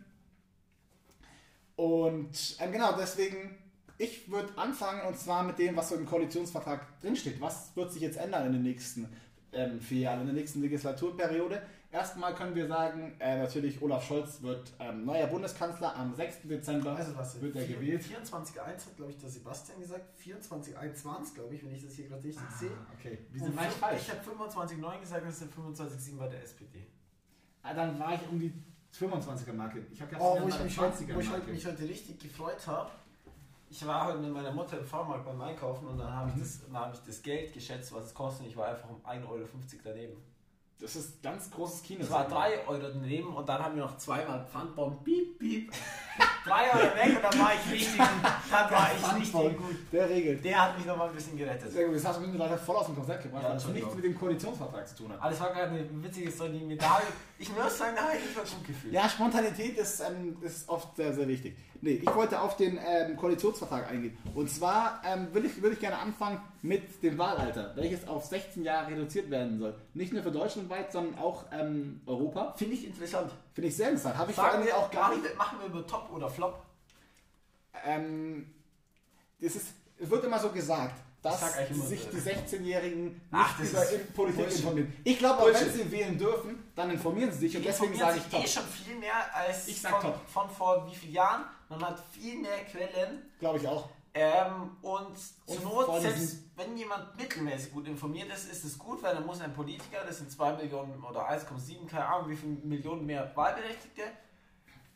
Und 1.75 2.57
ähm, 2.61 2.73
genau 2.73 2.97
deswegen, 2.97 3.59
ich 3.99 4.31
würde 4.31 4.57
anfangen 4.57 5.03
und 5.09 5.19
zwar 5.19 5.43
mit 5.43 5.59
dem, 5.59 5.75
was 5.75 5.89
so 5.89 5.97
im 5.97 6.07
Koalitionsvertrag 6.07 7.01
drinsteht. 7.01 7.41
Was 7.41 7.75
wird 7.75 7.93
sich 7.93 8.03
jetzt 8.03 8.19
ändern 8.19 8.47
in 8.47 8.53
den 8.53 8.63
nächsten 8.63 9.09
ähm, 9.53 9.81
vier 9.81 10.03
Jahren, 10.03 10.21
in 10.21 10.27
der 10.27 10.35
nächsten 10.37 10.61
Legislaturperiode? 10.61 11.61
Erstmal 11.95 12.35
können 12.35 12.57
wir 12.57 12.67
sagen, 12.67 13.15
äh, 13.21 13.39
natürlich 13.39 13.81
Olaf 13.81 14.05
Scholz 14.05 14.43
wird 14.43 14.73
ähm, 14.81 15.05
neuer 15.05 15.29
Bundeskanzler. 15.29 15.95
Am 15.95 16.13
6. 16.13 16.39
Dezember 16.43 16.97
Also 16.97 17.15
was? 17.17 17.41
wird 17.41 17.55
er 17.55 17.65
gewählt. 17.69 18.03
24.1 18.03 18.59
hat, 18.59 18.97
glaube 18.97 19.13
ich, 19.13 19.19
der 19.19 19.31
Sebastian 19.31 19.79
gesagt. 19.81 20.05
24.1 20.21 21.05
waren 21.05 21.23
es, 21.23 21.33
glaube 21.33 21.55
ich, 21.55 21.65
wenn 21.65 21.73
ich 21.73 21.85
das 21.85 21.95
hier 21.95 22.09
gerade 22.09 22.25
richtig 22.25 22.43
Ah, 22.49 22.59
sehe. 22.59 22.71
okay, 22.99 23.19
wir 23.31 23.41
sind 23.45 23.55
falsch. 23.55 24.03
Ich 24.03 24.11
habe 24.11 24.21
25.9 24.29 25.01
gesagt, 25.01 25.25
das 25.25 25.39
sind 25.39 25.55
25.7 25.55 26.19
bei 26.19 26.27
der 26.27 26.43
SPD. 26.43 26.85
Ah, 27.63 27.73
dann 27.75 27.97
war 28.01 28.13
ich 28.15 28.29
um 28.29 28.41
die 28.41 28.53
25er 28.93 29.53
Marke. 29.53 29.87
Ich 29.93 30.03
habe 30.03 30.11
ja 30.11 30.19
Oh, 30.21 30.37
wo 30.43 30.49
ich 30.49 30.61
mich, 30.65 30.77
heute, 30.77 30.97
20er 31.05 31.15
wo 31.15 31.21
ich 31.21 31.31
heute, 31.31 31.51
mich 31.53 31.65
heute 31.65 31.83
richtig 31.89 32.19
gefreut 32.19 32.67
habe. 32.67 32.91
Ich 33.71 33.87
war 33.87 34.07
heute 34.07 34.19
mit 34.19 34.33
meiner 34.33 34.51
Mutter 34.53 34.81
im 34.81 34.85
Fahrmarkt 34.85 35.25
beim 35.25 35.41
Einkaufen 35.41 35.87
und 35.87 35.99
dann 35.99 36.13
habe 36.13 36.31
ich, 36.31 36.35
Mhm. 36.35 36.41
das- 36.41 36.61
dann 36.67 36.77
habe 36.77 36.95
ich 36.97 37.01
das 37.03 37.23
Geld 37.23 37.53
geschätzt, 37.53 37.93
was 37.93 38.07
es 38.07 38.15
kostet. 38.15 38.43
und 38.47 38.51
Ich 38.51 38.57
war 38.57 38.67
einfach 38.67 38.91
um 38.91 39.01
1,50 39.05 39.79
Euro 39.85 39.95
daneben. 39.95 40.17
Das 40.81 40.97
ist 40.97 41.23
ganz 41.23 41.51
großes 41.51 41.83
Kino. 41.83 42.03
Es 42.03 42.11
war 42.11 42.29
3 42.29 42.67
Euro 42.67 42.79
daneben 42.93 43.29
und 43.35 43.49
dann 43.49 43.63
haben 43.63 43.77
wir 43.77 43.85
noch 43.85 43.97
zweimal 43.97 44.45
Pfandbon, 44.53 45.03
piep, 45.05 45.39
piep. 45.39 45.73
3 46.45 46.73
Euro 46.75 46.97
weg 46.97 47.17
und 47.17 47.23
dann 47.25 47.39
war 47.41 47.53
ich 47.55 47.73
richtig. 47.73 47.97
Dann 47.97 48.71
war 48.71 48.91
ich 48.95 49.17
richtig 49.17 49.33
gut. 49.33 49.77
Der 49.93 50.11
regelt. 50.11 50.45
Der 50.45 50.61
hat 50.63 50.77
mich 50.77 50.87
noch 50.87 50.97
mal 50.97 51.09
ein 51.09 51.15
bisschen 51.15 51.39
gerettet. 51.39 51.73
Sehr 51.73 51.87
gut, 51.87 51.97
das 51.97 52.05
hast 52.05 52.21
du 52.21 52.27
mich 52.27 52.37
leider 52.37 52.59
voll 52.59 52.77
aus 52.77 52.87
dem 52.87 52.97
Konzept 52.97 53.23
gebracht, 53.23 53.43
Ja, 53.45 53.49
weil 53.51 53.55
das 53.57 53.69
nichts 53.69 53.95
mit 53.95 54.05
dem 54.05 54.19
Koalitionsvertrag 54.19 54.87
zu 54.89 54.97
tun 54.97 55.13
hat. 55.13 55.21
Aber 55.21 55.31
das 55.31 55.41
war 55.41 55.53
gerade 55.55 55.71
eine 55.71 56.03
witzige 56.03 56.31
Story, 56.31 56.51
die 56.59 56.65
mir 56.67 56.77
da, 56.77 57.01
ich 57.39 57.49
muss 57.51 57.79
sagen, 57.79 57.95
da 57.97 58.03
habe 58.03 58.17
ich 58.19 58.25
mich 58.25 58.35
gut 58.53 58.67
gefühlt. 58.67 58.93
Ja, 58.93 59.09
Spontanität 59.09 59.79
ist, 59.79 60.01
ähm, 60.01 60.37
ist 60.43 60.69
oft 60.69 60.95
sehr, 60.97 61.15
sehr 61.15 61.27
wichtig. 61.29 61.57
Nee, 61.81 62.01
ich 62.03 62.15
wollte 62.15 62.41
auf 62.41 62.57
den 62.57 62.79
ähm, 62.85 63.17
Koalitionsvertrag 63.17 63.91
eingehen. 63.91 64.17
Und 64.35 64.51
zwar 64.51 65.03
ähm, 65.05 65.33
will, 65.35 65.45
ich, 65.45 65.63
ich 65.63 65.81
gerne 65.81 65.99
anfangen 65.99 66.41
mit 66.63 67.03
dem 67.03 67.19
Wahlalter, 67.19 67.73
welches 67.77 68.09
auf 68.09 68.25
16 68.25 68.63
Jahre 68.65 68.93
reduziert 68.93 69.31
werden 69.31 69.59
soll. 69.59 69.75
Nicht 69.93 70.13
nur 70.13 70.23
für 70.23 70.31
Deutschland 70.33 70.71
weit, 70.71 70.93
sondern 70.93 71.19
auch 71.19 71.45
ähm, 71.53 72.01
Europa. 72.07 72.55
Finde 72.57 72.75
ich 72.75 72.87
interessant. 72.87 73.31
Finde 73.53 73.69
ich 73.69 73.77
sehr 73.77 73.91
interessant. 73.91 74.17
Habe 74.17 74.31
ich 74.31 74.37
vor 74.37 74.45
allem 74.45 74.65
wir 74.65 74.77
auch 74.77 74.91
gar 74.91 75.15
nicht. 75.15 75.37
machen 75.37 75.59
wir 75.61 75.67
über 75.67 75.87
Top 75.87 76.11
oder 76.13 76.29
Flop? 76.29 76.63
Ähm, 77.85 78.47
das 79.41 79.57
ist, 79.57 79.75
es 79.99 80.11
wird 80.11 80.25
immer 80.25 80.39
so 80.39 80.51
gesagt, 80.51 80.95
dass 81.25 81.57
immer 81.71 81.85
sich 81.85 82.07
die 82.11 82.19
16-Jährigen 82.19 83.21
nicht 83.31 83.71
über 83.71 83.81
Politik 84.15 84.43
Bullshit. 84.43 84.59
informieren. 84.59 84.93
Ich 85.05 85.19
glaube, 85.19 85.43
auch 85.43 85.47
wenn 85.55 85.73
sie 85.73 85.91
wählen 85.91 86.19
dürfen, 86.19 86.63
dann 86.75 86.91
informieren 86.91 87.33
sie 87.33 87.39
sich 87.39 87.57
und 87.57 87.65
deswegen 87.65 87.97
sage 87.97 88.19
ich 88.19 88.25
top. 88.25 88.45
eh 88.45 88.47
schon 88.47 88.65
viel 88.65 88.97
mehr 88.97 89.35
als 89.35 89.67
Ich 89.69 89.81
sag 89.81 89.93
von, 89.93 90.01
top. 90.03 90.29
von 90.29 90.51
vor 90.51 90.87
wie 90.91 90.95
vielen 90.95 91.15
Jahren. 91.15 91.45
Man 91.69 91.81
hat 91.85 92.01
viel 92.13 92.41
mehr 92.41 92.65
Quellen. 92.65 93.31
Glaube 93.39 93.59
ich 93.59 93.69
auch. 93.69 93.89
Ähm, 94.17 94.77
und 94.83 95.19
zur 95.19 95.57
Und 95.57 95.89
Not, 95.89 96.03
selbst 96.03 96.45
wenn 96.57 96.77
jemand 96.77 97.17
mittelmäßig 97.17 97.73
gut 97.73 97.89
informiert 97.89 98.33
ist, 98.33 98.51
ist 98.51 98.65
es 98.65 98.79
gut, 98.79 99.03
weil 99.03 99.15
dann 99.15 99.27
muss 99.27 99.41
ein 99.41 99.53
Politiker, 99.53 100.05
das 100.07 100.19
sind 100.19 100.31
2 100.31 100.53
Millionen 100.53 101.03
oder 101.03 101.29
1,7, 101.29 101.89
keine 101.89 102.07
Ahnung, 102.07 102.31
wie 102.31 102.37
viele 102.37 102.53
Millionen 102.53 103.05
mehr 103.05 103.35
Wahlberechtigte, 103.35 104.03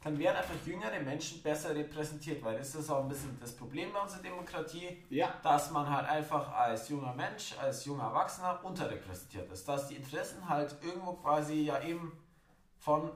dann 0.05 0.17
werden 0.17 0.37
einfach 0.37 0.55
jüngere 0.65 1.01
Menschen 1.01 1.43
besser 1.43 1.75
repräsentiert, 1.75 2.45
weil 2.45 2.59
das 2.59 2.77
ist 2.77 2.89
auch 2.89 3.03
ein 3.03 3.09
bisschen 3.09 3.37
das 3.41 3.57
Problem 3.57 3.93
bei 3.93 4.01
unserer 4.01 4.23
Demokratie, 4.23 5.05
Ja, 5.11 5.35
dass 5.43 5.73
man 5.73 5.91
halt 5.91 6.09
einfach 6.09 6.53
als 6.53 6.89
junger 6.89 7.13
Mensch, 7.15 7.57
als 7.61 7.85
junger 7.85 8.05
Erwachsener 8.05 8.61
unterrepräsentiert 8.63 9.51
ist. 9.51 9.67
Dass 9.67 9.89
die 9.89 9.97
Interessen 9.97 10.49
halt 10.49 10.77
irgendwo 10.83 11.15
quasi 11.15 11.63
ja 11.63 11.83
eben 11.83 12.13
von 12.77 13.11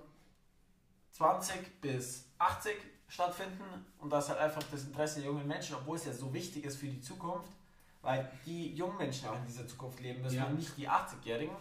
20 1.13 1.81
bis 1.81 2.27
80 2.39 2.75
stattfinden 3.13 3.63
und 4.01 4.11
dass 4.11 4.29
halt 4.31 4.39
einfach 4.41 4.63
das 4.71 4.85
Interesse 4.85 5.21
der 5.21 5.29
jungen 5.31 5.47
Menschen, 5.47 5.77
obwohl 5.77 5.97
es 5.97 6.07
ja 6.07 6.13
so 6.13 6.33
wichtig 6.33 6.65
ist 6.65 6.77
für 6.77 6.87
die 6.87 7.01
Zukunft, 7.01 7.53
weil 8.01 8.31
die 8.47 8.73
jungen 8.75 8.97
Menschen 8.97 9.29
auch 9.29 9.37
in 9.37 9.47
dieser 9.47 9.67
Zukunft 9.69 10.01
leben 10.01 10.23
müssen 10.23 10.37
Ja. 10.39 10.47
und 10.47 10.57
nicht 10.57 10.77
die 10.79 10.89
80-Jährigen. 10.89 11.55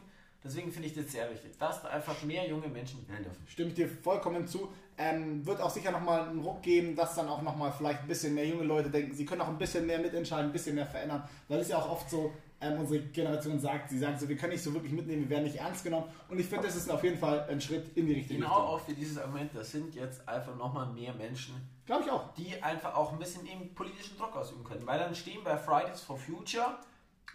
Deswegen 0.43 0.71
finde 0.71 0.87
ich 0.87 0.95
das 0.95 1.11
sehr 1.11 1.29
wichtig, 1.29 1.51
dass 1.59 1.83
da 1.83 1.89
einfach 1.89 2.19
mehr 2.23 2.47
junge 2.47 2.67
Menschen 2.67 3.07
wählen 3.07 3.23
dürfen. 3.23 3.45
stimme 3.47 3.69
ich 3.69 3.75
dir 3.75 3.87
vollkommen 3.87 4.47
zu. 4.47 4.71
Ähm, 4.97 5.45
wird 5.45 5.61
auch 5.61 5.69
sicher 5.69 5.91
nochmal 5.91 6.29
einen 6.29 6.39
Ruck 6.39 6.61
geben, 6.63 6.95
dass 6.95 7.15
dann 7.15 7.27
auch 7.27 7.41
nochmal 7.43 7.71
vielleicht 7.71 8.01
ein 8.01 8.07
bisschen 8.07 8.33
mehr 8.33 8.47
junge 8.47 8.63
Leute 8.63 8.89
denken, 8.89 9.13
sie 9.13 9.25
können 9.25 9.41
auch 9.41 9.47
ein 9.49 9.57
bisschen 9.57 9.85
mehr 9.85 9.99
mitentscheiden, 9.99 10.47
ein 10.47 10.51
bisschen 10.51 10.75
mehr 10.75 10.85
verändern. 10.87 11.27
Weil 11.47 11.59
es 11.59 11.67
ja 11.69 11.77
auch 11.77 11.89
oft 11.91 12.09
so, 12.09 12.33
ähm, 12.61 12.79
unsere 12.79 13.01
Generation 13.01 13.59
sagt, 13.59 13.89
sie 13.89 13.97
sagen 13.99 14.17
so, 14.19 14.29
wir 14.29 14.37
können 14.37 14.53
nicht 14.53 14.63
so 14.63 14.73
wirklich 14.73 14.93
mitnehmen, 14.93 15.23
wir 15.23 15.29
werden 15.31 15.43
nicht 15.45 15.57
ernst 15.57 15.83
genommen. 15.83 16.05
Und 16.29 16.39
ich 16.39 16.45
finde, 16.45 16.67
das 16.67 16.75
ist 16.75 16.89
auf 16.89 17.03
jeden 17.03 17.17
Fall 17.19 17.47
ein 17.49 17.59
Schritt 17.59 17.97
in 17.97 18.05
die 18.05 18.13
richtige 18.13 18.35
Genau 18.39 18.49
Richtung. 18.55 18.67
auch 18.67 18.79
für 18.81 18.93
dieses 18.93 19.17
Argument, 19.17 19.51
das 19.53 19.71
sind 19.71 19.93
jetzt 19.95 20.27
einfach 20.29 20.55
nochmal 20.55 20.85
mehr 20.87 21.13
Menschen, 21.13 21.55
Glaube 21.85 22.03
ich 22.05 22.11
auch. 22.11 22.33
die 22.35 22.61
einfach 22.61 22.95
auch 22.95 23.11
ein 23.13 23.19
bisschen 23.19 23.45
eben 23.47 23.73
politischen 23.73 24.17
Druck 24.17 24.35
ausüben 24.35 24.63
können. 24.63 24.85
Weil 24.85 24.99
dann 24.99 25.13
stehen 25.15 25.43
bei 25.43 25.57
Fridays 25.57 26.01
for 26.01 26.17
Future 26.17 26.77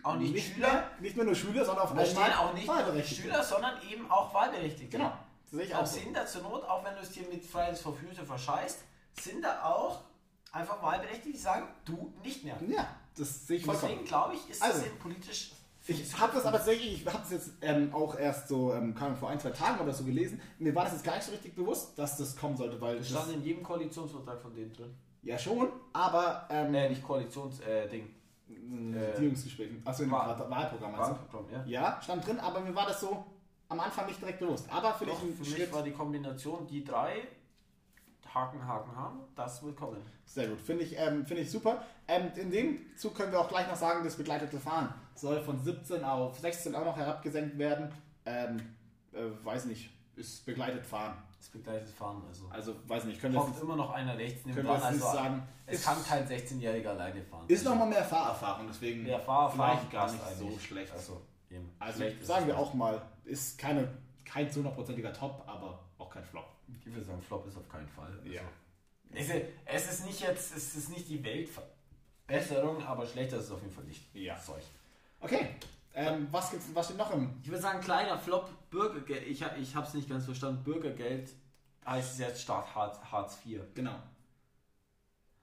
auch 0.02 0.14
nicht, 0.16 0.52
Schüler, 0.54 0.68
mehr, 0.72 0.90
nicht 1.00 1.16
mehr 1.16 1.24
nur 1.24 1.34
Schüler, 1.34 1.64
sondern 1.64 1.84
auf 1.84 1.90
einmal 1.90 2.32
auch 2.34 2.54
nicht. 2.54 3.16
Schüler, 3.16 3.42
sondern 3.42 3.74
eben 3.90 4.08
auch 4.10 4.32
Wahlberechtigte. 4.32 4.96
Genau, 4.98 5.12
das 5.42 5.50
sehe 5.50 5.62
ich 5.64 5.74
auch 5.74 5.80
Auch 5.82 5.86
so. 5.86 5.98
sind 6.00 6.14
da 6.16 6.24
zur 6.26 6.42
Not, 6.42 6.62
auch 6.68 6.84
wenn 6.84 6.94
du 6.94 7.00
es 7.00 7.10
dir 7.10 7.26
mit 7.28 7.44
Fridays 7.44 7.80
for 7.80 7.94
Future 7.96 8.24
verscheißt, 8.26 8.84
sind 9.20 9.42
da 9.42 9.64
auch 9.64 10.02
einfach 10.52 10.80
Wahlberechtigte, 10.82 11.32
die 11.32 11.38
sagen, 11.38 11.66
du 11.84 12.12
nicht 12.22 12.44
mehr. 12.44 12.56
Ja, 12.68 12.86
das 13.16 13.46
sehe 13.46 13.56
ich 13.58 13.64
vollkommen. 13.64 13.90
Deswegen 13.92 14.08
glaube 14.08 14.34
ich, 14.34 14.50
ist 14.50 14.62
Also, 14.62 14.78
das 14.78 14.86
eben 14.86 14.98
politisch. 14.98 15.52
Ich 15.88 16.18
habe 16.18 16.32
das 16.34 16.44
aber 16.44 16.56
tatsächlich, 16.58 17.06
ich 17.06 17.06
habe 17.14 17.22
es 17.22 17.30
jetzt 17.30 17.50
ähm, 17.62 17.94
auch 17.94 18.18
erst 18.18 18.48
so 18.48 18.72
ähm, 18.74 18.92
Ahnung, 18.98 19.16
vor 19.16 19.28
ein, 19.30 19.38
zwei 19.38 19.50
Tagen 19.50 19.80
oder 19.80 19.92
so 19.92 20.02
gelesen. 20.02 20.40
Mir 20.58 20.74
war 20.74 20.82
das 20.84 20.94
jetzt 20.94 21.04
gar 21.04 21.14
nicht 21.14 21.24
so 21.24 21.30
richtig 21.30 21.54
bewusst, 21.54 21.96
dass 21.96 22.16
das 22.16 22.34
kommen 22.36 22.56
sollte, 22.56 22.80
weil 22.80 22.98
Das 22.98 23.08
stand 23.08 23.32
in 23.32 23.42
jedem 23.44 23.62
Koalitionsvertrag 23.62 24.40
von 24.42 24.52
denen 24.52 24.72
drin. 24.72 24.92
ja 25.22 25.38
schon, 25.38 25.68
aber 25.92 26.46
ähm, 26.50 26.74
Äh, 26.74 26.88
nicht 26.88 27.04
Koalitionsding. 27.04 27.68
Äh, 27.68 27.88
Ding. 27.88 28.14
in 28.48 28.94
äh, 28.94 29.10
Regierungsgesprächen, 29.12 29.82
achso, 29.84 30.02
in 30.02 30.10
Wahl- 30.10 30.36
Wahl 30.38 30.50
Wahlprogramm 30.50 30.92
meinst 30.92 31.10
Wahlprogramm, 31.10 31.46
ja. 31.52 31.64
Ja, 31.66 32.00
stand 32.02 32.26
drin, 32.26 32.40
aber 32.40 32.60
mir 32.60 32.74
war 32.74 32.86
das 32.86 33.00
so 33.00 33.24
am 33.68 33.78
Anfang 33.80 34.06
nicht 34.06 34.20
direkt 34.20 34.40
bewusst. 34.40 34.66
Aber 34.70 34.92
für 34.94 35.06
Doch, 35.06 35.22
ein 35.22 35.34
für 35.34 35.44
Schritt, 35.44 35.58
mich 35.58 35.72
war 35.72 35.82
die 35.84 35.92
Kombination, 35.92 36.66
die 36.66 36.82
drei 36.84 37.26
Haken, 38.36 38.66
Haken 38.66 38.94
haben, 38.94 39.20
das 39.34 39.62
wird 39.62 39.76
kommen. 39.76 39.96
sehr 40.26 40.48
gut, 40.48 40.60
finde 40.60 40.84
ich, 40.84 40.98
ähm, 40.98 41.24
finde 41.24 41.42
ich 41.42 41.50
super. 41.50 41.82
Ähm, 42.06 42.30
in 42.36 42.50
dem 42.50 42.78
Zug 42.96 43.14
können 43.14 43.32
wir 43.32 43.40
auch 43.40 43.48
gleich 43.48 43.66
noch 43.66 43.76
sagen, 43.76 44.04
das 44.04 44.16
begleitete 44.16 44.60
Fahren 44.60 44.92
soll 45.14 45.40
von 45.40 45.58
17 45.58 46.04
auf 46.04 46.38
16 46.38 46.74
auch 46.74 46.84
noch 46.84 46.96
herabgesenkt 46.96 47.56
werden. 47.58 47.90
Ähm, 48.26 48.58
äh, 49.12 49.44
weiß 49.44 49.64
nicht, 49.66 49.90
ist 50.16 50.44
begleitet 50.44 50.84
Fahren. 50.84 51.16
Das 51.38 51.48
begleitet 51.48 51.88
Fahren, 51.88 52.22
also. 52.28 52.46
Also, 52.50 52.74
weiß 52.86 53.04
nicht, 53.04 53.20
können 53.20 53.34
jetzt, 53.34 53.62
immer 53.62 53.76
noch 53.76 53.90
einer 53.90 54.16
rechts 54.18 54.44
neben 54.44 54.56
können 54.56 54.68
wir 54.68 54.74
dran, 54.74 54.82
also 54.94 55.00
sagen. 55.12 55.42
es 55.66 55.78
Ist- 55.78 55.84
kann 55.84 56.04
kein 56.04 56.26
16-Jähriger 56.26 56.88
alleine 56.88 57.22
fahren. 57.22 57.44
Ist 57.48 57.64
nochmal 57.64 57.88
mehr 57.88 58.04
Fahrerfahrung, 58.04 58.66
deswegen 58.68 59.04
der 59.04 59.20
Fahrerfahrung 59.20 59.78
vielleicht 59.78 59.92
gar 59.92 60.12
nicht 60.12 60.38
so 60.38 60.44
eigentlich. 60.46 60.66
schlecht. 60.66 60.92
Also. 60.92 61.22
Also 61.78 61.98
Schlecht 62.00 62.20
ist 62.20 62.26
sagen 62.26 62.46
wir 62.46 62.58
auch 62.58 62.74
mal, 62.74 63.00
ist 63.24 63.58
keine, 63.58 63.88
kein 64.24 64.50
zu 64.50 64.58
hundertprozentiger 64.58 65.12
Top, 65.12 65.42
aber 65.46 65.78
Flop. 66.30 66.48
Ich 66.68 66.86
würde 66.86 67.04
sagen, 67.04 67.22
Flop 67.22 67.46
ist 67.46 67.56
auf 67.56 67.68
keinen 67.68 67.88
Fall. 67.88 68.10
Also, 68.12 68.28
Ja. 68.28 68.42
Es, 69.12 69.28
ist, 69.28 69.42
es 69.64 69.92
ist 69.92 70.06
nicht 70.06 70.20
jetzt, 70.20 70.56
es 70.56 70.74
ist 70.74 70.90
nicht 70.90 71.08
die 71.08 71.22
Weltverbesserung, 71.22 72.82
aber 72.84 73.06
schlechter 73.06 73.38
ist 73.38 73.44
es 73.44 73.50
auf 73.50 73.62
jeden 73.62 73.72
Fall 73.72 73.84
nicht. 73.84 74.02
Ja. 74.14 74.38
Zeug. 74.38 74.62
Okay, 75.20 75.48
ähm, 75.94 76.28
was, 76.30 76.50
gibt's, 76.50 76.66
was 76.74 76.86
steht 76.86 76.98
noch 76.98 77.10
im... 77.12 77.38
Ich 77.42 77.48
würde 77.48 77.62
sagen, 77.62 77.80
kleiner 77.80 78.18
Flop, 78.18 78.50
Bürgergeld. 78.70 79.26
Ich, 79.26 79.42
ich 79.60 79.74
habe 79.74 79.86
es 79.86 79.94
nicht 79.94 80.08
ganz 80.08 80.24
verstanden. 80.26 80.62
Bürgergeld 80.62 81.30
heißt 81.86 82.12
es 82.14 82.18
jetzt 82.18 82.42
Staat 82.42 82.74
Hartz, 82.74 82.98
Hartz 83.10 83.38
IV. 83.46 83.60
Genau. 83.74 83.94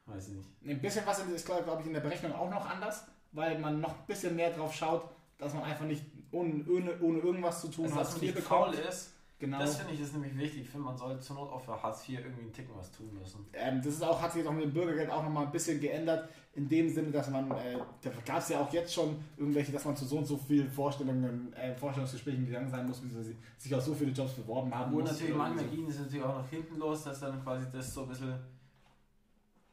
Weiß 0.05 0.27
ich 0.27 0.33
nicht. 0.35 0.49
Ein 0.67 0.81
bisschen 0.81 1.05
was 1.05 1.19
ist, 1.19 1.45
glaube 1.45 1.79
ich, 1.79 1.87
in 1.87 1.93
der 1.93 2.01
Berechnung 2.01 2.33
auch 2.33 2.49
noch 2.49 2.69
anders, 2.69 3.05
weil 3.31 3.57
man 3.57 3.79
noch 3.81 3.97
ein 3.97 4.05
bisschen 4.05 4.35
mehr 4.35 4.51
drauf 4.51 4.73
schaut, 4.75 5.09
dass 5.37 5.53
man 5.53 5.63
einfach 5.63 5.85
nicht 5.85 6.03
ohne, 6.31 6.63
ohne, 6.69 6.99
ohne 6.99 7.19
irgendwas 7.19 7.61
zu 7.61 7.69
tun 7.69 7.85
Also, 7.85 7.95
hat, 7.95 8.05
dass 8.05 8.11
man 8.17 8.21
nicht 8.21 8.39
faul 8.39 8.71
bekommt. 8.71 8.87
ist. 8.89 9.12
Genau. 9.43 9.59
Das 9.59 9.75
finde 9.75 9.93
ich 9.93 9.99
ist 9.99 10.13
nämlich 10.13 10.37
wichtig. 10.37 10.61
Ich 10.61 10.69
finde, 10.69 10.85
man 10.85 10.95
soll 10.95 11.19
zur 11.19 11.35
Not 11.35 11.51
auch 11.51 11.59
für 11.59 11.83
Hartz 11.83 12.07
IV 12.07 12.19
irgendwie 12.19 12.43
einen 12.43 12.53
Ticken 12.53 12.73
was 12.77 12.89
tun 12.93 13.09
müssen. 13.13 13.45
Ähm, 13.51 13.81
das 13.83 13.95
ist 13.95 14.01
auch, 14.01 14.21
hat 14.21 14.31
sich 14.31 14.39
jetzt 14.39 14.47
auch 14.47 14.53
mit 14.53 14.63
dem 14.63 14.73
Bürgergeld 14.73 15.09
auch 15.09 15.21
nochmal 15.21 15.47
ein 15.47 15.51
bisschen 15.51 15.81
geändert, 15.81 16.29
in 16.53 16.69
dem 16.69 16.87
Sinne, 16.87 17.11
dass 17.11 17.29
man, 17.29 17.51
äh, 17.51 17.77
da 18.01 18.09
gab 18.25 18.37
es 18.37 18.47
ja 18.47 18.61
auch 18.61 18.71
jetzt 18.71 18.93
schon 18.93 19.17
irgendwelche, 19.35 19.73
dass 19.73 19.83
man 19.83 19.97
zu 19.97 20.05
so 20.05 20.19
und 20.19 20.25
so 20.25 20.37
vielen 20.37 20.71
Vorstellungen, 20.71 21.51
äh, 21.55 21.75
Vorstellungsgesprächen 21.75 22.45
gegangen 22.45 22.69
sein 22.69 22.87
muss, 22.87 23.03
wie 23.03 23.09
sie 23.09 23.35
sich 23.57 23.75
auf 23.75 23.83
so 23.83 23.93
viele 23.93 24.11
Jobs 24.11 24.31
beworben 24.31 24.73
haben. 24.73 24.93
Muss. 24.93 25.11
natürlich 25.11 25.35
manchmal 25.35 25.65
ging 25.65 25.89
es 25.89 25.99
natürlich 25.99 26.23
auch 26.23 26.37
nach 26.37 26.49
hinten 26.49 26.77
los, 26.77 27.03
dass 27.03 27.19
dann 27.19 27.43
quasi 27.43 27.65
das 27.69 27.93
so 27.93 28.03
ein 28.03 28.07
bisschen, 28.07 28.39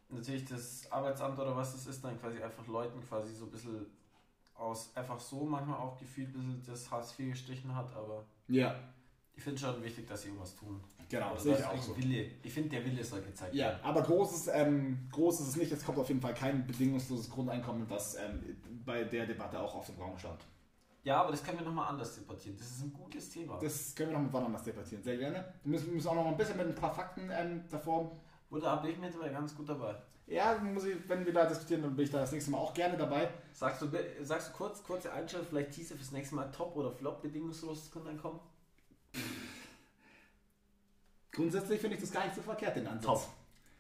natürlich 0.09 0.47
das 0.47 0.91
Arbeitsamt 0.91 1.39
oder 1.39 1.55
was 1.55 1.75
das 1.75 1.87
ist, 1.87 2.05
dann 2.05 2.21
quasi 2.21 2.43
einfach 2.43 2.67
Leuten 2.67 3.01
quasi 3.09 3.33
so 3.33 3.45
ein 3.45 3.53
bisschen 3.53 3.87
aus, 4.57 4.91
einfach 4.97 5.21
so 5.21 5.45
manchmal 5.45 5.79
auch 5.79 5.97
gefühlt 5.97 6.31
ein 6.31 6.33
bisschen 6.33 6.63
das 6.67 6.91
Hartz 6.91 7.17
IV 7.17 7.31
gestrichen 7.31 7.73
hat, 7.73 7.95
aber 7.95 8.25
Ja, 8.49 8.75
ich 9.41 9.45
finde 9.45 9.59
schon 9.59 9.83
wichtig, 9.83 10.07
dass 10.07 10.21
sie 10.21 10.29
irgendwas 10.29 10.55
tun. 10.55 10.79
genau, 11.09 11.31
Oder 11.33 11.41
sehe 11.41 11.57
ich 11.59 11.65
auch 11.65 11.83
so. 11.83 11.97
Wille. 11.97 12.31
Ich 12.43 12.53
finde, 12.53 12.69
der 12.69 12.85
Wille 12.85 13.03
soll 13.03 13.23
gezeigt 13.23 13.55
Ja, 13.55 13.69
werden. 13.69 13.81
aber 13.85 14.03
großes, 14.03 14.49
ähm, 14.53 15.09
groß 15.11 15.41
ist 15.41 15.49
es 15.49 15.57
nicht. 15.57 15.73
Es 15.73 15.83
kommt 15.83 15.97
auf 15.99 16.09
jeden 16.09 16.21
Fall 16.21 16.35
kein 16.35 16.67
bedingungsloses 16.67 17.31
Grundeinkommen, 17.31 17.89
das 17.89 18.17
ähm, 18.17 18.59
bei 18.85 19.05
der 19.05 19.25
Debatte 19.25 19.59
auch 19.59 19.75
auf 19.75 19.87
dem 19.87 19.97
Raum 19.97 20.19
stand. 20.19 20.45
Ja, 21.05 21.23
aber 21.23 21.31
das 21.31 21.43
können 21.43 21.59
wir 21.59 21.65
nochmal 21.65 21.89
anders 21.89 22.17
debattieren. 22.17 22.59
Das 22.59 22.67
ist 22.71 22.83
ein 22.83 22.93
gutes 22.93 23.31
Thema. 23.31 23.59
Das 23.63 23.95
können 23.95 24.11
wir 24.11 24.19
noch 24.19 24.25
mit 24.25 24.33
wann 24.35 24.45
anders 24.45 24.63
debattieren. 24.65 25.03
Sehr 25.03 25.17
gerne. 25.17 25.55
Wir 25.65 25.71
müssen, 25.71 25.95
müssen 25.95 26.09
auch 26.09 26.15
noch 26.15 26.25
mal 26.25 26.33
ein 26.33 26.37
bisschen 26.37 26.59
mit 26.59 26.67
ein 26.67 26.75
paar 26.75 26.93
Fakten 26.95 27.31
ähm, 27.33 27.65
davor. 27.71 28.13
Oder 28.51 28.61
da 28.61 28.77
bin 28.77 28.91
ich 28.91 29.13
dabei 29.15 29.31
ganz 29.31 29.57
gut 29.57 29.71
dabei. 29.71 29.97
Ja, 30.27 30.59
muss 30.59 30.85
ich, 30.85 30.97
wenn 31.09 31.25
wir 31.25 31.33
da 31.33 31.47
diskutieren, 31.47 31.81
dann 31.81 31.97
bin 31.97 32.05
ich 32.05 32.11
da 32.11 32.19
das 32.21 32.33
nächste 32.33 32.51
Mal 32.51 32.59
auch 32.59 32.75
gerne 32.75 32.99
dabei. 32.99 33.31
Sagst 33.55 33.81
du, 33.81 33.89
sagst 34.21 34.51
du 34.51 34.53
kurz, 34.53 34.83
kurze 34.83 35.11
Einstellung, 35.11 35.47
vielleicht 35.49 35.71
Teaser 35.73 35.97
fürs 35.97 36.13
nächste 36.13 36.35
Mal 36.35 36.51
Top 36.53 36.77
oder 36.77 36.93
Flop 36.93 37.23
bedingungsloses 37.23 37.91
Grundeinkommen? 37.91 38.39
Grundsätzlich 41.33 41.81
finde 41.81 41.97
ich 41.97 42.03
das 42.03 42.13
gar 42.13 42.25
nicht 42.25 42.35
so 42.35 42.43
verkehrt, 42.43 42.77
den 42.77 42.87
Ansatz. 42.87 43.05
Top. 43.05 43.29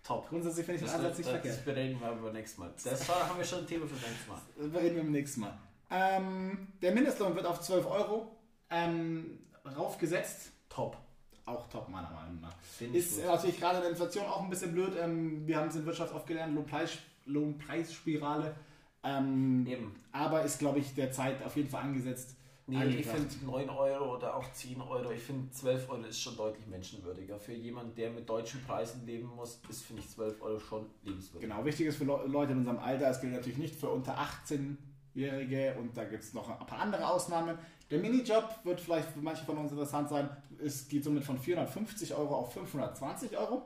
Top. 0.02 0.28
Grundsätzlich 0.28 0.64
finde 0.66 0.76
ich 0.76 0.80
den 0.82 0.86
Das, 0.86 0.94
Ansatz 0.96 1.10
das, 1.10 1.18
nicht 1.18 1.28
das 1.28 1.40
verkehrt. 1.42 1.64
bereden 1.64 2.00
wir 2.00 2.08
aber 2.08 2.32
nächstes 2.32 2.58
Mal. 2.58 2.72
Das 2.82 3.08
haben 3.08 3.38
wir 3.38 3.44
schon 3.44 3.58
ein 3.60 3.66
Thema 3.66 3.86
für 3.86 3.94
nächstes 3.94 4.26
Mal. 4.28 4.40
Das 4.56 4.82
reden 4.82 4.96
wir 4.96 5.02
beim 5.02 5.12
nächsten 5.12 5.40
Mal. 5.40 5.58
Ähm, 5.90 6.68
der 6.80 6.92
Mindestlohn 6.92 7.34
wird 7.34 7.46
auf 7.46 7.60
12 7.60 7.86
Euro 7.86 8.36
ähm, 8.70 9.40
raufgesetzt. 9.76 10.52
Top. 10.68 10.96
Auch 11.44 11.68
top, 11.68 11.88
meiner 11.88 12.10
Meinung 12.10 12.40
nach. 12.40 12.54
Finde 12.62 12.98
ich 12.98 13.06
Ist 13.06 13.24
natürlich 13.24 13.58
gerade 13.58 13.76
in 13.78 13.82
der 13.82 13.90
Inflation 13.90 14.24
auch 14.26 14.42
ein 14.42 14.50
bisschen 14.50 14.72
blöd. 14.72 14.92
Ähm, 14.98 15.46
wir 15.46 15.56
haben 15.58 15.68
es 15.68 15.74
in 15.74 15.84
Wirtschaft 15.84 16.14
oft 16.14 16.26
gelernt, 16.26 16.54
Lohnpreis, 16.54 16.98
Lohnpreisspirale. 17.26 18.54
Ähm, 19.02 19.66
Eben. 19.66 19.96
aber 20.12 20.42
ist, 20.44 20.58
glaube 20.58 20.78
ich, 20.78 20.94
der 20.94 21.10
Zeit 21.10 21.42
auf 21.42 21.56
jeden 21.56 21.68
Fall 21.68 21.82
angesetzt. 21.82 22.36
Nee, 22.70 22.84
ich 22.84 23.06
finde 23.06 23.28
9 23.44 23.68
Euro 23.68 24.16
oder 24.16 24.36
auch 24.36 24.52
10 24.52 24.80
Euro, 24.80 25.10
ich 25.10 25.22
finde 25.22 25.50
12 25.50 25.90
Euro 25.90 26.02
ist 26.02 26.20
schon 26.20 26.36
deutlich 26.36 26.66
menschenwürdiger. 26.68 27.38
Für 27.38 27.52
jemanden, 27.52 27.94
der 27.96 28.10
mit 28.10 28.28
deutschen 28.28 28.62
Preisen 28.62 29.04
leben 29.04 29.26
muss, 29.26 29.60
ist, 29.68 29.82
finde 29.82 30.02
ich 30.02 30.08
12 30.10 30.40
Euro 30.40 30.60
schon 30.60 30.86
lebenswürdig. 31.02 31.48
Genau, 31.48 31.64
wichtig 31.64 31.86
ist 31.86 31.96
für 31.96 32.04
Le 32.04 32.26
Leute 32.26 32.52
in 32.52 32.58
unserem 32.58 32.78
Alter, 32.78 33.08
es 33.08 33.20
gilt 33.20 33.32
natürlich 33.32 33.58
nicht 33.58 33.74
für 33.74 33.88
unter 33.88 34.16
18-Jährige 34.16 35.76
und 35.78 35.96
da 35.96 36.04
gibt 36.04 36.22
es 36.22 36.32
noch 36.32 36.48
ein 36.48 36.66
paar 36.66 36.78
andere 36.78 37.08
Ausnahmen. 37.08 37.58
Der 37.90 37.98
Minijob 37.98 38.60
wird 38.62 38.80
vielleicht 38.80 39.08
für 39.08 39.18
manche 39.18 39.44
von 39.44 39.58
uns 39.58 39.72
interessant 39.72 40.08
sein. 40.08 40.30
Es 40.62 40.86
geht 40.86 41.02
somit 41.02 41.24
von 41.24 41.38
450 41.38 42.14
Euro 42.14 42.36
auf 42.36 42.52
520 42.52 43.36
Euro. 43.36 43.62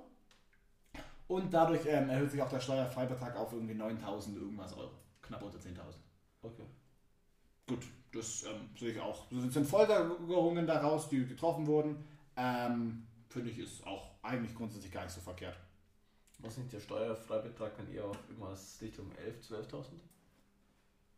Und 1.26 1.52
dadurch 1.52 1.84
ähm, 1.86 2.08
erhöht 2.08 2.30
sich 2.30 2.40
auch 2.40 2.48
der 2.48 2.60
Steuerfreibetrag 2.60 3.36
auf 3.36 3.52
irgendwie 3.52 3.74
9000 3.74 4.36
irgendwas 4.36 4.74
Euro. 4.76 4.92
Knapp 5.20 5.42
unter 5.42 5.58
10.000. 5.58 5.72
Okay. 6.42 6.64
Gut, 7.66 7.82
das 8.14 8.44
ähm, 8.44 8.68
sehe 8.78 8.92
ich 8.92 9.00
auch. 9.00 9.26
Das 9.30 9.52
sind 9.52 9.66
Folgerungen 9.66 10.66
daraus, 10.66 11.08
die 11.08 11.26
getroffen 11.26 11.66
wurden. 11.66 12.04
Ähm, 12.36 13.06
Finde 13.28 13.50
ich 13.50 13.58
ist 13.58 13.86
auch 13.86 14.10
eigentlich 14.22 14.54
grundsätzlich 14.54 14.92
gar 14.92 15.02
nicht 15.02 15.14
so 15.14 15.20
verkehrt. 15.20 15.56
Was 16.38 16.56
nicht 16.56 16.72
der 16.72 16.80
Steuerfreibetrag, 16.80 17.72
wenn 17.78 17.92
ihr 17.92 18.04
auf 18.04 18.18
irgendwas 18.28 18.78
Richtung 18.80 19.10
11, 19.16 19.50
12.000? 19.50 19.84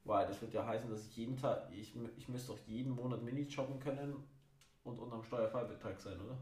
Weil 0.04 0.26
das 0.26 0.40
wird 0.40 0.54
ja 0.54 0.64
heißen, 0.64 0.88
dass 0.88 1.06
ich 1.06 1.16
jeden 1.16 1.36
Tag, 1.36 1.68
ich, 1.72 1.92
ich 2.16 2.28
müsste 2.28 2.52
doch 2.52 2.58
jeden 2.66 2.94
Monat 2.94 3.22
Mini 3.22 3.42
jobben 3.42 3.80
können 3.80 4.16
und 4.84 4.98
unterm 4.98 5.24
Steuerfreibetrag 5.24 6.00
sein, 6.00 6.20
oder? 6.20 6.38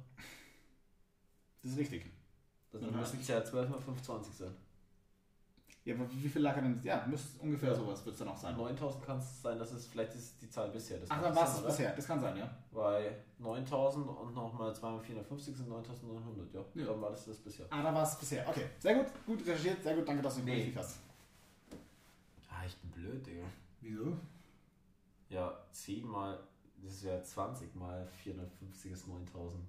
Das 1.63 1.73
ist 1.73 1.79
richtig. 1.79 2.05
Also 2.73 2.87
dann 2.87 2.99
müssten 2.99 3.21
es 3.21 3.29
ja 3.29 3.43
12 3.43 3.71
mal 3.71 3.81
25 3.81 4.35
sein. 4.35 4.55
Ja, 5.85 5.95
aber 5.95 6.11
wie 6.11 6.29
viel 6.29 6.41
lag 6.41 6.57
er 6.57 6.63
denn? 6.63 6.81
Ja, 6.83 7.05
müsste 7.07 7.43
ungefähr 7.43 7.75
sowas 7.75 8.03
wird 8.07 8.15
es 8.15 8.19
dann 8.19 8.29
auch 8.29 8.37
sein. 8.39 8.57
9000 8.57 9.05
kann 9.05 9.19
es 9.19 9.43
sein, 9.43 9.59
dass 9.59 9.71
es 9.73 9.87
vielleicht 9.87 10.15
ist 10.15 10.41
die 10.41 10.49
Zahl 10.49 10.71
bisher. 10.71 10.99
Das 10.99 11.11
Ach, 11.11 11.21
dann 11.21 11.37
war 11.37 11.47
es 11.47 11.63
bisher. 11.63 11.95
Das 11.95 12.07
kann 12.07 12.19
sein, 12.19 12.39
ja. 12.39 12.51
Weil 12.71 13.23
9000 13.39 14.09
und 14.09 14.35
nochmal 14.35 14.75
2 14.75 14.91
mal 14.91 14.99
450 15.01 15.55
sind 15.55 15.69
9900, 15.69 16.55
ja. 16.55 16.65
Ja. 16.75 16.87
Dann 16.87 17.03
war 17.03 17.11
das 17.11 17.27
das 17.27 17.37
bisher. 17.39 17.67
Ah, 17.69 17.83
da 17.83 17.93
war 17.95 18.03
es 18.03 18.17
bisher. 18.19 18.49
Okay, 18.49 18.65
sehr 18.79 18.95
gut. 18.95 19.07
Gut 19.27 19.41
recherchiert. 19.47 19.83
Sehr 19.83 19.95
gut. 19.95 20.09
Danke, 20.09 20.23
dass 20.23 20.35
du 20.37 20.41
mich 20.41 20.55
Nee. 20.55 20.61
richtig 20.63 20.77
hast. 20.79 21.01
Ah, 22.49 22.65
ich 22.67 22.77
bin 22.79 22.91
blöd, 22.91 23.27
Digga. 23.27 23.45
Wieso? 23.83 24.17
Ja, 25.29 25.55
10 25.71 26.07
mal, 26.07 26.39
das 26.83 26.93
ist 26.95 27.03
ja 27.05 27.23
20 27.23 27.75
mal 27.75 28.07
450 28.23 28.93
ist 28.93 29.07
9000. 29.07 29.63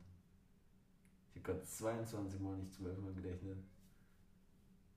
Ich 1.33 1.41
hab 1.41 1.43
grad 1.43 1.67
22 1.67 2.39
mal 2.39 2.55
nicht 2.55 2.73
12 2.73 2.97
mal 2.99 3.11
gerechnet. 3.13 3.57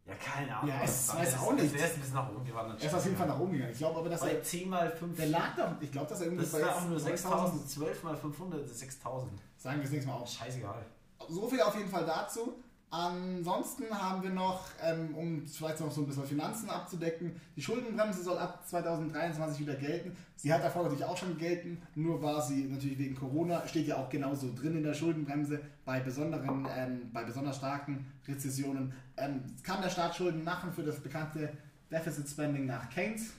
Ja, 0.09 0.15
keine 0.15 0.57
Ahnung. 0.57 0.71
Ja, 0.71 0.81
es 0.83 1.09
was 1.09 1.17
weiß 1.19 1.33
das 1.33 1.41
auch 1.41 1.53
ist. 1.53 1.63
nicht. 1.63 1.75
Der 1.79 1.87
ist 1.87 1.95
ein 1.95 2.01
bisschen 2.01 2.15
nach 2.15 2.31
oben 2.31 2.45
gewandert. 2.47 2.81
Er 2.81 2.89
ist 2.89 2.95
auf 2.95 3.05
jeden 3.05 3.17
Fall 3.17 3.27
nach 3.29 3.39
oben 3.39 3.53
gegangen. 3.53 3.73
Ich 3.73 3.79
glaube 3.79 3.99
aber, 3.99 4.09
dass 4.09 4.21
Bei 4.23 4.33
er. 4.33 4.43
10 4.43 4.69
mal 4.71 4.91
5. 4.91 5.17
Der 5.17 5.27
lag 5.27 5.55
da. 5.57 5.77
Ich 5.81 5.93
glaube, 5.93 6.09
dass 6.09 6.21
er 6.21 6.27
irgendwie 6.27 6.45
das 6.45 6.55
ist 6.55 6.61
ja 6.61 6.75
auch 6.75 6.89
nur 6.89 6.99
6000. 6.99 7.35
9000. 7.35 7.71
12 7.71 8.03
mal 8.05 8.17
500 8.17 8.65
ist 8.65 8.79
6000. 8.79 9.33
Sagen 9.59 9.77
wir 9.79 9.85
es 9.85 9.91
nächstes 9.91 10.11
Mal 10.11 10.19
auf. 10.19 10.29
Scheißegal. 10.31 10.87
So 11.29 11.47
viel 11.49 11.61
auf 11.61 11.77
jeden 11.77 11.91
Fall 11.91 12.07
dazu. 12.07 12.55
Ansonsten 12.91 13.85
haben 13.91 14.23
wir 14.23 14.31
noch, 14.31 14.69
ähm, 14.83 15.15
um 15.15 15.47
vielleicht 15.47 15.81
noch 15.81 15.91
so 15.91 16.01
ein 16.01 16.07
bisschen 16.07 16.25
Finanzen 16.25 16.71
abzudecken, 16.71 17.39
die 17.55 17.61
Schuldenbremse 17.61 18.23
soll 18.23 18.39
ab 18.39 18.67
2023 18.67 19.61
wieder 19.61 19.75
gelten. 19.75 20.17
Sie 20.37 20.51
hat 20.51 20.65
davor 20.65 20.85
natürlich 20.85 21.05
auch 21.05 21.17
schon 21.17 21.37
gelten, 21.37 21.83
nur 21.95 22.23
war 22.23 22.41
sie 22.41 22.65
natürlich 22.65 22.99
wegen 22.99 23.15
Corona, 23.15 23.67
steht 23.69 23.89
ja 23.89 23.97
auch 23.97 24.09
genauso 24.09 24.55
drin 24.55 24.77
in 24.77 24.85
der 24.85 24.95
Schuldenbremse, 24.95 25.61
bei 25.85 26.01
besonderen, 26.01 26.67
ähm, 26.75 27.11
bei 27.13 27.25
besonders 27.25 27.57
starken 27.57 28.07
Rezessionen 28.27 28.95
ähm, 29.19 29.43
kann 29.63 29.83
der 29.83 29.91
Staat 29.91 30.17
Schulden 30.17 30.43
machen 30.43 30.73
für 30.73 30.83
das 30.83 30.99
bekannte 30.99 31.53
Deficit 31.91 32.27
Spending 32.27 32.65
nach 32.65 32.89
Keynes. 32.89 33.35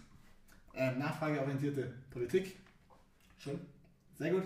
Ähm, 0.75 0.99
nachfrageorientierte 0.99 1.91
Politik. 2.11 2.55
Schön. 3.39 3.59
Sehr 4.19 4.31
gut. 4.31 4.43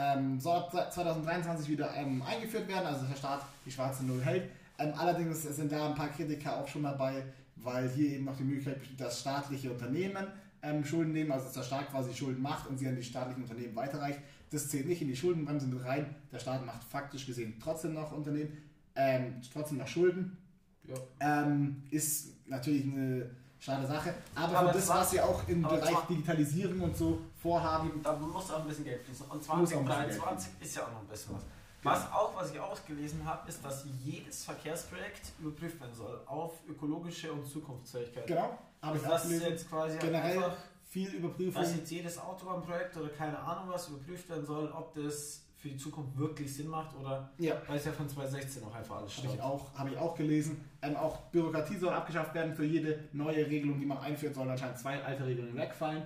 Ähm, 0.00 0.38
soll 0.38 0.56
ab 0.56 0.92
2023 0.92 1.68
wieder 1.68 1.92
ähm, 1.96 2.22
eingeführt 2.22 2.68
werden, 2.68 2.86
also 2.86 3.00
dass 3.00 3.10
der 3.10 3.16
Staat 3.16 3.46
die 3.66 3.70
schwarze 3.70 4.04
Null 4.04 4.22
hält. 4.22 4.48
Ähm, 4.78 4.92
allerdings 4.96 5.42
sind 5.42 5.72
da 5.72 5.88
ein 5.88 5.96
paar 5.96 6.10
Kritiker 6.10 6.56
auch 6.56 6.68
schon 6.68 6.84
dabei, 6.84 7.24
weil 7.56 7.88
hier 7.90 8.10
eben 8.10 8.24
noch 8.26 8.36
die 8.36 8.44
Möglichkeit 8.44 8.78
besteht, 8.78 9.00
dass 9.00 9.20
staatliche 9.20 9.72
Unternehmen 9.72 10.28
ähm, 10.62 10.84
Schulden 10.84 11.12
nehmen, 11.12 11.32
also 11.32 11.46
dass 11.46 11.54
der 11.54 11.62
Staat 11.62 11.90
quasi 11.90 12.14
Schulden 12.14 12.40
macht 12.40 12.68
und 12.68 12.78
sie 12.78 12.86
an 12.86 12.94
die 12.94 13.02
staatlichen 13.02 13.42
Unternehmen 13.42 13.74
weiterreicht. 13.74 14.20
Das 14.50 14.68
zählt 14.68 14.86
nicht 14.86 15.02
in 15.02 15.08
die 15.08 15.16
Schuldenbremse 15.16 15.66
mit 15.66 15.84
rein. 15.84 16.14
Der 16.32 16.38
Staat 16.38 16.64
macht 16.64 16.84
faktisch 16.84 17.26
gesehen 17.26 17.54
trotzdem 17.60 17.94
noch 17.94 18.12
Unternehmen, 18.12 18.56
ähm, 18.94 19.40
trotzdem 19.52 19.78
noch 19.78 19.88
Schulden. 19.88 20.38
Ja. 20.84 20.94
Ähm, 21.20 21.82
ist 21.90 22.48
natürlich 22.48 22.84
eine 22.84 23.30
schade 23.60 23.86
Sache, 23.86 24.14
aber, 24.34 24.58
Aber 24.58 24.72
das, 24.72 24.88
was 24.88 25.10
sie 25.10 25.20
auch 25.20 25.46
im 25.48 25.64
aber 25.64 25.76
Bereich 25.76 25.96
Digitalisierung 26.08 26.80
und 26.80 26.96
so 26.96 27.18
vorhaben, 27.42 28.00
Da 28.02 28.12
muss 28.14 28.50
auch 28.50 28.60
ein 28.60 28.68
bisschen 28.68 28.84
Geld 28.84 29.02
fließen. 29.02 29.26
Und 29.26 29.36
Muss 29.36 29.48
auch 29.50 29.54
ein 29.56 29.60
bisschen 29.62 29.86
2023 29.86 30.52
ist 30.60 30.76
ja 30.76 30.82
auch 30.84 30.92
noch 30.92 31.00
ein 31.00 31.06
bisschen 31.06 31.34
was. 31.34 31.42
Was 31.82 32.12
auch, 32.12 32.36
was 32.36 32.50
ich 32.50 32.58
auch 32.58 32.84
gelesen 32.86 33.24
habe, 33.24 33.48
ist, 33.48 33.64
dass 33.64 33.84
jedes 34.04 34.44
Verkehrsprojekt 34.44 35.32
überprüft 35.38 35.80
werden 35.80 35.94
soll 35.94 36.20
auf 36.26 36.54
ökologische 36.68 37.32
und 37.32 37.46
Zukunftsfähigkeit. 37.46 38.26
Genau, 38.26 38.58
ich 38.82 38.84
Also 38.88 39.06
das 39.06 39.24
ist 39.26 39.42
jetzt 39.42 39.68
quasi 39.70 39.96
Generell 39.98 40.36
einfach, 40.38 40.56
viel 40.90 41.08
Überprüfung. 41.14 41.62
dass 41.62 41.76
jetzt 41.76 41.90
jedes 41.90 42.18
Autobahnprojekt 42.18 42.96
oder 42.96 43.08
keine 43.10 43.38
Ahnung 43.38 43.68
was 43.68 43.88
überprüft 43.88 44.28
werden 44.28 44.44
soll, 44.44 44.72
ob 44.72 44.92
das 44.94 45.42
für 45.58 45.68
die 45.68 45.76
Zukunft 45.76 46.16
wirklich 46.16 46.54
Sinn 46.54 46.68
macht 46.68 46.94
oder 46.96 47.30
Ja, 47.38 47.60
weil 47.66 47.78
es 47.78 47.84
ja 47.84 47.92
von 47.92 48.08
2016 48.08 48.62
noch 48.62 48.74
einfach 48.74 48.96
alles 48.96 49.16
habe 49.18 49.34
ich, 49.34 49.40
auch, 49.40 49.76
habe 49.76 49.90
ich 49.90 49.98
auch 49.98 50.14
gelesen. 50.14 50.64
Ähm, 50.82 50.96
auch 50.96 51.16
Bürokratie 51.32 51.76
soll 51.76 51.92
abgeschafft 51.92 52.32
werden. 52.34 52.54
Für 52.54 52.64
jede 52.64 53.00
neue 53.12 53.44
Regelung, 53.46 53.80
die 53.80 53.86
man 53.86 53.98
einführt, 53.98 54.34
sollen 54.34 54.50
anscheinend 54.50 54.78
zwei 54.78 55.02
alte 55.02 55.26
Regeln 55.26 55.56
wegfallen. 55.56 56.04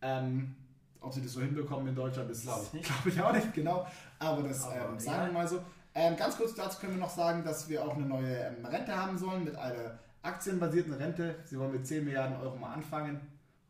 Ähm, 0.00 0.54
ob 1.00 1.12
sie 1.12 1.20
das 1.20 1.32
so 1.32 1.42
hinbekommen 1.42 1.88
in 1.88 1.94
Deutschland, 1.94 2.30
ist 2.30 2.44
Glaube 2.44 2.62
ich 2.64 2.72
nicht. 2.72 2.84
Glaube 2.86 3.08
ich 3.10 3.20
auch 3.20 3.32
nicht, 3.32 3.52
genau. 3.52 3.86
Aber 4.18 4.42
das 4.42 4.64
Aber 4.64 4.92
ähm, 4.92 4.98
sagen 4.98 5.26
wir 5.26 5.32
mal 5.32 5.48
so. 5.48 5.60
Ähm, 5.94 6.16
ganz 6.16 6.36
kurz 6.36 6.54
dazu 6.54 6.80
können 6.80 6.94
wir 6.94 7.00
noch 7.00 7.10
sagen, 7.10 7.44
dass 7.44 7.68
wir 7.68 7.84
auch 7.84 7.94
eine 7.94 8.06
neue 8.06 8.36
ähm, 8.36 8.64
Rente 8.64 8.96
haben 8.96 9.18
sollen 9.18 9.44
mit 9.44 9.54
einer 9.54 9.98
aktienbasierten 10.22 10.94
Rente. 10.94 11.36
Sie 11.44 11.58
wollen 11.58 11.72
mit 11.72 11.86
10 11.86 12.04
Milliarden 12.04 12.36
Euro 12.38 12.56
mal 12.56 12.72
anfangen 12.72 13.20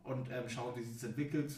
und 0.03 0.29
ähm, 0.31 0.47
schauen, 0.47 0.73
wie 0.75 0.83
sich 0.83 0.93
das 0.93 1.03
entwickelt. 1.03 1.53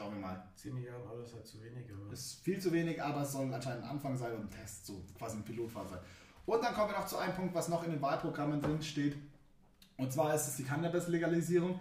Schauen 0.00 0.14
wir 0.14 0.20
mal. 0.20 0.42
10 0.56 0.72
Milliarden 0.74 1.06
Euro 1.06 1.20
ist 1.20 1.34
halt 1.34 1.46
zu 1.46 1.62
wenig. 1.62 1.84
Aber 1.92 2.10
Ist 2.10 2.40
viel 2.40 2.58
zu 2.58 2.72
wenig, 2.72 3.02
aber 3.02 3.20
es 3.20 3.32
soll 3.32 3.52
anscheinend 3.52 3.84
ein 3.84 3.90
Anfang 3.90 4.16
sein 4.16 4.32
und 4.32 4.44
ein 4.44 4.50
Test, 4.50 4.86
so 4.86 5.04
quasi 5.18 5.36
ein 5.36 5.44
Pilotfall 5.44 5.86
sein. 5.86 5.98
Und 6.46 6.64
dann 6.64 6.72
kommen 6.72 6.90
wir 6.90 6.98
noch 6.98 7.06
zu 7.06 7.18
einem 7.18 7.34
Punkt, 7.34 7.54
was 7.54 7.68
noch 7.68 7.84
in 7.84 7.90
den 7.90 8.00
Wahlprogrammen 8.00 8.62
drin 8.62 8.80
steht. 8.82 9.14
Und 9.98 10.10
zwar 10.10 10.34
ist 10.34 10.48
es 10.48 10.56
die 10.56 10.64
Cannabis-Legalisierung. 10.64 11.78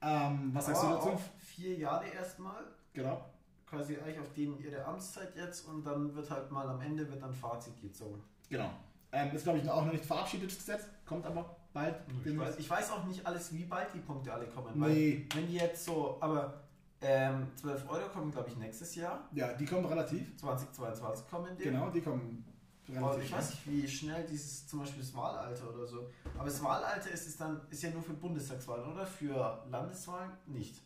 Ähm, 0.00 0.50
was 0.54 0.64
sagst 0.64 0.82
du 0.82 0.86
Aber 0.86 0.96
dazu? 0.96 1.08
auf 1.10 1.30
vier 1.36 1.74
Jahre 1.76 2.06
erstmal. 2.08 2.64
Genau. 2.94 3.22
quasi 3.66 3.98
eigentlich 3.98 4.18
auf 4.18 4.32
denen 4.32 4.58
ihre 4.58 4.82
Amtszeit 4.82 5.36
jetzt 5.36 5.66
und 5.68 5.84
dann 5.84 6.14
wird 6.14 6.30
halt 6.30 6.50
mal 6.50 6.66
am 6.70 6.80
Ende 6.80 7.06
wird 7.10 7.22
dann 7.22 7.34
Fazit 7.34 7.78
gezogen. 7.82 8.24
Genau. 8.48 8.70
Ähm, 9.12 9.30
ist, 9.36 9.42
glaube 9.44 9.58
ich, 9.58 9.68
auch 9.68 9.84
noch 9.84 9.92
nicht 9.92 10.06
verabschiedet, 10.06 10.48
Gesetz. 10.48 10.84
Kommt 11.04 11.26
aber 11.26 11.54
bald. 11.74 11.96
Ich 12.24 12.38
weiß, 12.38 12.58
ich 12.58 12.70
weiß 12.70 12.90
auch 12.92 13.04
nicht 13.04 13.26
alles, 13.26 13.52
wie 13.52 13.64
bald 13.64 13.92
die 13.92 14.00
Punkte 14.00 14.32
alle 14.32 14.46
kommen. 14.46 14.72
Nee. 14.78 15.26
Wenn 15.34 15.46
die 15.46 15.56
jetzt 15.56 15.84
so, 15.84 16.16
aber 16.20 16.54
ähm, 17.00 17.46
12 17.54 17.88
Euro 17.88 18.08
kommen, 18.08 18.30
glaube 18.30 18.48
ich, 18.48 18.56
nächstes 18.56 18.94
Jahr. 18.94 19.28
Ja, 19.32 19.52
die 19.52 19.64
kommen 19.64 19.86
relativ. 19.86 20.36
2022 20.36 21.28
kommen 21.28 21.56
die. 21.56 21.64
Genau, 21.64 21.90
die 21.90 22.00
kommen 22.00 22.44
relativ. 22.88 23.06
Aber 23.06 23.22
ich 23.22 23.32
weiß 23.32 23.50
nicht, 23.50 23.66
wie 23.66 23.88
schnell 23.88 24.24
dieses, 24.26 24.66
zum 24.66 24.80
Beispiel 24.80 25.00
das 25.00 25.14
Wahlalter 25.14 25.72
oder 25.72 25.86
so. 25.86 26.10
Aber 26.34 26.44
das 26.44 26.62
Wahlalter 26.62 27.10
ist 27.10 27.28
es 27.28 27.36
dann, 27.36 27.60
ist 27.70 27.82
ja 27.82 27.90
nur 27.90 28.02
für 28.02 28.14
Bundestagswahlen, 28.14 28.92
oder? 28.92 29.06
Für 29.06 29.64
Landeswahlen 29.70 30.32
nicht. 30.46 30.82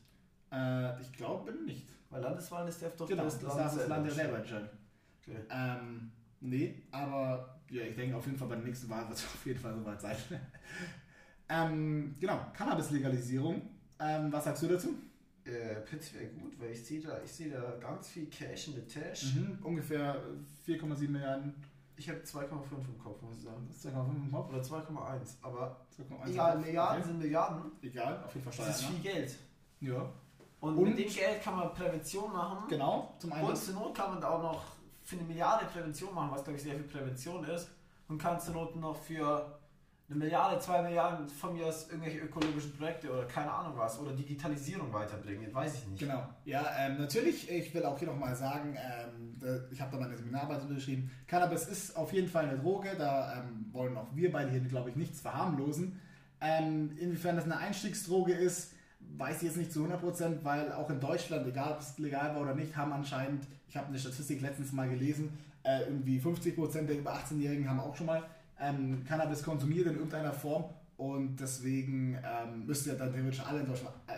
Äh, 0.53 1.01
ich 1.01 1.13
glaube 1.13 1.53
nicht. 1.53 1.89
Weil 2.11 2.21
Landeswahlen 2.21 2.69
ist 2.69 2.83
der 2.83 2.91
doch 2.91 3.09
genau, 3.09 3.25
das, 3.25 3.39
das 3.39 3.57
darf 3.57 3.75
das 3.75 3.89
Land 3.89 4.11
selber 4.11 4.39
entscheiden. 4.39 4.69
Okay. 5.23 5.39
Ähm, 5.51 6.13
nee, 6.41 6.83
aber 6.91 7.59
ja, 7.71 7.85
ich 7.85 7.97
denke 7.97 8.17
auf 8.17 8.27
jeden 8.27 8.37
Fall 8.37 8.49
bei 8.49 8.57
der 8.57 8.65
nächsten 8.65 8.91
Wahl 8.91 9.09
wird 9.09 9.19
es 9.19 9.25
auf 9.35 9.47
jeden 9.47 9.59
Fall 9.59 9.75
soweit 9.75 10.01
sein. 10.01 10.17
ähm, 11.49 12.15
genau, 12.21 12.39
Cannabis-Legalisierung. 12.53 13.63
Ähm, 13.99 14.31
was 14.31 14.45
sagst 14.45 14.63
du 14.63 14.69
dazu? 14.69 14.95
Äh, 15.45 15.81
prinzipiell 15.81 16.29
gut, 16.29 16.59
weil 16.61 16.71
ich 16.71 16.85
sehe 16.85 17.01
da, 17.01 17.21
ich 17.25 17.33
sehe 17.33 17.51
da 17.51 17.77
ganz 17.81 18.09
viel 18.09 18.27
Cash 18.27 18.69
in 18.69 18.75
the 18.75 18.83
Tash. 18.83 19.35
Mhm, 19.35 19.59
ungefähr 19.63 20.23
4,7 20.67 21.09
Milliarden. 21.09 21.55
Ich 21.97 22.09
habe 22.09 22.21
2,5 22.21 22.45
im 22.89 22.99
Kopf, 22.99 23.21
muss 23.23 23.39
ich 23.39 23.43
sagen. 23.43 23.67
Das 23.67 23.77
ist 23.77 23.87
2,5 23.87 24.17
im 24.17 24.31
Kopf? 24.31 24.49
Oder 24.51 24.63
2,1. 24.63 25.37
Aber 25.43 25.85
2,1 25.99 26.31
egal, 26.31 26.59
Milliarden 26.59 26.99
okay. 26.99 27.09
sind 27.09 27.19
Milliarden. 27.19 27.73
Egal, 27.83 28.23
auf 28.25 28.35
jeden 28.35 28.45
Fall 28.45 28.53
Steuern. 28.53 28.69
Das 28.69 28.81
ist 28.81 28.87
viel 28.87 29.01
Geld. 29.01 29.37
Ja. 29.81 30.11
Und, 30.61 30.77
und, 30.77 30.85
mit 30.85 30.99
dem 30.99 31.13
Geld 31.13 31.43
kann 31.43 31.57
man 31.57 31.75
Prävention 31.75 32.33
machen. 32.33 32.69
Genau, 32.69 33.13
zum 33.19 33.33
einen. 33.33 33.49
Und 33.49 33.57
zur 33.57 33.75
Not 33.75 33.97
kann 33.97 34.11
man 34.13 34.21
da 34.21 34.31
auch 34.31 34.43
noch 34.43 34.65
für 35.03 35.17
eine 35.17 35.25
Milliarde 35.27 35.67
Prävention 35.67 36.15
machen, 36.15 36.31
was 36.31 36.45
glaube 36.45 36.57
ich 36.57 36.63
sehr 36.63 36.75
viel 36.77 36.85
Prävention 36.85 37.45
ist. 37.45 37.69
Und 38.07 38.19
kann 38.19 38.39
zur 38.39 38.55
Not 38.55 38.77
noch 38.77 38.97
für 38.97 39.59
eine 40.13 40.25
Milliarde, 40.25 40.59
zwei 40.59 40.83
Milliarden 40.83 41.27
von 41.29 41.55
mir 41.55 41.67
aus 41.67 41.89
irgendwelche 41.89 42.19
ökologischen 42.19 42.73
Projekte 42.77 43.11
oder 43.11 43.25
keine 43.25 43.51
Ahnung 43.51 43.73
was 43.77 43.99
oder 43.99 44.13
Digitalisierung 44.13 44.93
weiterbringen, 44.93 45.53
weiß 45.53 45.75
ich 45.75 45.87
nicht. 45.89 46.01
Genau. 46.01 46.23
Ja, 46.45 46.67
ähm, 46.79 46.99
natürlich, 46.99 47.51
ich 47.51 47.75
will 47.75 47.85
auch 47.85 47.99
hier 47.99 48.09
nochmal 48.09 48.37
sagen, 48.37 48.77
ähm, 48.77 49.69
ich 49.71 49.81
habe 49.81 49.93
da 49.93 49.99
meine 49.99 50.17
Seminararbeit 50.17 50.63
unterschrieben, 50.63 51.11
Cannabis 51.27 51.67
ist 51.67 51.97
auf 51.97 52.13
jeden 52.13 52.29
Fall 52.29 52.47
eine 52.47 52.59
Droge, 52.59 52.95
da 52.97 53.41
ähm, 53.41 53.67
wollen 53.73 53.97
auch 53.97 54.09
wir 54.15 54.31
beide 54.31 54.51
hier, 54.51 54.61
glaube 54.61 54.91
ich, 54.91 54.97
nichts 54.97 55.21
verharmlosen. 55.21 56.01
Ähm, 56.41 56.91
inwiefern 56.99 57.37
das 57.37 57.45
eine 57.45 57.57
Einstiegsdroge 57.57 58.33
ist, 58.33 58.73
weiß 59.17 59.39
ich 59.39 59.43
jetzt 59.45 59.57
nicht 59.57 59.73
zu 59.73 59.85
100%, 59.87 60.43
weil 60.43 60.73
auch 60.73 60.91
in 60.91 61.01
Deutschland, 61.01 61.47
egal 61.47 61.73
ob 61.73 61.81
es 61.81 61.99
legal 61.99 62.35
war 62.35 62.43
oder 62.43 62.55
nicht, 62.55 62.77
haben 62.77 62.93
anscheinend, 62.93 63.45
ich 63.69 63.77
habe 63.77 63.89
eine 63.89 63.99
Statistik 63.99 64.41
letztens 64.41 64.73
mal 64.73 64.89
gelesen, 64.89 65.39
äh, 65.65 65.83
irgendwie 65.83 66.21
50% 66.21 66.87
der 66.87 66.99
über 66.99 67.15
18-Jährigen 67.15 67.69
haben 67.69 67.81
auch 67.81 67.95
schon 67.95 68.07
mal 68.07 68.23
ähm, 68.63 69.05
Cannabis 69.07 69.43
konsumiert 69.43 69.87
in 69.89 69.95
irgendeiner 69.95 70.33
Form 70.33 70.65
und 70.97 71.37
deswegen 71.37 72.17
ähm, 72.25 72.67
müsste 72.67 72.91
ja 72.91 72.95
dann 72.97 73.13
theoretisch 73.13 73.45
alle 73.45 73.61
in 73.61 73.67
Deutschland 73.67 73.95
äh, 74.07 74.13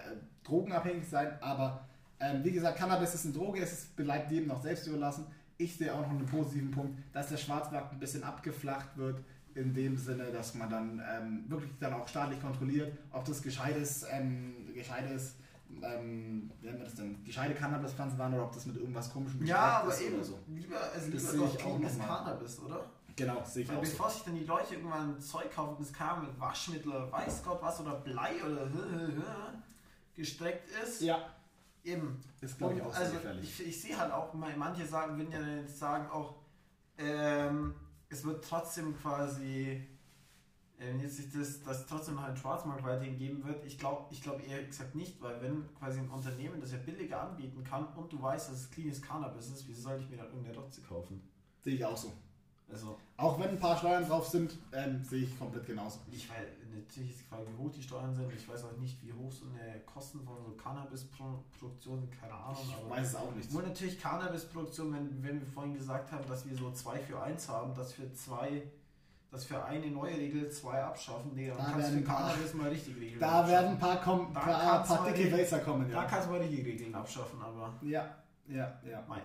drogenabhängig 0.45 1.09
sein, 1.09 1.33
aber 1.41 1.85
ähm, 2.21 2.45
wie 2.45 2.53
gesagt, 2.53 2.79
Cannabis 2.79 3.15
ist 3.15 3.25
eine 3.25 3.35
Droge, 3.35 3.61
es 3.61 3.73
ist, 3.73 3.97
bleibt 3.97 4.31
jedem 4.31 4.49
noch 4.49 4.63
selbst 4.63 4.87
überlassen. 4.87 5.27
Ich 5.57 5.77
sehe 5.77 5.93
auch 5.93 6.01
noch 6.01 6.11
einen 6.11 6.27
positiven 6.27 6.71
Punkt, 6.71 6.99
dass 7.13 7.29
der 7.29 7.37
Schwarzmarkt 7.37 7.93
ein 7.93 7.99
bisschen 7.99 8.23
abgeflacht 8.25 8.97
wird, 8.97 9.23
in 9.55 9.73
dem 9.73 9.97
Sinne, 9.97 10.25
dass 10.33 10.55
man 10.55 10.69
dann 10.69 11.03
ähm, 11.13 11.45
wirklich 11.49 11.71
dann 11.81 11.95
auch 11.95 12.09
staatlich 12.09 12.41
kontrolliert, 12.41 12.93
ob 13.13 13.25
das 13.25 13.41
gescheites, 13.41 14.05
ähm, 14.11 14.55
gescheites 14.75 15.37
ähm, 15.83 16.51
wie 16.61 16.67
nennt 16.67 16.79
man 16.79 16.87
das 16.87 16.95
denn, 16.95 17.25
gescheite 17.25 17.55
Cannabispflanzen 17.55 18.19
waren 18.19 18.35
oder 18.35 18.45
ob 18.45 18.53
das 18.53 18.67
mit 18.67 18.77
irgendwas 18.77 19.13
komischem 19.13 19.45
Ja, 19.45 19.83
aber 19.83 19.99
eben, 20.01 20.23
so. 20.23 20.39
lieber, 20.49 20.77
also 20.95 21.11
das 21.11 21.33
lieber 21.33 21.47
doch 21.47 21.59
cleanes 21.59 21.99
Cannabis, 21.99 22.61
oder? 22.61 22.85
Genau, 23.17 23.45
ich 23.55 23.69
Weil 23.69 23.77
auch 23.77 23.81
bevor 23.81 24.11
sich 24.11 24.23
dann 24.23 24.35
die 24.35 24.45
Leute 24.45 24.75
irgendwann 24.75 25.21
Zeug 25.21 25.51
kaufen, 25.53 25.77
das 25.79 25.93
kam 25.93 26.27
mit 26.27 26.41
Waschmittel 26.41 26.91
oder 26.91 27.13
weiß 27.13 27.45
Gott 27.45 27.63
was 27.63 27.81
oder 27.81 27.95
Blei 27.97 28.33
oder 28.45 28.69
gestreckt 30.15 30.69
ist. 30.83 31.01
Ja. 31.01 31.31
Eben. 31.85 32.21
Ist 32.41 32.59
glaube 32.59 32.75
ich 32.75 32.83
auch 32.83 32.95
also 32.95 33.13
gefährlich. 33.13 33.61
Ich, 33.61 33.67
ich 33.69 33.81
sehe 33.81 33.99
halt 33.99 34.13
auch, 34.13 34.33
manche 34.33 34.87
sagen, 34.87 35.19
wenn 35.19 35.31
ja 35.31 35.69
sagen 35.69 36.09
auch, 36.11 36.37
ähm, 36.97 37.75
es 38.09 38.25
wird 38.25 38.45
trotzdem 38.45 38.97
quasi, 38.97 39.87
wenn 40.79 40.99
jetzt 41.01 41.17
sich 41.17 41.31
das, 41.33 41.63
das 41.63 41.87
trotzdem 41.87 42.15
noch 42.15 42.25
einen 42.25 42.37
Schwarzmarkt 42.37 42.85
weiterhin 42.85 43.17
geben 43.17 43.45
wird, 43.45 43.65
ich 43.65 43.79
glaube 43.79 44.07
ich 44.11 44.23
glaub 44.23 44.47
eher 44.47 44.65
gesagt 44.65 44.95
nicht, 44.95 45.21
weil 45.21 45.41
wenn 45.43 45.69
quasi 45.75 46.01
ein 46.01 46.09
Unternehmen 46.09 46.61
das 46.61 46.73
ja 46.73 46.79
billiger 46.79 47.21
anbieten 47.21 47.63
kann 47.63 47.87
und 47.95 48.13
du 48.13 48.21
weißt, 48.21 48.51
dass 48.51 48.61
es 48.61 48.71
cleanes 48.71 49.03
Cannabis 49.03 49.51
ist, 49.51 49.69
wieso 49.69 49.83
sollte 49.83 50.05
ich 50.05 50.11
mir 50.11 50.17
dann 50.17 50.29
irgendeine 50.29 50.57
Rotze 50.57 50.81
kaufen? 50.83 51.21
Sehe 51.61 51.75
ich 51.75 51.85
auch 51.85 51.97
so. 51.97 52.13
Also, 52.71 52.99
auch 53.17 53.39
wenn 53.39 53.51
ein 53.51 53.59
paar 53.59 53.77
Steuern 53.77 54.07
drauf 54.07 54.27
sind, 54.27 54.57
ähm, 54.73 55.05
sehe 55.05 55.25
ich 55.25 55.39
komplett 55.39 55.67
genauso. 55.67 56.01
Ich 56.11 56.29
weiß, 56.29 56.39
natürlich 56.75 57.11
ist 57.11 57.21
die 57.21 57.25
Frage, 57.25 57.47
wie 57.49 57.63
hoch 57.63 57.71
die 57.71 57.83
Steuern 57.83 58.15
sind. 58.15 58.33
Ich 58.33 58.49
weiß 58.49 58.65
auch 58.65 58.77
nicht, 58.79 58.97
wie 59.03 59.13
hoch 59.13 59.31
so 59.31 59.45
eine 59.47 59.81
Kosten 59.81 60.21
von 60.25 60.37
so 60.45 60.53
Cannabis-Produktion 60.53 62.01
sind, 62.01 62.21
keine 62.21 62.35
Ahnung. 62.35 62.63
Ich 62.63 62.91
weiß 62.91 63.09
es 63.09 63.15
auch 63.15 63.35
nicht. 63.35 63.53
Nur 63.53 63.63
natürlich 63.63 64.01
Cannabis-Produktion, 64.01 64.93
wenn, 64.93 65.23
wenn 65.23 65.41
wir 65.41 65.47
vorhin 65.47 65.75
gesagt 65.75 66.11
haben, 66.11 66.27
dass 66.29 66.49
wir 66.49 66.57
so 66.57 66.71
2 66.73 66.99
für 67.01 67.23
1 67.23 67.49
haben, 67.49 67.75
dass 67.75 67.93
für 67.93 68.13
zwei 68.13 68.63
dass 69.35 69.47
für 69.47 69.65
eine 69.65 69.89
neue 69.89 70.17
Regel 70.17 70.49
zwei 70.49 70.81
abschaffen, 70.81 71.33
nee, 71.35 71.49
dann 71.49 71.59
da 71.59 71.65
kannst 71.65 71.91
du 71.91 71.97
für 71.97 72.03
Cannabis 72.05 72.55
mal 72.55 72.69
richtig 72.69 72.95
regeln. 72.97 73.19
Da 73.19 73.41
abschaffen. 73.41 73.51
werden 73.51 73.71
ein 73.73 73.79
paar, 73.81 74.01
kom 74.01 74.33
da 74.33 74.41
paar, 74.41 74.85
paar 74.85 75.13
dicke 75.13 75.37
Racer 75.37 75.59
kommen, 75.59 75.91
ja. 75.91 76.03
Da 76.03 76.05
kannst 76.05 76.29
du 76.29 76.33
mal 76.33 76.41
richtig 76.41 76.65
Regeln 76.65 76.95
abschaffen, 76.95 77.43
aber. 77.43 77.75
Ja, 77.83 78.15
ja, 78.47 78.79
ja. 78.89 79.05
Mein. 79.09 79.23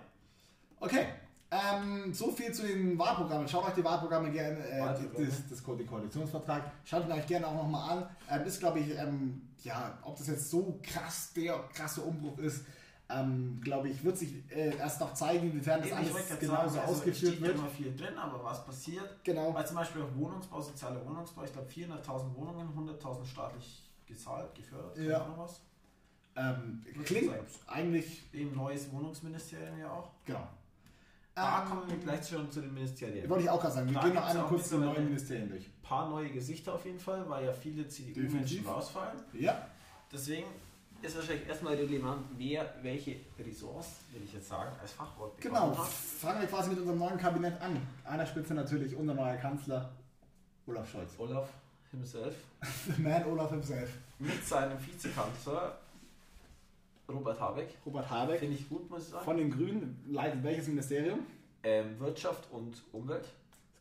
Okay, 0.80 1.10
ähm, 1.52 2.14
so 2.14 2.32
viel 2.32 2.52
zu 2.52 2.64
den 2.64 2.98
Wahlprogrammen. 2.98 3.48
Schaut 3.48 3.66
euch 3.66 3.74
die 3.74 3.84
Wahlprogramme 3.84 4.32
gerne, 4.32 4.60
äh, 4.60 4.80
das, 4.80 5.48
das, 5.50 5.64
den 5.64 5.88
Koalitionsvertrag, 5.88 6.72
schaut 6.86 7.06
ihn 7.06 7.12
euch 7.12 7.26
gerne 7.26 7.48
auch 7.48 7.56
nochmal 7.56 7.98
an. 7.98 8.10
Ähm, 8.30 8.46
ist, 8.46 8.60
glaube 8.60 8.80
ich, 8.80 8.96
ähm, 8.98 9.42
ja, 9.64 9.98
ob 10.04 10.18
das 10.18 10.28
jetzt 10.28 10.50
so 10.50 10.80
krass 10.84 11.34
der 11.34 11.58
krasse 11.74 12.02
Umbruch 12.02 12.38
ist, 12.38 12.66
ähm, 13.10 13.60
glaube 13.64 13.90
ich, 13.90 14.04
wird 14.04 14.18
sich 14.20 14.44
äh, 14.52 14.78
erst 14.78 15.00
noch 15.02 15.16
zeigen, 15.16 15.50
inwiefern 15.50 15.82
das 15.82 15.92
alles 15.92 16.40
genauso 16.40 16.46
sagen, 16.46 16.62
also 16.62 16.80
ausgeführt 16.80 17.34
steht 17.34 17.42
wird. 17.42 17.56
immer 17.56 17.68
viel 17.68 17.96
drin, 17.96 18.16
aber 18.16 18.44
was 18.44 18.64
passiert? 18.64 19.24
Genau. 19.24 19.52
Weil 19.52 19.66
zum 19.66 19.78
Beispiel 19.78 20.04
auch 20.04 20.16
Wohnungsbau, 20.16 20.62
sozialer 20.62 21.04
Wohnungsbau, 21.04 21.44
ich 21.44 21.52
glaube 21.52 21.68
400.000 21.68 22.36
Wohnungen, 22.36 22.70
100.000 22.78 23.26
staatlich 23.26 23.90
gezahlt, 24.06 24.54
gefördert. 24.54 24.96
Ja. 25.00 25.28
Noch 25.28 25.40
was? 25.40 25.62
Ähm, 26.36 26.84
klingt 27.04 27.34
eigentlich. 27.66 28.24
Ein 28.34 28.54
neues 28.54 28.92
Wohnungsministerium 28.92 29.80
ja 29.80 29.92
auch. 29.92 30.12
Genau. 30.26 30.48
Da 31.40 31.62
ähm, 31.64 31.70
kommen 31.70 31.90
wir 31.90 31.98
gleich 31.98 32.28
schon 32.28 32.52
zu 32.52 32.60
den 32.62 32.74
Ministerien. 32.74 33.30
Wollte 33.30 33.44
ich 33.46 33.50
auch 33.50 33.62
gerade 33.62 33.74
sagen. 33.74 33.88
Wir 33.90 33.94
da 33.96 34.02
gehen 34.02 34.16
noch 34.16 34.26
einmal 34.26 34.46
kurz 34.48 34.70
die 34.70 34.76
neuen 34.76 35.06
Ministerien 35.06 35.50
durch. 35.50 35.66
Ein 35.66 35.82
paar 35.82 36.10
neue 36.10 36.30
Gesichter 36.30 36.74
auf 36.74 36.86
jeden 36.86 37.00
Fall, 37.00 37.28
weil 37.30 37.46
ja 37.46 37.54
viele 37.54 37.88
CDU-Menschen 37.88 38.66
rausfallen. 38.66 39.18
Ja. 39.34 39.68
Deswegen 40.12 40.48
ist 41.02 41.16
wahrscheinlich 41.16 41.48
erstmal 41.48 41.76
relevant, 41.76 42.26
wer 42.38 42.74
welche 42.82 43.16
Ressorts, 43.40 43.88
will 44.12 44.22
ich 44.24 44.34
jetzt 44.34 44.50
sagen, 44.50 44.70
als 44.82 44.92
Fachwort 44.92 45.40
Genau, 45.40 45.78
hat. 45.78 45.88
fangen 45.88 46.42
wir 46.42 46.48
quasi 46.50 46.72
mit 46.72 46.80
unserem 46.80 47.00
neuen 47.00 47.18
Kabinett 47.18 47.62
an. 47.62 47.80
Einer 48.04 48.26
Spitze 48.26 48.54
natürlich 48.54 48.96
unser 48.96 49.14
neuer 49.14 49.38
Kanzler 49.38 49.90
Olaf 50.68 50.92
Scholz. 50.92 51.12
Olaf 51.18 51.48
himself. 51.92 52.36
The 52.98 53.02
man 53.02 53.24
Olaf 53.26 53.52
himself. 53.52 53.90
Mit 54.20 54.46
seinem 54.46 54.78
Vizekanzler 54.86 55.78
Robert 57.10 57.40
Habeck. 57.40 57.70
Robert 57.86 58.10
Habeck. 58.10 58.40
Finde 58.40 58.56
ich 58.56 58.70
gut, 58.70 58.90
muss 58.90 59.04
ich 59.04 59.10
sagen. 59.10 59.26
Von 59.26 59.38
den 59.38 59.52
Grünen 59.52 60.04
leitet 60.08 60.44
welches 60.44 60.68
Ministerium? 60.68 61.20
Ähm, 61.64 62.00
Wirtschaft 62.00 62.50
und 62.52 62.82
Umwelt. 62.92 63.26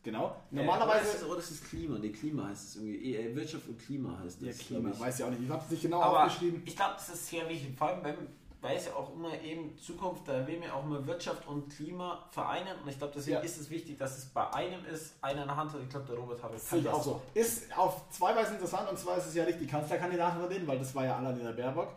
Genau. 0.03 0.35
Äh, 0.51 0.55
Normalerweise. 0.55 1.25
Äh, 1.25 1.29
oder 1.29 1.39
ist 1.39 1.51
es 1.51 1.63
Klima? 1.63 1.97
Ne, 1.99 2.11
Klima 2.11 2.47
heißt 2.47 2.69
es 2.69 2.75
irgendwie. 2.77 3.15
Äh, 3.15 3.35
Wirtschaft 3.35 3.67
und 3.67 3.79
Klima 3.79 4.17
heißt 4.23 4.41
das. 4.41 4.57
Ja, 4.57 4.63
Klima. 4.65 4.89
Ich. 4.91 4.99
Weiß 4.99 5.19
ja 5.19 5.25
auch 5.25 5.29
nicht. 5.29 5.43
Ich 5.43 5.49
habe 5.49 5.63
es 5.63 5.71
nicht 5.71 5.81
genau 5.81 6.01
Aber 6.01 6.25
aufgeschrieben. 6.25 6.63
Ich 6.65 6.75
glaube, 6.75 6.93
das 6.95 7.09
ist 7.09 7.27
sehr 7.27 7.47
wichtig. 7.49 7.77
Vor 7.77 7.87
allem, 7.87 8.03
wenn, 8.03 8.15
weil 8.61 8.77
es 8.77 8.85
ja 8.85 8.93
auch 8.93 9.13
immer 9.13 9.39
eben 9.41 9.77
Zukunft, 9.77 10.27
da 10.27 10.45
will 10.47 10.59
man 10.59 10.69
auch 10.71 10.83
immer 10.83 11.05
Wirtschaft 11.05 11.47
und 11.47 11.69
Klima 11.69 12.25
vereinen. 12.31 12.77
Und 12.81 12.89
ich 12.89 12.97
glaube, 12.97 13.13
deswegen 13.15 13.37
ja. 13.37 13.43
ist 13.43 13.59
es 13.59 13.69
wichtig, 13.69 13.97
dass 13.97 14.17
es 14.17 14.25
bei 14.25 14.53
einem 14.53 14.85
ist, 14.85 15.15
einer 15.21 15.41
in 15.41 15.47
der 15.47 15.55
Hand 15.55 15.73
hat. 15.73 15.81
Ich 15.81 15.89
glaube, 15.89 16.05
der 16.07 16.15
Robert 16.17 16.41
Habeck 16.43 16.59
kann 16.69 16.83
das 16.83 16.93
auch 16.93 17.03
so. 17.03 17.21
Ist 17.33 17.77
auf 17.77 18.09
zwei 18.09 18.35
Weisen 18.35 18.55
interessant. 18.55 18.89
Und 18.89 18.97
zwar 18.97 19.17
ist 19.17 19.27
es 19.27 19.35
ja 19.35 19.45
nicht 19.45 19.59
die 19.59 19.67
Kanzlerkandidatin 19.67 20.41
von 20.41 20.49
denen, 20.49 20.67
weil 20.67 20.79
das 20.79 20.93
war 20.95 21.05
ja 21.05 21.17
Annalena 21.17 21.51
Baerbock 21.51 21.89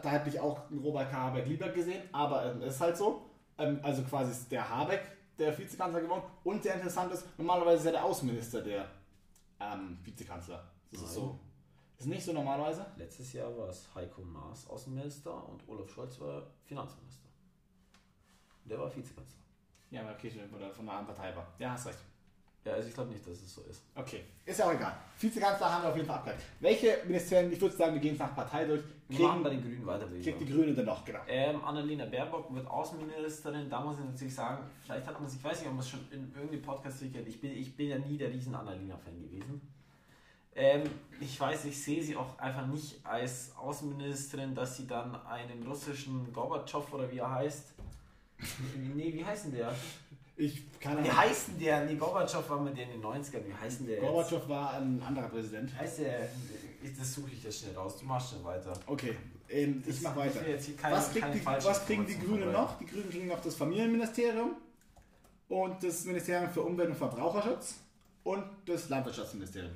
da 0.00 0.10
hätte 0.10 0.28
ich 0.28 0.40
auch 0.40 0.70
einen 0.70 0.80
Robert 0.80 1.10
K. 1.10 1.16
Habeck 1.16 1.46
lieber 1.46 1.68
gesehen, 1.68 2.02
aber 2.12 2.44
es 2.44 2.54
ähm, 2.54 2.62
ist 2.62 2.80
halt 2.80 2.96
so. 2.96 3.26
Ähm, 3.58 3.80
also 3.82 4.02
quasi 4.02 4.30
ist 4.30 4.50
der 4.50 4.68
Habeck 4.68 5.02
der 5.38 5.56
Vizekanzler 5.56 6.00
geworden. 6.00 6.22
Und 6.44 6.64
der 6.64 6.74
interessant 6.74 7.12
ist, 7.12 7.26
normalerweise 7.38 7.78
ist 7.78 7.84
ja 7.86 7.92
der 7.92 8.04
Außenminister 8.04 8.62
der 8.62 8.88
ähm, 9.60 9.98
Vizekanzler. 10.02 10.64
Das 10.90 11.00
Nein. 11.00 11.08
ist 11.08 11.14
so. 11.14 11.38
Ist 11.98 12.06
nicht 12.06 12.24
so 12.24 12.32
normalerweise? 12.32 12.86
Letztes 12.96 13.32
Jahr 13.32 13.56
war 13.56 13.68
es 13.68 13.88
Heiko 13.94 14.22
Maas 14.22 14.68
Außenminister 14.68 15.48
und 15.48 15.68
Olaf 15.68 15.88
Scholz 15.88 16.18
war 16.20 16.42
Finanzminister. 16.64 17.28
Der 18.64 18.78
war 18.78 18.94
Vizekanzler. 18.94 19.38
Ja, 19.90 20.10
okay, 20.10 20.30
von 20.30 20.58
der 20.58 20.94
anderen 20.94 21.06
Partei 21.06 21.36
war. 21.36 21.46
Ja, 21.58 21.72
hast 21.72 21.86
recht. 21.86 21.98
Ja, 22.64 22.74
also 22.74 22.88
ich 22.88 22.94
glaube 22.94 23.10
nicht, 23.10 23.26
dass 23.26 23.40
es 23.40 23.54
so 23.54 23.62
ist. 23.62 23.82
Okay, 23.94 24.24
ist 24.46 24.58
ja 24.58 24.66
auch 24.66 24.72
egal. 24.72 24.96
Vizekanzler 25.18 25.72
haben 25.72 25.82
wir 25.82 25.90
auf 25.90 25.96
jeden 25.96 26.06
Fall 26.06 26.16
abgehakt. 26.16 26.42
Welche 26.60 26.98
Ministerien, 27.04 27.52
ich 27.52 27.60
würde 27.60 27.76
sagen, 27.76 27.94
wir 27.94 28.00
gehen 28.00 28.14
es 28.14 28.20
nach 28.20 28.34
Partei 28.34 28.64
durch, 28.64 28.82
Wir 29.18 29.28
machen 29.28 29.42
bei 29.42 29.50
den 29.50 29.62
Grünen 29.62 29.86
weiter, 29.86 30.06
kriegt 30.06 30.40
die 30.40 30.74
dann 30.74 30.84
noch, 30.84 31.04
genau. 31.04 31.20
Ähm, 31.28 31.64
Annalena 31.64 32.06
Baerbock 32.06 32.54
wird 32.54 32.66
Außenministerin. 32.66 33.68
Da 33.68 33.80
muss 33.80 33.98
ich 33.98 34.04
natürlich 34.04 34.34
sagen, 34.34 34.64
vielleicht 34.84 35.06
hat 35.06 35.20
man 35.20 35.28
sich, 35.28 35.38
ich 35.38 35.44
weiß 35.44 35.60
nicht, 35.60 35.68
ob 35.68 35.74
man 35.74 35.80
es 35.80 35.88
schon 35.88 36.00
in 36.10 36.32
irgendeinem 36.34 36.62
Podcast 36.62 37.00
durchgehört. 37.00 37.28
Ich 37.28 37.40
bin, 37.40 37.52
ich 37.52 37.76
bin 37.76 37.88
ja 37.88 37.98
nie 37.98 38.16
der 38.16 38.30
riesen 38.30 38.54
Annalena-Fan 38.54 39.20
gewesen. 39.20 39.60
Ähm, 40.54 40.82
ich 41.20 41.40
weiß, 41.40 41.64
ich 41.64 41.82
sehe 41.82 42.02
sie 42.02 42.16
auch 42.16 42.38
einfach 42.38 42.66
nicht 42.66 43.04
als 43.04 43.56
Außenministerin, 43.56 44.54
dass 44.54 44.76
sie 44.76 44.86
dann 44.86 45.14
einen 45.26 45.66
russischen 45.66 46.30
Gorbatschow 46.32 46.92
oder 46.92 47.10
wie 47.10 47.18
er 47.18 47.30
heißt. 47.30 47.74
Nee, 48.94 49.14
wie 49.14 49.24
heißt 49.24 49.46
denn 49.46 49.52
der? 49.52 49.74
Ich 50.36 50.62
kann 50.80 51.04
Wie 51.04 51.10
heißt 51.10 51.48
denn 51.48 51.58
der? 51.58 51.84
Nee, 51.84 51.94
Gorbatschow 51.96 52.48
war 52.48 52.60
mit 52.60 52.76
der 52.76 52.84
in 52.84 52.92
den 52.92 53.02
90ern. 53.02 53.46
Wie 53.46 53.54
heißt 53.54 53.80
denn 53.80 53.86
der? 53.86 53.96
jetzt? 53.96 54.04
Gorbatschow 54.06 54.48
war 54.48 54.74
ein 54.74 55.02
anderer 55.06 55.28
Präsident. 55.28 55.76
Heißt 55.78 55.98
der? 56.00 56.24
Ich- 56.82 56.98
Das 56.98 57.12
suche 57.14 57.30
ich 57.32 57.44
jetzt 57.44 57.60
schnell 57.60 57.74
raus. 57.76 57.96
Du 57.98 58.06
machst 58.06 58.30
schon 58.32 58.42
weiter. 58.44 58.72
Okay, 58.86 59.16
ähm, 59.48 59.84
ich 59.86 60.00
mach 60.00 60.16
weiter. 60.16 60.40
ich 60.42 60.48
jetzt 60.48 60.78
keine- 60.78 60.96
was, 60.96 61.10
kriegt 61.12 61.34
die, 61.34 61.46
was 61.46 61.86
kriegen 61.86 62.06
die 62.06 62.18
Grünen 62.18 62.50
noch? 62.52 62.78
Die 62.78 62.86
Grünen 62.86 63.08
kriegen 63.10 63.28
noch 63.28 63.40
das 63.40 63.54
Familienministerium 63.54 64.56
und 65.48 65.82
das 65.84 66.04
Ministerium 66.06 66.50
für 66.50 66.62
Umwelt 66.62 66.88
und 66.88 66.96
Verbraucherschutz 66.96 67.76
und 68.24 68.44
das 68.66 68.88
Landwirtschaftsministerium. 68.88 69.72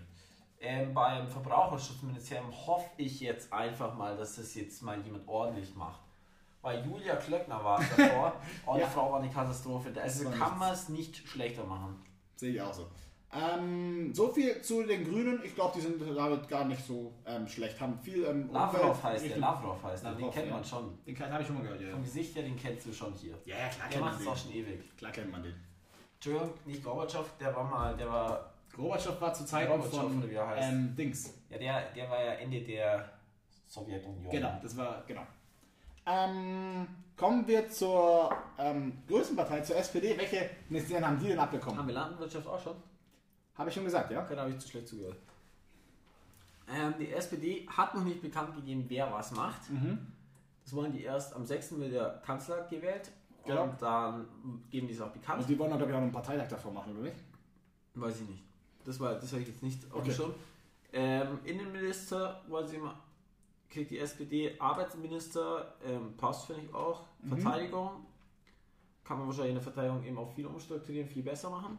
Ähm, 0.59 0.95
beim 0.95 1.29
Verbraucherschutzministerium 1.29 2.51
hoffe 2.67 2.89
ich 2.97 3.21
jetzt 3.21 3.53
einfach 3.53 3.95
mal, 3.95 4.17
dass 4.17 4.37
das 4.37 4.55
jetzt 4.55 4.83
mal 4.83 4.99
jemand 5.03 5.29
ordentlich 5.29 5.75
macht. 5.77 6.01
Weil 6.67 6.85
Julia 6.85 7.15
Klöckner 7.15 7.63
war 7.63 7.79
davor, 7.97 8.33
oh, 8.67 8.75
die 8.75 8.81
Ja. 8.81 8.89
Frau 8.89 9.13
war 9.13 9.21
eine 9.21 9.31
Katastrophe. 9.31 9.93
Also 10.03 10.29
kann 10.31 10.59
man 10.59 10.73
es 10.73 10.89
nicht 10.89 11.17
schlechter 11.17 11.63
machen. 11.63 12.05
Sehe 12.35 12.55
ich 12.55 12.61
auch 12.61 12.75
so. 12.75 12.89
Ähm, 13.33 14.13
so 14.13 14.33
viel 14.33 14.61
zu 14.63 14.83
den 14.83 15.05
Grünen. 15.05 15.41
Ich 15.45 15.55
glaube, 15.55 15.75
die 15.77 15.81
sind 15.81 16.01
damit 16.01 16.49
gar 16.49 16.65
nicht 16.65 16.85
so 16.85 17.13
ähm, 17.25 17.47
schlecht. 17.47 17.81
Haben 17.81 17.97
viel 18.01 18.25
ähm, 18.25 18.51
Lavrov 18.53 19.01
heißt 19.01 19.31
der, 19.31 19.39
Lavrov 19.39 19.81
heißt 19.81 20.07
der, 20.07 20.15
den 20.15 20.29
kennt 20.33 20.49
ja. 20.49 20.55
man 20.55 20.65
schon. 20.65 20.99
Den 21.07 21.17
habe 21.17 21.41
ich 21.41 21.47
schon 21.47 21.57
mal 21.57 21.63
gehört, 21.63 21.81
ja. 21.81 21.91
Vom 21.93 22.03
Gesicht 22.03 22.35
her, 22.35 22.43
den 22.43 22.57
kennst 22.57 22.85
du 22.85 22.93
schon 22.93 23.13
hier. 23.15 23.39
Ja, 23.45 23.59
ja, 23.59 23.69
klar 23.69 23.89
Der 23.89 24.01
macht 24.01 24.21
es 24.21 24.27
auch 24.27 24.37
schon 24.37 24.53
ewig. 24.53 24.97
Klar 24.97 25.13
kennt 25.13 25.31
man 25.31 25.45
den. 25.45 25.55
Entschuldigung, 26.15 26.51
nicht 26.65 26.83
Gorbatschow, 26.83 27.31
der 27.39 27.55
war 27.55 27.63
mal, 27.63 27.97
der 27.97 28.11
war, 28.11 28.53
Gorbatschow 28.75 29.21
war 29.21 29.33
zur 29.33 29.47
Zeit 29.47 29.69
Gorbatschow, 29.69 30.01
von 30.01 30.19
oder 30.19 30.31
wie 30.31 30.35
er 30.35 30.49
heißt. 30.49 30.73
ähm, 30.73 30.97
Dings. 30.97 31.33
ja, 31.49 31.59
der, 31.59 31.93
der 31.93 32.11
war 32.11 32.25
ja 32.25 32.33
Ende 32.33 32.61
der 32.61 33.09
Sowjetunion. 33.69 34.31
Genau, 34.31 34.59
das 34.61 34.77
war, 34.77 35.05
genau. 35.07 35.23
Ähm, 36.07 36.87
kommen 37.17 37.47
wir 37.47 37.69
zur 37.69 38.35
ähm, 38.59 39.03
größten 39.09 39.37
Partei, 39.37 39.61
zur 39.61 39.77
SPD. 39.77 40.17
Welche 40.17 40.51
Ministerien 40.69 41.05
haben 41.07 41.19
die 41.19 41.29
denn 41.29 41.39
abbekommen? 41.39 41.79
Haben 41.79 41.89
wir 41.89 41.95
Landwirtschaft 41.95 42.47
auch 42.47 42.63
schon? 42.63 42.77
Habe 43.57 43.69
ich 43.71 43.75
schon 43.75 43.85
gesagt, 43.85 44.11
ja? 44.11 44.23
Okay, 44.23 44.35
da 44.37 44.43
habe 44.43 44.51
ich 44.53 44.59
zu 44.59 44.69
schlecht 44.69 44.89
zugehört. 44.89 45.17
Ähm, 46.69 46.95
die 46.99 47.13
SPD 47.13 47.67
hat 47.69 47.95
noch 47.95 48.05
nicht 48.05 48.21
bekannt 48.23 48.55
gegeben, 48.55 48.85
wer 48.89 49.13
was 49.13 49.33
macht. 49.33 49.71
Mhm. 49.71 50.13
Das 50.65 50.75
wollen 50.75 50.93
die 50.93 51.03
erst 51.03 51.35
am 51.35 51.45
6. 51.45 51.79
wird 51.79 51.93
der 51.93 52.21
Kanzler 52.25 52.67
gewählt. 52.69 53.11
Genau. 53.45 53.65
Und 53.65 53.81
dann 53.81 54.27
geben 54.71 54.89
die 54.89 54.95
es 54.95 55.01
auch 55.01 55.11
bekannt. 55.11 55.39
Also 55.39 55.49
die 55.49 55.59
wollen, 55.59 55.77
glaube 55.77 55.91
ich, 55.91 55.97
auch 55.97 56.03
einen 56.03 56.11
Parteitag 56.13 56.49
davor 56.49 56.73
machen, 56.73 56.93
oder 56.93 57.03
nicht? 57.03 57.17
Weiß 57.95 58.21
ich 58.21 58.29
nicht. 58.29 58.43
Das 58.85 58.99
war 59.01 59.15
das 59.15 59.31
habe 59.33 59.43
ich 59.43 59.49
jetzt 59.49 59.63
nicht 59.63 59.85
auf 59.87 60.03
dem 60.03 60.11
Okay. 60.11 60.13
Schirm. 60.13 60.35
Ähm, 60.93 61.39
Innenminister 61.45 62.43
wollen 62.49 62.67
sie 62.67 62.79
mal, 62.79 62.95
kriegt 63.77 63.91
die 63.91 63.99
SPD, 63.99 64.59
Arbeitsminister, 64.59 65.75
ähm, 65.87 66.17
passt 66.17 66.47
finde 66.47 66.63
ich 66.63 66.75
auch. 66.75 67.05
Mhm. 67.23 67.29
Verteidigung 67.29 67.91
kann 69.05 69.19
man 69.19 69.27
wahrscheinlich 69.27 69.51
in 69.51 69.57
der 69.57 69.63
Verteidigung 69.63 70.05
eben 70.05 70.19
auch 70.19 70.35
viel 70.35 70.47
umstrukturieren, 70.47 71.09
viel 71.09 71.23
besser 71.23 71.51
machen. 71.51 71.79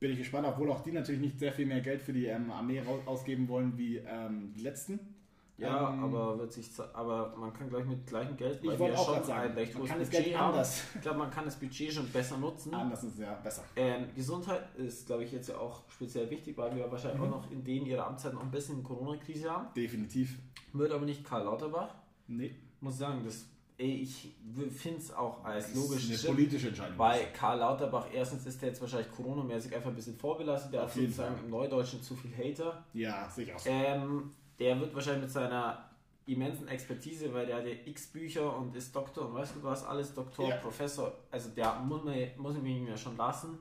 Bin 0.00 0.10
ich 0.10 0.18
gespannt, 0.18 0.46
obwohl 0.48 0.70
auch 0.70 0.80
die 0.80 0.92
natürlich 0.92 1.20
nicht 1.20 1.38
sehr 1.38 1.52
viel 1.52 1.64
mehr 1.64 1.80
Geld 1.80 2.02
für 2.02 2.12
die 2.12 2.26
ähm, 2.26 2.50
Armee 2.50 2.82
ausgeben 3.06 3.48
wollen 3.48 3.78
wie 3.78 3.98
ähm, 3.98 4.52
die 4.52 4.60
letzten. 4.60 5.11
Ja, 5.58 5.90
Ähm, 5.92 6.02
aber 6.04 6.38
wird 6.38 6.52
sich, 6.52 6.68
aber 6.94 7.36
man 7.36 7.52
kann 7.52 7.68
gleich 7.68 7.84
mit 7.84 8.06
gleichem 8.06 8.36
Geld, 8.36 8.58
Ich 8.62 8.70
weil 8.70 8.78
wollte 8.78 8.94
wir 8.94 9.00
auch 9.00 9.14
schon 9.16 9.24
sagen, 9.24 9.50
ein 9.50 9.52
recht 9.56 9.78
hohes 9.78 9.90
Budget 9.90 10.36
haben. 10.36 10.50
anders. 10.52 10.82
Ich 10.94 11.00
glaube, 11.02 11.18
man 11.18 11.30
kann 11.30 11.44
das 11.44 11.56
Budget 11.56 11.92
schon 11.92 12.08
besser 12.08 12.38
nutzen. 12.38 12.74
Anders 12.74 13.04
ist 13.04 13.18
ja 13.18 13.34
besser. 13.34 13.62
Ähm, 13.76 14.06
Gesundheit 14.16 14.74
ist, 14.76 15.06
glaube 15.06 15.24
ich, 15.24 15.32
jetzt 15.32 15.48
ja 15.50 15.58
auch 15.58 15.82
speziell 15.90 16.28
wichtig, 16.30 16.56
weil 16.56 16.74
wir 16.74 16.90
wahrscheinlich 16.90 17.20
Mhm. 17.20 17.26
auch 17.26 17.42
noch 17.42 17.50
in 17.50 17.62
denen 17.62 17.86
ihrer 17.86 18.06
Amtszeit 18.06 18.32
noch 18.34 18.42
ein 18.42 18.50
bisschen 18.50 18.82
Corona-Krise 18.82 19.50
haben. 19.50 19.68
Definitiv. 19.76 20.38
Wird 20.72 20.90
aber 20.90 21.04
nicht 21.04 21.22
Karl 21.24 21.44
Lauterbach. 21.44 21.94
Nee. 22.26 22.54
Muss 22.80 22.98
sagen, 22.98 23.20
das, 23.24 23.46
ich 23.76 24.34
finde 24.70 24.98
es 24.98 25.12
auch 25.12 25.44
als 25.44 25.74
logisch. 25.74 26.06
eine 26.08 26.16
stimmt, 26.18 26.34
politische 26.36 26.68
Entscheidung. 26.68 26.98
Weil 26.98 27.26
Karl 27.34 27.58
Lauterbach, 27.58 28.06
erstens 28.12 28.46
ist 28.46 28.60
der 28.62 28.70
jetzt 28.70 28.80
wahrscheinlich 28.80 29.10
Corona-mäßig 29.12 29.74
einfach 29.76 29.90
ein 29.90 29.94
bisschen 29.96 30.16
vorbelastet. 30.16 30.72
Der 30.72 30.84
Auf 30.84 30.88
hat 30.94 30.94
sozusagen 31.00 31.36
Fall. 31.36 31.44
im 31.44 31.50
Neudeutschen 31.50 32.02
zu 32.02 32.16
viel 32.16 32.32
Hater. 32.36 32.84
ja, 32.94 33.28
ich 33.36 33.52
so. 33.58 33.68
Ähm, 33.68 34.30
der 34.58 34.78
wird 34.80 34.94
wahrscheinlich 34.94 35.22
mit 35.24 35.30
seiner 35.30 35.88
immensen 36.26 36.68
Expertise, 36.68 37.32
weil 37.34 37.46
der 37.46 37.56
hat 37.56 37.66
ja 37.66 37.72
x 37.84 38.06
Bücher 38.06 38.56
und 38.56 38.76
ist 38.76 38.94
Doktor 38.94 39.26
und 39.28 39.34
weißt 39.34 39.56
du 39.56 39.62
was, 39.62 39.84
alles 39.84 40.14
Doktor, 40.14 40.48
Ja. 40.48 40.56
Professor, 40.56 41.12
also 41.30 41.50
der 41.50 41.74
muss 41.80 42.04
man 42.04 42.14
muss 42.36 42.54
man 42.54 42.66
ihm 42.66 42.86
ja 42.86 42.96
schon 42.96 43.16
lassen. 43.16 43.58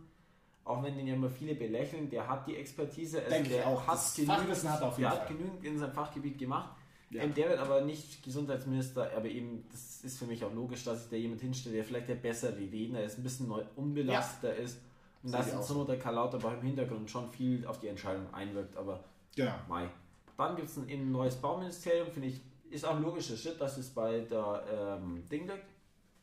Auch 0.63 0.83
wenn 0.83 0.95
den 0.95 1.07
ja 1.07 1.15
immer 1.15 1.29
viele 1.29 1.55
belächeln, 1.55 2.07
der 2.07 2.27
hat 2.29 2.47
die 2.47 2.55
Expertise, 2.55 3.17
also 3.17 3.29
Denke 3.31 3.49
ich 3.49 3.55
der 3.55 3.67
auch. 3.67 3.87
hat 3.87 3.99
genügend, 4.15 4.69
hat 4.69 4.81
er 4.81 4.87
auf 4.87 4.97
jeden 4.99 5.09
der 5.09 5.19
hat 5.19 5.27
Fall. 5.27 5.37
genügend 5.37 5.65
in 5.65 5.79
seinem 5.79 5.91
Fachgebiet 5.93 6.37
gemacht. 6.37 6.69
Ja. 7.09 7.23
Ähm, 7.23 7.33
der 7.33 7.49
wird 7.49 7.59
aber 7.59 7.81
nicht 7.81 8.23
Gesundheitsminister, 8.23 9.09
aber 9.17 9.25
eben, 9.25 9.65
das 9.71 10.01
ist 10.03 10.19
für 10.19 10.25
mich 10.25 10.45
auch 10.45 10.53
logisch, 10.53 10.83
dass 10.83 11.01
sich 11.01 11.09
da 11.09 11.15
jemand 11.17 11.41
hinstellt, 11.41 11.75
der 11.75 11.83
vielleicht 11.83 12.07
der 12.09 12.15
bessere 12.15 12.55
Redner 12.57 13.01
ist, 13.03 13.17
ein 13.17 13.23
bisschen 13.23 13.51
unbelasteter 13.75 14.55
ist 14.55 14.79
und 15.23 15.31
dass 15.33 15.47
ich 15.47 15.53
in 15.53 15.63
so 15.63 15.83
der 15.83 15.97
Karl 15.99 16.13
Lauterbach 16.15 16.53
im 16.53 16.61
Hintergrund 16.61 17.09
schon 17.09 17.27
viel 17.31 17.65
auf 17.65 17.79
die 17.79 17.87
Entscheidung 17.87 18.31
einwirkt, 18.33 18.77
aber 18.77 19.03
Genau. 19.35 19.53
Mai. 19.67 19.89
Dann 20.37 20.55
gibt 20.55 20.69
es 20.69 20.77
ein, 20.77 20.87
ein 20.89 21.11
neues 21.11 21.35
Bauministerium, 21.35 22.09
finde 22.11 22.29
ich, 22.29 22.41
ist 22.69 22.85
auch 22.85 22.95
ein 22.95 23.01
logischer 23.03 23.35
Schritt, 23.37 23.59
dass 23.59 23.77
es 23.77 23.89
bei 23.89 24.19
der 24.21 24.63
ähm, 25.01 25.23
Ding 25.29 25.41
liegt, 25.47 25.65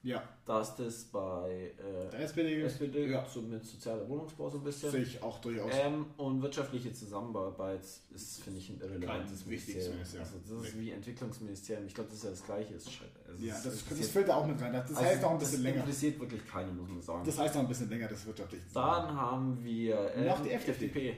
Ja. 0.02 0.22
dass 0.46 0.76
das 0.76 1.04
bei 1.04 1.72
äh, 1.76 2.10
Der 2.10 2.20
SPD, 2.20 2.62
SPD 2.62 3.06
ja. 3.10 3.24
so 3.28 3.42
mit 3.42 3.62
sozialer 3.64 4.08
Wohnungsbau 4.08 4.48
so 4.48 4.56
ein 4.58 4.64
bisschen. 4.64 4.90
sehe 4.90 5.02
ich 5.02 5.22
auch 5.22 5.38
durchaus. 5.40 5.70
Ähm, 5.74 6.06
und 6.16 6.40
wirtschaftliche 6.40 6.90
Zusammenarbeit 6.92 7.82
ist, 8.14 8.42
finde 8.42 8.60
ich, 8.60 8.70
ein 8.70 8.80
irrelevantes 8.80 9.44
Ministerium. 9.44 9.98
Also 10.00 10.38
das 10.48 10.66
ist 10.68 10.78
wie 10.78 10.90
Entwicklungsministerium. 10.92 11.86
Ich 11.86 11.94
glaube, 11.94 12.08
das 12.08 12.18
ist 12.18 12.24
ja 12.24 12.30
das 12.30 12.44
Gleiche. 12.46 12.74
Schei- 12.80 13.04
also 13.28 13.44
ja, 13.44 13.54
es 13.54 13.62
das, 13.64 13.84
das 13.98 14.08
fällt 14.08 14.28
da 14.28 14.36
auch 14.36 14.46
mit 14.46 14.58
rein. 14.60 14.72
Das 14.72 14.88
also 14.88 15.00
heißt 15.02 15.22
auch 15.24 15.32
ein 15.32 15.38
bisschen 15.38 15.56
das 15.58 15.62
länger. 15.64 15.80
interessiert 15.80 16.18
wirklich 16.18 16.46
keinen, 16.46 16.76
muss 16.78 16.88
man 16.88 17.02
sagen. 17.02 17.26
Das 17.26 17.38
heißt 17.38 17.56
auch 17.56 17.60
ein 17.60 17.68
bisschen 17.68 17.90
länger, 17.90 18.08
das 18.08 18.24
wirtschaftliche 18.24 18.64
Dann 18.72 19.14
haben 19.14 19.62
wir 19.62 20.14
ähm, 20.14 20.26
Noch 20.26 20.42
die 20.42 20.50
FDP. 20.50 21.16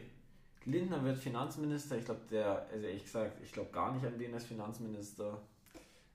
Lindner 0.64 1.02
wird 1.04 1.18
Finanzminister. 1.18 1.96
Ich 1.96 2.04
glaube, 2.04 2.20
der, 2.30 2.66
also 2.72 2.86
ehrlich 2.86 3.04
gesagt, 3.04 3.38
ich 3.42 3.52
glaube 3.52 3.70
gar 3.70 3.92
nicht 3.92 4.04
an 4.06 4.18
den 4.18 4.34
als 4.34 4.44
Finanzminister. 4.44 5.40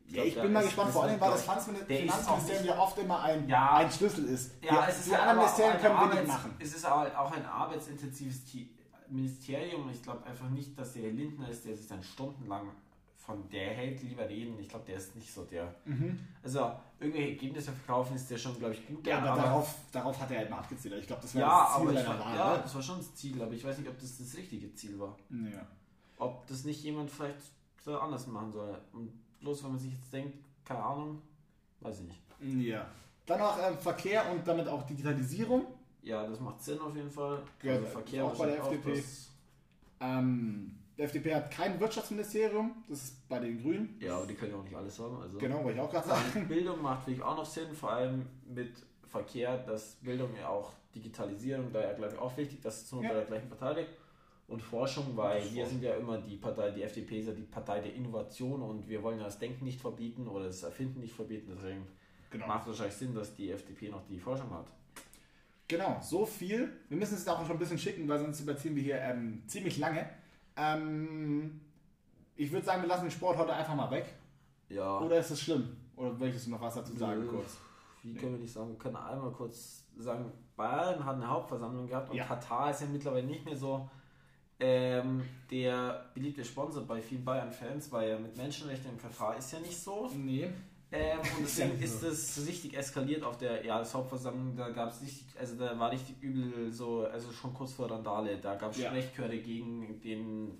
Ja, 0.07 0.13
glaub, 0.23 0.25
ich 0.27 0.35
bin 0.41 0.53
mal 0.53 0.63
gespannt, 0.63 0.91
vor 0.91 1.03
allem, 1.05 1.19
weil 1.19 1.31
das 1.31 1.39
ich- 1.39 1.45
Finanzministerium 1.47 2.61
nicht- 2.61 2.65
ja 2.75 2.79
oft 2.79 2.97
immer 2.99 3.23
ein, 3.23 3.49
Ja. 3.49 3.77
ein 3.77 3.91
Schlüssel 3.91 4.25
ist. 4.25 4.51
Ja, 4.63 4.85
die, 4.85 4.91
es 4.91 4.97
ist 4.99 5.07
die 5.07 5.11
ja 5.11 5.19
anderen 5.19 5.37
Ministerien 5.39 5.75
auch 5.77 5.81
können 5.81 5.95
ein 5.95 6.01
wenig 6.03 6.13
Arbeits- 6.19 6.27
machen. 6.27 6.55
Es 6.59 6.75
ist 6.75 6.85
auch 6.85 7.31
ein 7.31 7.45
arbeitsintensives 7.45 8.41
Ministerium 9.09 9.83
und 9.85 9.91
ich 9.91 10.03
glaube 10.03 10.23
einfach 10.25 10.49
nicht, 10.49 10.77
dass 10.77 10.93
der 10.93 11.11
Lindner 11.11 11.49
ist, 11.49 11.65
der 11.65 11.75
sich 11.75 11.87
dann 11.87 12.03
stundenlang 12.03 12.67
von 13.25 13.49
der 13.49 13.71
hält, 13.71 14.01
lieber 14.03 14.27
reden. 14.29 14.57
Ich 14.59 14.69
glaube, 14.69 14.85
der 14.85 14.97
ist 14.97 15.15
nicht 15.15 15.33
so 15.33 15.43
der. 15.45 15.73
Also, 16.43 16.71
irgendwelche 16.99 17.29
Ergebnisse 17.31 17.71
verkaufen 17.71 18.15
ist 18.15 18.29
der 18.29 18.37
schon, 18.37 18.57
glaube 18.59 18.73
ich, 18.75 18.85
gut. 18.87 19.01
Mhm. 19.03 19.09
Ja, 19.09 19.21
da, 19.21 19.33
aber, 19.33 19.41
darauf, 19.41 19.75
darauf 19.91 20.19
hat 20.19 20.31
er 20.31 20.37
halt 20.39 20.49
mal 20.49 20.57
abgezielt. 20.59 20.93
Ich 20.99 21.07
glaube, 21.07 21.21
das 21.23 21.33
war 21.35 21.41
ja, 21.41 21.63
das 21.63 21.73
Ziel 21.75 21.81
aber 21.89 21.93
seiner 21.93 22.19
war- 22.19 22.25
Wahl. 22.25 22.35
ja, 22.37 22.57
das 22.59 22.75
war 22.75 22.81
schon 22.83 22.97
das 22.97 23.15
Ziel, 23.15 23.41
aber 23.41 23.51
ich 23.53 23.63
weiß 23.63 23.77
nicht, 23.79 23.89
ob 23.89 23.99
das 23.99 24.17
das 24.17 24.35
richtige 24.37 24.73
Ziel 24.73 24.99
war. 24.99 25.17
ja. 25.29 25.65
Ob 26.17 26.47
das 26.47 26.63
nicht 26.63 26.81
jemand 26.83 27.11
vielleicht 27.11 27.35
anders 27.85 28.25
machen 28.27 28.51
soll. 28.51 28.77
Und 28.93 29.11
bloß, 29.41 29.63
wenn 29.63 29.71
man 29.71 29.79
sich 29.79 29.91
jetzt 29.93 30.11
denkt, 30.13 30.37
keine 30.63 30.81
Ahnung, 30.83 31.21
weiß 31.81 31.99
ich 32.01 32.07
nicht. 32.07 32.67
ja. 32.67 32.87
Dann 33.25 33.39
noch 33.39 33.57
ähm, 33.59 33.77
Verkehr 33.79 34.31
und 34.31 34.47
damit 34.47 34.67
auch 34.67 34.83
Digitalisierung. 34.85 35.65
Ja, 36.03 36.27
das 36.27 36.39
macht 36.39 36.61
Sinn 36.63 36.79
auf 36.79 36.95
jeden 36.95 37.09
Fall. 37.09 37.41
Ja, 37.63 37.73
also 37.73 37.85
auch 37.87 37.89
Verkehr 37.91 38.25
bei 38.27 38.45
der 38.45 38.57
FDP. 38.59 38.95
das- 38.95 39.29
Ähm, 39.99 40.77
die 40.97 41.01
FDP 41.01 41.35
hat 41.35 41.51
kein 41.51 41.79
Wirtschaftsministerium, 41.79 42.83
das 42.87 43.03
ist 43.03 43.27
bei 43.27 43.39
den 43.39 43.61
Grünen. 43.61 43.97
Ja, 43.99 44.17
aber 44.17 44.27
die 44.27 44.33
können 44.35 44.51
ja 44.51 44.57
auch 44.57 44.63
nicht 44.63 44.75
alles 44.75 44.97
haben. 44.99 45.17
Also. 45.21 45.37
Genau, 45.37 45.63
wollte 45.63 45.77
ich 45.77 45.83
auch 45.83 45.91
gerade 45.91 46.07
sagen. 46.07 46.23
Dann 46.33 46.47
Bildung 46.47 46.81
macht 46.81 47.03
finde 47.03 47.19
ich 47.19 47.25
auch 47.25 47.35
noch 47.37 47.45
Sinn, 47.45 47.73
vor 47.73 47.91
allem 47.91 48.25
mit 48.47 48.71
Verkehr, 49.07 49.57
dass 49.59 49.95
Bildung 50.01 50.29
ja 50.39 50.49
auch 50.49 50.71
Digitalisierung 50.93 51.71
da 51.73 51.81
ja 51.81 51.93
glaube 51.93 52.13
ich 52.13 52.19
auch 52.19 52.35
wichtig, 52.37 52.61
dass 52.61 52.83
es 52.83 52.91
nur 52.91 53.03
Ja. 53.03 53.09
bei 53.09 53.15
der 53.15 53.25
gleichen 53.25 53.49
Partei 53.49 53.81
liegt. 53.81 53.91
Und 54.47 54.61
Forschung, 54.61 55.17
weil 55.17 55.41
wir 55.41 55.49
Forschung. 55.63 55.69
sind 55.69 55.83
ja 55.83 55.95
immer 55.95 56.19
die 56.19 56.35
Partei, 56.37 56.69
die 56.71 56.83
FDP 56.83 57.19
ist 57.19 57.27
ja 57.27 57.33
die 57.33 57.41
Partei 57.41 57.79
der 57.79 57.93
Innovation 57.95 58.61
und 58.61 58.87
wir 58.87 59.01
wollen 59.01 59.17
ja 59.17 59.25
das 59.25 59.39
Denken 59.39 59.65
nicht 59.65 59.81
verbieten 59.81 60.27
oder 60.27 60.45
das 60.45 60.61
Erfinden 60.63 60.99
nicht 61.01 61.15
verbieten, 61.15 61.51
deswegen 61.55 61.87
Genau. 62.29 62.47
macht 62.47 62.61
es 62.61 62.67
wahrscheinlich 62.67 62.95
Sinn, 62.95 63.15
dass 63.15 63.33
die 63.35 63.49
FDP 63.51 63.89
noch 63.89 64.05
die 64.07 64.19
Forschung 64.19 64.51
hat. 64.51 64.67
Genau, 65.67 65.97
so 66.01 66.25
viel. 66.25 66.71
Wir 66.89 66.97
müssen 66.97 67.15
es 67.15 67.27
auch 67.27 67.41
schon 67.45 67.55
ein 67.55 67.59
bisschen 67.59 67.79
schicken, 67.79 68.07
weil 68.07 68.19
sonst 68.19 68.39
überziehen 68.39 68.75
wir 68.75 68.83
hier 68.83 68.99
ähm, 69.01 69.41
ziemlich 69.47 69.77
lange. 69.79 70.07
Ähm, 70.57 71.61
ich 72.35 72.51
würde 72.51 72.65
sagen, 72.65 72.81
wir 72.81 72.89
lassen 72.89 73.03
den 73.05 73.11
Sport 73.11 73.37
heute 73.37 73.53
einfach 73.53 73.75
mal 73.75 73.89
weg. 73.91 74.13
Ja, 74.69 74.99
Oder 74.99 75.19
ist 75.19 75.31
es 75.31 75.41
schlimm? 75.41 75.75
Oder 75.95 76.13
möchtest 76.13 76.47
du 76.47 76.51
noch 76.51 76.61
was 76.61 76.75
dazu 76.75 76.95
sagen 76.97 77.27
kurz? 77.27 77.57
wie 78.03 78.13
können 78.13 78.33
wir 78.33 78.39
nicht 78.41 78.53
sagen, 78.53 78.69
wir 78.69 78.77
können 78.77 78.95
einmal 78.97 79.31
kurz 79.31 79.83
sagen, 79.97 80.31
Bayern 80.55 81.03
hat 81.03 81.15
eine 81.15 81.27
Hauptversammlung 81.27 81.87
gehabt 81.87 82.09
und 82.11 82.15
Ja. 82.17 82.25
Katar 82.25 82.69
ist 82.69 82.81
ja 82.81 82.87
mittlerweile 82.87 83.25
nicht 83.25 83.43
mehr 83.45 83.55
so 83.55 83.89
ähm, 84.59 85.23
der 85.49 86.05
beliebte 86.13 86.45
Sponsor 86.45 86.83
bei 86.83 87.01
vielen 87.01 87.25
Bayern-Fans, 87.25 87.91
weil 87.91 88.09
ja 88.09 88.19
mit 88.19 88.37
Menschenrechten 88.37 88.91
in 88.91 88.97
Katar 88.97 89.35
ist 89.37 89.51
ja 89.51 89.59
nicht 89.59 89.77
so. 89.77 90.09
Nee. 90.15 90.49
Ähm, 90.91 91.19
und 91.19 91.25
deswegen 91.43 91.79
ist 91.81 92.03
es 92.03 92.45
richtig 92.47 92.77
eskaliert 92.77 93.23
auf 93.23 93.37
der 93.37 93.65
Jahreshauptversammlung. 93.65 94.55
Da 94.55 94.69
gab 94.69 94.89
es 94.91 95.01
richtig, 95.01 95.25
also 95.39 95.55
da 95.55 95.77
war 95.79 95.91
richtig 95.91 96.15
übel, 96.21 96.71
so, 96.71 97.05
also 97.05 97.31
schon 97.31 97.53
kurz 97.53 97.73
vor 97.73 97.89
Randale. 97.89 98.37
Da 98.37 98.55
gab 98.55 98.71
es 98.71 98.77
Ja. 98.77 98.89
Sprechchöre 98.89 99.37
gegen 99.39 99.99
den 100.01 100.57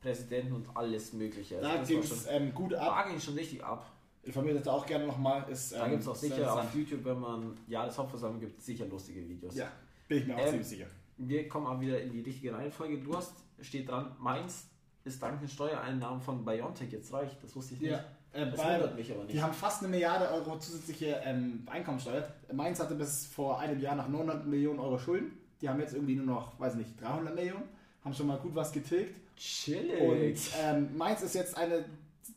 Präsidenten 0.00 0.52
und 0.52 0.76
alles 0.76 1.12
Mögliche. 1.12 1.56
Also 1.58 1.68
Da 1.68 1.82
ging 1.82 1.98
es 2.00 2.26
ähm, 2.28 2.52
gut 2.54 2.74
ab. 2.74 3.04
da 3.04 3.10
ging 3.10 3.20
schon 3.20 3.34
richtig 3.34 3.62
ab. 3.64 3.90
Informiert 4.24 4.60
das 4.60 4.68
auch 4.68 4.86
gerne 4.86 5.06
nochmal. 5.06 5.48
Ist, 5.50 5.72
Da 5.72 5.84
ähm, 5.84 5.90
gibt 5.92 6.02
es 6.02 6.08
auch 6.08 6.14
sicher 6.14 6.52
auf. 6.54 6.74
YouTube, 6.74 7.04
wenn 7.04 7.18
man 7.18 7.56
Jahreshauptversammlung 7.66 8.40
gibt, 8.40 8.60
sicher 8.60 8.86
lustige 8.86 9.28
Videos. 9.28 9.54
Ja, 9.56 9.70
bin 10.06 10.18
ich 10.18 10.26
mir 10.26 10.36
auch 10.36 10.40
Ähm, 10.40 10.48
ziemlich 10.48 10.68
sicher. 10.68 10.86
Wir 11.18 11.48
kommen 11.48 11.66
auch 11.66 11.80
wieder 11.80 12.00
in 12.00 12.12
die 12.12 12.20
richtige 12.20 12.52
Reihenfolge. 12.52 12.98
Du 12.98 13.16
hast, 13.16 13.34
steht 13.60 13.88
dran, 13.88 14.14
Mainz 14.20 14.68
ist 15.04 15.20
dank 15.22 15.40
den 15.40 15.48
Steuereinnahmen 15.48 16.20
von 16.20 16.44
Biontech 16.44 16.92
jetzt 16.92 17.12
reich. 17.12 17.30
Das 17.40 17.54
wusste 17.56 17.74
ich 17.74 17.80
nicht. 17.80 17.90
Ja, 17.90 18.04
äh, 18.32 18.46
Das 18.50 18.56
bei- 18.56 18.74
wundert 18.74 18.96
mich 18.96 19.10
aber 19.10 19.22
nicht. 19.24 19.34
Die 19.34 19.42
haben 19.42 19.52
fast 19.52 19.80
eine 19.82 19.88
Milliarde 19.88 20.30
Euro 20.30 20.58
zusätzliche 20.58 21.20
ähm, 21.24 21.66
Einkommensteuer. 21.70 22.28
Mainz 22.52 22.80
hatte 22.80 22.94
bis 22.94 23.26
vor 23.26 23.58
einem 23.60 23.80
Jahr 23.80 23.94
noch 23.96 24.08
900 24.08 24.46
Millionen 24.46 24.78
Euro 24.78 24.98
Schulden. 24.98 25.38
Die 25.60 25.68
haben 25.68 25.78
jetzt 25.80 25.94
irgendwie 25.94 26.16
nur 26.16 26.26
noch, 26.26 26.58
weiß 26.58 26.74
nicht, 26.74 27.00
300 27.00 27.34
Millionen. 27.34 27.64
Haben 28.04 28.14
schon 28.14 28.26
mal 28.26 28.38
gut 28.38 28.54
was 28.54 28.72
getilgt. 28.72 29.14
Chillig. 29.36 30.00
Und 30.00 30.40
ähm, 30.60 30.96
Mainz 30.96 31.22
ist 31.22 31.34
jetzt 31.34 31.56
eine 31.56 31.84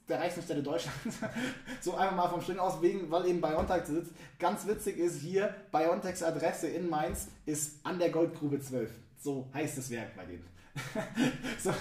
der 0.07 0.19
reichsten 0.19 0.41
Städte 0.43 0.61
Deutschlands. 0.61 1.17
so 1.81 1.95
einfach 1.95 2.15
mal 2.15 2.29
vom 2.29 2.41
Schwingen 2.41 2.59
aus, 2.59 2.79
wegen, 2.81 3.09
weil 3.09 3.25
eben 3.27 3.41
Biontech 3.41 3.85
sitzt. 3.85 4.11
Ganz 4.37 4.67
witzig 4.67 4.97
ist 4.97 5.19
hier, 5.21 5.53
Biontechs 5.71 6.21
Adresse 6.21 6.67
in 6.67 6.87
Mainz 6.89 7.27
ist 7.47 7.79
an 7.83 7.97
der 7.97 8.09
Goldgrube 8.11 8.59
12. 8.59 8.91
So 9.19 9.47
heißt 9.53 9.77
das 9.79 9.89
Werk 9.89 10.15
bei 10.15 10.25
denen. 10.25 10.43
so, 11.63 11.71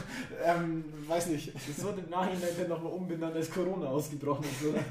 ähm, 0.45 0.85
weiß 1.07 1.29
nicht. 1.29 1.53
Das 1.55 1.85
wird 1.85 1.99
im 1.99 2.11
Nachhinein 2.11 2.51
dann 2.59 2.69
nochmal 2.69 2.93
umbenannt, 2.93 3.35
als 3.35 3.51
Corona 3.51 3.87
ausgebrochen 3.87 4.45
ist, 4.45 4.65
oder? 4.69 4.85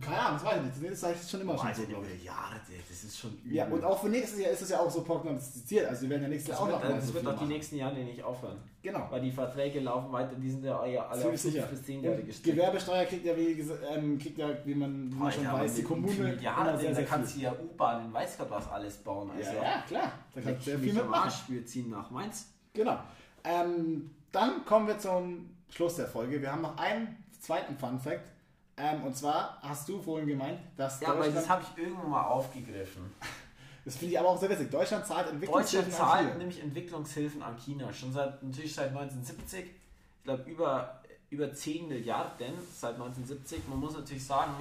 Keine 0.00 0.18
Ahnung, 0.20 0.40
das 0.40 0.44
weiß 0.44 0.60
ich 0.74 0.80
nicht. 0.80 0.92
Das 0.92 1.02
heißt 1.02 1.30
schon 1.30 1.40
immer 1.42 1.52
Boah, 1.52 1.58
schon 1.58 1.68
Alter, 1.68 1.80
so, 1.82 1.86
glaube 1.88 2.06
Jahre, 2.24 2.54
das 2.88 3.04
ist 3.04 3.18
schon 3.18 3.32
übel. 3.44 3.52
Ja, 3.52 3.66
und 3.66 3.84
auch 3.84 4.00
für 4.00 4.08
nächstes 4.08 4.40
Jahr 4.40 4.50
ist 4.50 4.62
es 4.62 4.70
ja 4.70 4.80
auch 4.80 4.90
so 4.90 5.02
prognostiziert. 5.02 5.86
Also, 5.86 6.02
wir 6.02 6.10
werden 6.10 6.22
ja 6.22 6.28
nächstes 6.28 6.50
das 6.50 6.58
Jahr 6.58 6.68
auch 6.68 6.80
wird, 6.80 6.90
noch 6.90 6.96
das 6.96 7.06
so 7.08 7.14
wird 7.14 7.24
viel 7.24 7.32
auch 7.34 7.38
die 7.38 7.44
nächsten 7.46 7.76
Jahre 7.76 7.94
nicht 7.96 8.22
aufhören. 8.22 8.56
Genau. 8.82 9.06
Weil 9.10 9.20
die 9.20 9.32
Verträge 9.32 9.80
laufen 9.80 10.12
weiter, 10.12 10.34
die 10.36 10.50
sind 10.50 10.64
ja 10.64 10.86
ja 10.86 11.06
alle 11.08 11.20
Ziemlich 11.20 11.36
auf 11.36 11.40
5 11.42 11.54
sicher. 11.54 11.66
bis 11.66 11.82
10 11.84 12.02
Jahre 12.04 12.16
Und 12.16 12.26
gestrickt. 12.26 12.56
Gewerbesteuer 12.56 13.04
kriegt 13.04 13.26
ja, 13.26 13.36
wie, 13.36 13.68
ähm, 13.92 14.18
kriegt 14.18 14.38
ja, 14.38 14.48
wie 14.64 14.74
man, 14.74 15.12
wie 15.12 15.14
man 15.16 15.32
schon 15.32 15.44
weiß, 15.44 15.74
die 15.74 15.82
Kommune 15.82 16.38
sehr, 16.38 16.92
da 16.94 17.02
kannst 17.02 17.36
du 17.36 17.40
ja 17.40 17.52
U-Bahn 17.52 18.06
in 18.06 18.12
weiß 18.12 18.38
Gott 18.38 18.50
was 18.50 18.68
alles 18.70 18.96
bauen. 18.98 19.30
Also, 19.30 19.50
Ja, 19.50 19.62
ja, 19.62 19.82
klar. 19.86 20.12
Da 20.34 20.40
kannst 20.40 20.66
du 20.66 20.70
ja 20.70 20.78
viel 20.78 20.92
mitmachen. 20.94 21.32
Wir 21.48 21.66
ziehen 21.66 21.90
nach 21.90 22.10
Mainz. 22.10 22.46
Genau. 22.72 22.98
Ähm, 23.44 24.10
dann 24.32 24.64
kommen 24.64 24.86
wir 24.86 24.98
zum 24.98 25.50
Schluss 25.68 25.96
der 25.96 26.06
Folge. 26.06 26.40
Wir 26.40 26.52
haben 26.52 26.62
noch 26.62 26.78
einen 26.78 27.16
zweiten 27.40 27.76
Fun 27.76 27.98
Fact. 28.00 28.30
Ähm, 28.78 29.04
und 29.04 29.16
zwar 29.16 29.58
hast 29.62 29.88
du 29.88 30.00
vorhin 30.02 30.26
gemeint, 30.28 30.60
dass 30.76 31.00
Ja, 31.00 31.08
weil 31.10 31.32
das 31.32 31.46
Deutschland, 31.46 31.48
habe 31.48 31.62
ich 31.62 31.82
irgendwann 31.82 32.10
mal 32.10 32.24
aufgegriffen. 32.26 33.10
das 33.84 33.96
finde 33.96 34.12
ich 34.12 34.18
aber 34.20 34.28
auch 34.28 34.38
sehr 34.38 34.50
witzig, 34.50 34.70
Deutschland 34.70 35.06
zahlt 35.06 35.28
Entwicklungshilfen 35.30 35.90
Deutschland 35.90 36.02
an 36.10 36.10
zahlt 36.18 36.26
Chile. 36.26 36.38
nämlich 36.38 36.62
Entwicklungshilfen 36.62 37.42
an 37.42 37.56
China. 37.56 37.92
Schon 37.92 38.12
seit 38.12 38.42
natürlich 38.42 38.74
seit 38.74 38.88
1970. 38.88 39.64
Ich 39.64 40.24
glaube 40.24 40.42
über, 40.50 41.00
über 41.30 41.52
10 41.52 41.88
Milliarden 41.88 42.52
seit 42.72 42.94
1970. 42.94 43.66
Man 43.68 43.80
muss 43.80 43.94
natürlich 43.94 44.26
sagen, 44.26 44.52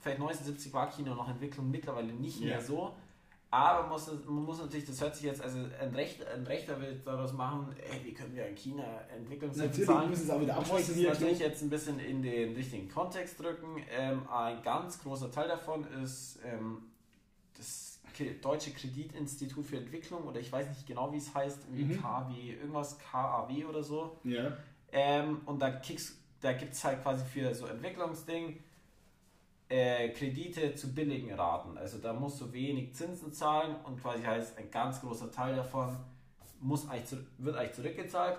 vielleicht 0.00 0.18
1970 0.18 0.72
war 0.74 0.90
China 0.90 1.14
noch 1.14 1.28
Entwicklung, 1.28 1.70
mittlerweile 1.70 2.12
nicht 2.12 2.40
mehr 2.40 2.56
Ja. 2.56 2.60
so. 2.60 2.94
Aber 3.52 3.82
man 3.82 3.90
muss, 3.90 4.06
man 4.26 4.44
muss 4.44 4.60
natürlich, 4.60 4.84
das 4.86 5.00
hört 5.00 5.14
sich 5.16 5.24
jetzt, 5.24 5.42
also 5.42 5.58
ein, 5.80 5.92
Recht, 5.94 6.24
ein 6.24 6.46
Rechter 6.46 6.80
will 6.80 7.00
daraus 7.04 7.32
machen, 7.32 7.74
ey, 7.90 8.04
wie 8.04 8.12
können 8.14 8.32
wir 8.34 8.46
an 8.46 8.54
China 8.54 8.84
Entwicklungshilfen 9.16 9.70
Natürlich 9.70 9.88
zahlen? 9.88 10.10
müssen 10.10 10.26
sie 10.26 10.32
auch 10.32 10.40
wieder 10.40 10.54
Man 10.54 10.68
muss 10.68 10.88
es 10.88 10.96
natürlich 10.96 11.38
jetzt 11.40 11.62
ein 11.62 11.70
bisschen 11.70 11.98
in 11.98 12.22
den 12.22 12.54
richtigen 12.54 12.88
Kontext 12.88 13.40
drücken. 13.40 13.82
Ähm, 13.90 14.22
ein 14.28 14.62
ganz 14.62 15.02
großer 15.02 15.32
Teil 15.32 15.48
davon 15.48 15.84
ist 16.02 16.38
ähm, 16.44 16.82
das 17.58 17.98
Deutsche 18.40 18.70
Kreditinstitut 18.70 19.66
für 19.66 19.78
Entwicklung 19.78 20.22
oder 20.24 20.38
ich 20.38 20.52
weiß 20.52 20.68
nicht 20.68 20.86
genau, 20.86 21.12
wie 21.12 21.16
es 21.16 21.34
heißt, 21.34 21.58
irgendwie 21.72 21.94
Mhm. 21.96 22.02
KW, 22.02 22.50
irgendwas 22.52 22.98
KAW 22.98 23.64
oder 23.64 23.82
so. 23.82 24.16
Ja. 24.22 24.56
Ähm, 24.92 25.40
und 25.46 25.60
da, 25.60 25.80
da 26.40 26.52
gibt 26.52 26.72
es 26.74 26.84
halt 26.84 27.02
quasi 27.02 27.24
für 27.24 27.52
so 27.54 27.66
Entwicklungsding 27.66 28.58
äh, 29.70 30.08
Kredite 30.10 30.74
zu 30.74 30.92
billigen 30.92 31.32
Raten. 31.32 31.78
Also 31.78 31.98
da 31.98 32.12
musst 32.12 32.40
du 32.40 32.52
wenig 32.52 32.94
Zinsen 32.94 33.32
zahlen 33.32 33.76
und 33.84 34.02
quasi 34.02 34.22
heißt, 34.22 34.58
ein 34.58 34.70
ganz 34.70 35.00
großer 35.00 35.30
Teil 35.30 35.54
davon 35.56 35.96
muss 36.60 36.88
eigentlich 36.88 37.06
zu, 37.06 37.16
wird 37.38 37.56
eigentlich 37.56 37.74
zurückgezahlt. 37.74 38.38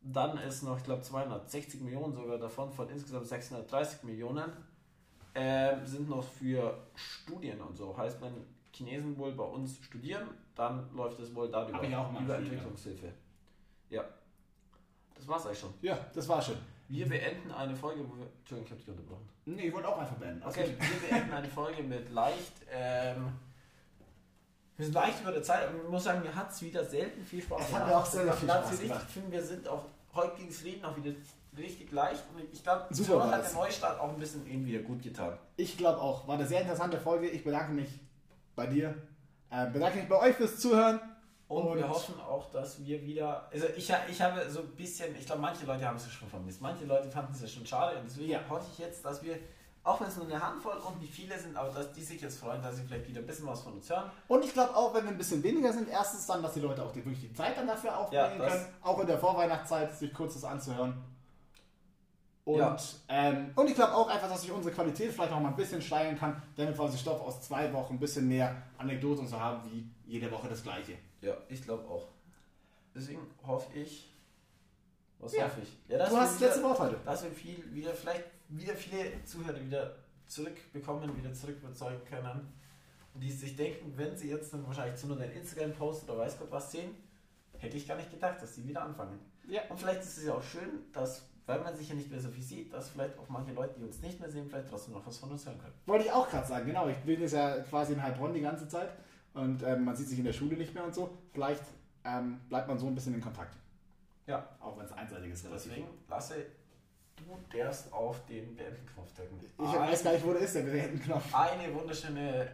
Dann 0.00 0.38
ist 0.38 0.62
noch, 0.62 0.78
ich 0.78 0.84
glaube, 0.84 1.02
260 1.02 1.80
Millionen 1.80 2.14
sogar 2.14 2.38
davon, 2.38 2.72
von 2.72 2.88
insgesamt 2.88 3.26
630 3.26 4.04
Millionen, 4.04 4.52
ähm, 5.34 5.84
sind 5.84 6.08
noch 6.08 6.22
für 6.22 6.78
Studien 6.94 7.60
und 7.60 7.76
so. 7.76 7.96
Heißt, 7.96 8.22
wenn 8.22 8.32
Chinesen 8.72 9.18
wohl 9.18 9.32
bei 9.32 9.44
uns 9.44 9.78
studieren, 9.82 10.28
dann 10.54 10.88
läuft 10.94 11.18
es 11.18 11.34
wohl 11.34 11.50
darüber, 11.50 11.78
Hab 11.78 11.84
ich 11.88 11.96
auch 11.96 12.12
mal 12.12 12.22
über. 12.22 12.36
Entwicklungshilfe. 12.36 13.12
Ja. 13.90 14.04
Das 15.14 15.26
war's 15.26 15.46
eigentlich 15.46 15.58
schon. 15.58 15.74
ja, 15.82 15.98
das 16.14 16.28
war 16.28 16.40
schön. 16.40 16.58
Wir 16.88 17.06
beenden 17.08 17.50
eine 17.52 17.76
Folge, 17.76 18.00
wo 18.08 18.16
wir. 18.16 18.26
Entschuldigung, 18.40 18.64
ich 18.66 18.70
habe 18.70 18.80
dich 18.80 18.88
unterbrochen. 18.88 19.28
Nee, 19.44 19.66
ich 19.68 19.72
wollte 19.74 19.88
auch 19.88 19.98
einfach 19.98 20.16
beenden. 20.16 20.42
Alles 20.42 20.56
Okay, 20.56 20.74
wir 20.78 21.08
beenden 21.08 21.32
eine 21.34 21.48
Folge 21.48 21.82
mit 21.82 22.10
leicht. 22.12 22.52
Ähm, 22.72 23.28
wir 24.76 24.84
sind 24.86 24.94
leicht 24.94 25.20
über 25.20 25.32
der 25.32 25.42
Zeit, 25.42 25.68
aber 25.68 25.76
ich 25.82 25.88
muss 25.90 26.04
sagen, 26.04 26.22
mir 26.22 26.34
hat 26.34 26.50
es 26.50 26.62
wieder 26.62 26.84
selten 26.84 27.24
viel 27.24 27.42
Spaß 27.42 27.60
Es 27.68 27.74
hat 27.74 27.86
mir 27.86 27.96
auch 27.96 28.04
Es 28.04 28.10
viel 28.18 28.32
Spaß 28.32 28.70
richtig- 28.72 28.88
gemacht. 28.88 29.04
Ich 29.08 29.12
finde, 29.14 29.32
wir 29.32 29.42
sind 29.42 29.68
auch. 29.68 29.84
Heute 30.14 30.36
ging 30.36 30.48
das 30.48 30.64
Reden 30.64 30.84
auch 30.84 30.96
wieder 30.96 31.12
richtig 31.56 31.92
leicht 31.92 32.24
und 32.34 32.42
ich 32.52 32.62
glaube, 32.62 32.86
so 32.94 33.22
hat 33.22 33.44
der 33.44 33.52
Neustart 33.52 34.00
auch 34.00 34.08
ein 34.10 34.18
bisschen 34.18 34.44
wieder 34.46 34.80
gut 34.80 35.02
getan. 35.02 35.36
Ich 35.56 35.76
glaube 35.76 36.00
auch. 36.00 36.26
War 36.26 36.36
eine 36.36 36.46
sehr 36.46 36.60
interessante 36.62 36.98
Folge. 36.98 37.28
Ich 37.28 37.44
bedanke 37.44 37.72
mich 37.72 37.88
bei 38.56 38.66
dir. 38.66 38.94
Äh, 39.50 39.66
bedanke 39.70 39.98
mich 39.98 40.08
bei 40.08 40.18
euch 40.20 40.36
fürs 40.36 40.58
Zuhören. 40.58 41.00
Und, 41.48 41.64
Und- 41.66 41.78
wir 41.78 41.88
hoffen 41.88 42.20
auch, 42.20 42.50
dass 42.50 42.84
wir 42.84 43.02
wieder. 43.02 43.48
Also 43.50 43.66
ich, 43.74 43.90
ich 44.10 44.20
habe 44.22 44.50
so 44.50 44.60
ein 44.60 44.68
bisschen, 44.76 45.16
ich 45.16 45.24
glaube, 45.24 45.40
manche 45.40 45.64
Leute 45.64 45.86
haben 45.86 45.96
es 45.96 46.10
schon 46.12 46.28
vermisst. 46.28 46.60
Manche 46.60 46.84
Leute 46.84 47.10
fanden 47.10 47.32
es 47.32 47.40
ja 47.40 47.48
schon 47.48 47.64
schade 47.66 47.96
und 47.98 48.04
deswegen 48.04 48.30
Ja. 48.32 48.40
hoffe 48.50 48.66
ich 48.70 48.78
jetzt, 48.78 49.02
dass 49.02 49.22
wir, 49.22 49.38
auch 49.82 49.98
wenn 49.98 50.08
es 50.08 50.16
nur 50.18 50.26
eine 50.26 50.42
Handvoll 50.42 50.76
und 50.76 51.00
nicht 51.00 51.14
viele 51.14 51.38
sind, 51.38 51.56
aber 51.56 51.70
dass 51.70 51.90
die 51.92 52.02
sich 52.02 52.20
jetzt 52.20 52.38
freuen, 52.38 52.60
dass 52.62 52.76
sie 52.76 52.82
vielleicht 52.82 53.08
wieder 53.08 53.20
ein 53.20 53.26
bisschen 53.26 53.46
was 53.46 53.62
von 53.62 53.72
uns 53.72 53.88
hören. 53.88 54.10
Und 54.28 54.44
ich 54.44 54.52
glaube 54.52 54.76
auch, 54.76 54.92
wenn 54.92 55.04
wir 55.04 55.10
ein 55.12 55.16
bisschen 55.16 55.42
weniger 55.42 55.72
sind, 55.72 55.88
erstens 55.88 56.26
dann, 56.26 56.42
dass 56.42 56.52
die 56.52 56.60
Leute 56.60 56.82
auch 56.84 56.92
die, 56.92 57.02
wirklich 57.02 57.20
die 57.30 57.32
Zeit 57.32 57.56
dann 57.56 57.66
dafür 57.66 57.96
aufbringen 57.96 58.40
Ja, 58.40 58.46
können, 58.48 58.66
auch 58.82 59.00
in 59.00 59.06
der 59.06 59.18
Vorweihnachtszeit 59.18 59.96
sich 59.96 60.12
kurzes 60.12 60.44
anzuhören. 60.44 61.02
Und, 62.44 62.58
Ja. 62.58 62.76
ähm, 63.08 63.52
und 63.56 63.68
ich 63.68 63.74
glaube 63.74 63.94
auch 63.94 64.08
einfach, 64.08 64.28
dass 64.28 64.40
sich 64.42 64.50
unsere 64.52 64.74
Qualität 64.74 65.12
vielleicht 65.12 65.32
auch 65.32 65.40
mal 65.40 65.48
ein 65.50 65.56
bisschen 65.56 65.80
steigern 65.82 66.18
kann, 66.18 66.42
damit 66.56 66.74
wir 66.78 66.84
quasi 66.84 66.98
Stoff 66.98 67.20
aus 67.22 67.40
zwei 67.42 67.70
Wochen 67.72 67.94
ein 67.94 67.98
bisschen 67.98 68.26
mehr 68.28 68.54
Anekdoten 68.78 69.26
so 69.26 69.38
haben, 69.38 69.62
wie 69.70 69.86
jede 70.06 70.30
Woche 70.30 70.48
das 70.48 70.62
gleiche. 70.62 70.94
Ja, 71.20 71.36
ich 71.48 71.62
glaube 71.62 71.88
auch. 71.88 72.08
Deswegen 72.94 73.20
hoffe 73.46 73.76
ich. 73.78 74.12
Was 75.18 75.34
Ja. 75.34 75.44
hoffe 75.44 75.60
ich? 75.62 75.76
Ja, 75.88 75.98
dass 75.98 76.10
Du 76.10 76.14
wir 76.14 76.20
hast 76.20 76.34
das 76.34 76.40
letzte 76.40 76.62
Wort 76.62 76.78
heute. 76.78 76.96
Dass 77.04 77.24
wir 77.24 77.30
viel, 77.30 77.74
wieder, 77.74 77.92
vielleicht 77.92 78.24
wieder 78.48 78.74
viele 78.74 79.24
Zuhörer 79.24 79.60
wieder 79.60 79.96
zurückbekommen, 80.26 81.16
wieder 81.16 81.32
zurück 81.32 81.56
überzeugen 81.62 82.04
können. 82.08 82.52
Und 83.14 83.20
die 83.20 83.32
sich 83.32 83.56
denken, 83.56 83.92
wenn 83.96 84.16
sie 84.16 84.30
jetzt 84.30 84.52
dann 84.52 84.64
wahrscheinlich 84.66 84.96
zu 85.00 85.08
nur 85.08 85.16
deinen 85.16 85.32
Instagram-Post 85.32 86.04
oder 86.08 86.18
weiß 86.18 86.38
Gott 86.38 86.50
was 86.52 86.70
sehen, 86.70 86.94
hätte 87.56 87.76
ich 87.76 87.88
gar 87.88 87.96
nicht 87.96 88.10
gedacht, 88.10 88.40
dass 88.40 88.54
sie 88.54 88.66
wieder 88.68 88.82
anfangen. 88.82 89.18
Ja. 89.48 89.62
Und 89.68 89.80
vielleicht 89.80 90.00
ist 90.02 90.18
es 90.18 90.24
ja 90.24 90.34
auch 90.34 90.42
schön, 90.42 90.84
dass, 90.92 91.24
weil 91.46 91.60
man 91.60 91.74
sich 91.74 91.88
ja 91.88 91.94
nicht 91.96 92.10
mehr 92.10 92.20
so 92.20 92.28
viel 92.28 92.42
sieht, 92.44 92.72
dass 92.72 92.90
vielleicht 92.90 93.18
auch 93.18 93.28
manche 93.28 93.52
Leute, 93.52 93.74
die 93.78 93.84
uns 93.84 94.00
nicht 94.00 94.20
mehr 94.20 94.30
sehen, 94.30 94.46
vielleicht 94.48 94.68
trotzdem 94.68 94.94
noch 94.94 95.04
was 95.04 95.18
von 95.18 95.30
uns 95.32 95.44
hören 95.46 95.58
können. 95.58 95.74
Wollte 95.86 96.04
ich 96.04 96.12
auch 96.12 96.28
gerade 96.28 96.46
sagen, 96.46 96.66
genau. 96.66 96.86
Ich 96.88 96.98
bin 96.98 97.20
jetzt 97.20 97.32
ja 97.32 97.58
quasi 97.60 97.94
in 97.94 98.02
Heilbronn 98.02 98.32
die 98.34 98.40
ganze 98.42 98.68
Zeit 98.68 98.90
und 99.38 99.62
ähm, 99.62 99.84
man 99.84 99.96
sieht 99.96 100.08
sich 100.08 100.18
in 100.18 100.24
der 100.24 100.32
Schule 100.32 100.56
nicht 100.56 100.74
mehr 100.74 100.84
und 100.84 100.94
so. 100.94 101.10
Vielleicht 101.32 101.62
ähm, 102.04 102.40
bleibt 102.48 102.68
man 102.68 102.78
so 102.78 102.86
ein 102.86 102.94
bisschen 102.94 103.14
in 103.14 103.20
Kontakt. 103.20 103.56
Ja. 104.26 104.46
Auch 104.60 104.76
wenn 104.78 104.84
es 104.84 104.92
einseitig 104.92 105.32
ist. 105.32 105.46
Deswegen 105.50 105.86
lasse 106.08 106.34
du 107.16 107.56
darfst 107.58 107.92
auf 107.92 108.24
den 108.26 108.54
Beenden-Knopf 108.54 109.12
drücken. 109.14 109.40
Ich 109.58 109.72
weiß 109.72 110.04
gar 110.04 110.12
nicht, 110.12 110.24
wo 110.24 110.32
der 110.32 110.42
ist, 110.42 110.54
der 110.54 110.62
Bewertenknopf. 110.62 111.34
eine 111.34 111.74
wunderschöne 111.74 112.48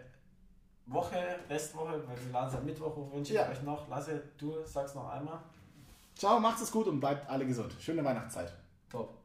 Woche, 0.86 1.16
Restwoche, 1.50 2.02
weil 2.06 2.16
wir 2.24 2.32
laden 2.32 2.50
seit 2.50 2.64
Mittwoch, 2.64 2.96
wo 2.96 3.12
wünsche 3.12 3.32
ich 3.32 3.38
Ja. 3.38 3.48
euch 3.48 3.62
noch. 3.62 3.88
Lasse, 3.88 4.22
du 4.38 4.64
sagst 4.64 4.94
noch 4.94 5.08
einmal. 5.10 5.38
Ciao, 6.14 6.38
macht's 6.38 6.62
es 6.62 6.70
gut 6.70 6.86
und 6.86 7.00
bleibt 7.00 7.28
alle 7.28 7.46
gesund. 7.46 7.74
Schöne 7.80 8.04
Weihnachtszeit. 8.04 8.52
Top. 8.90 9.18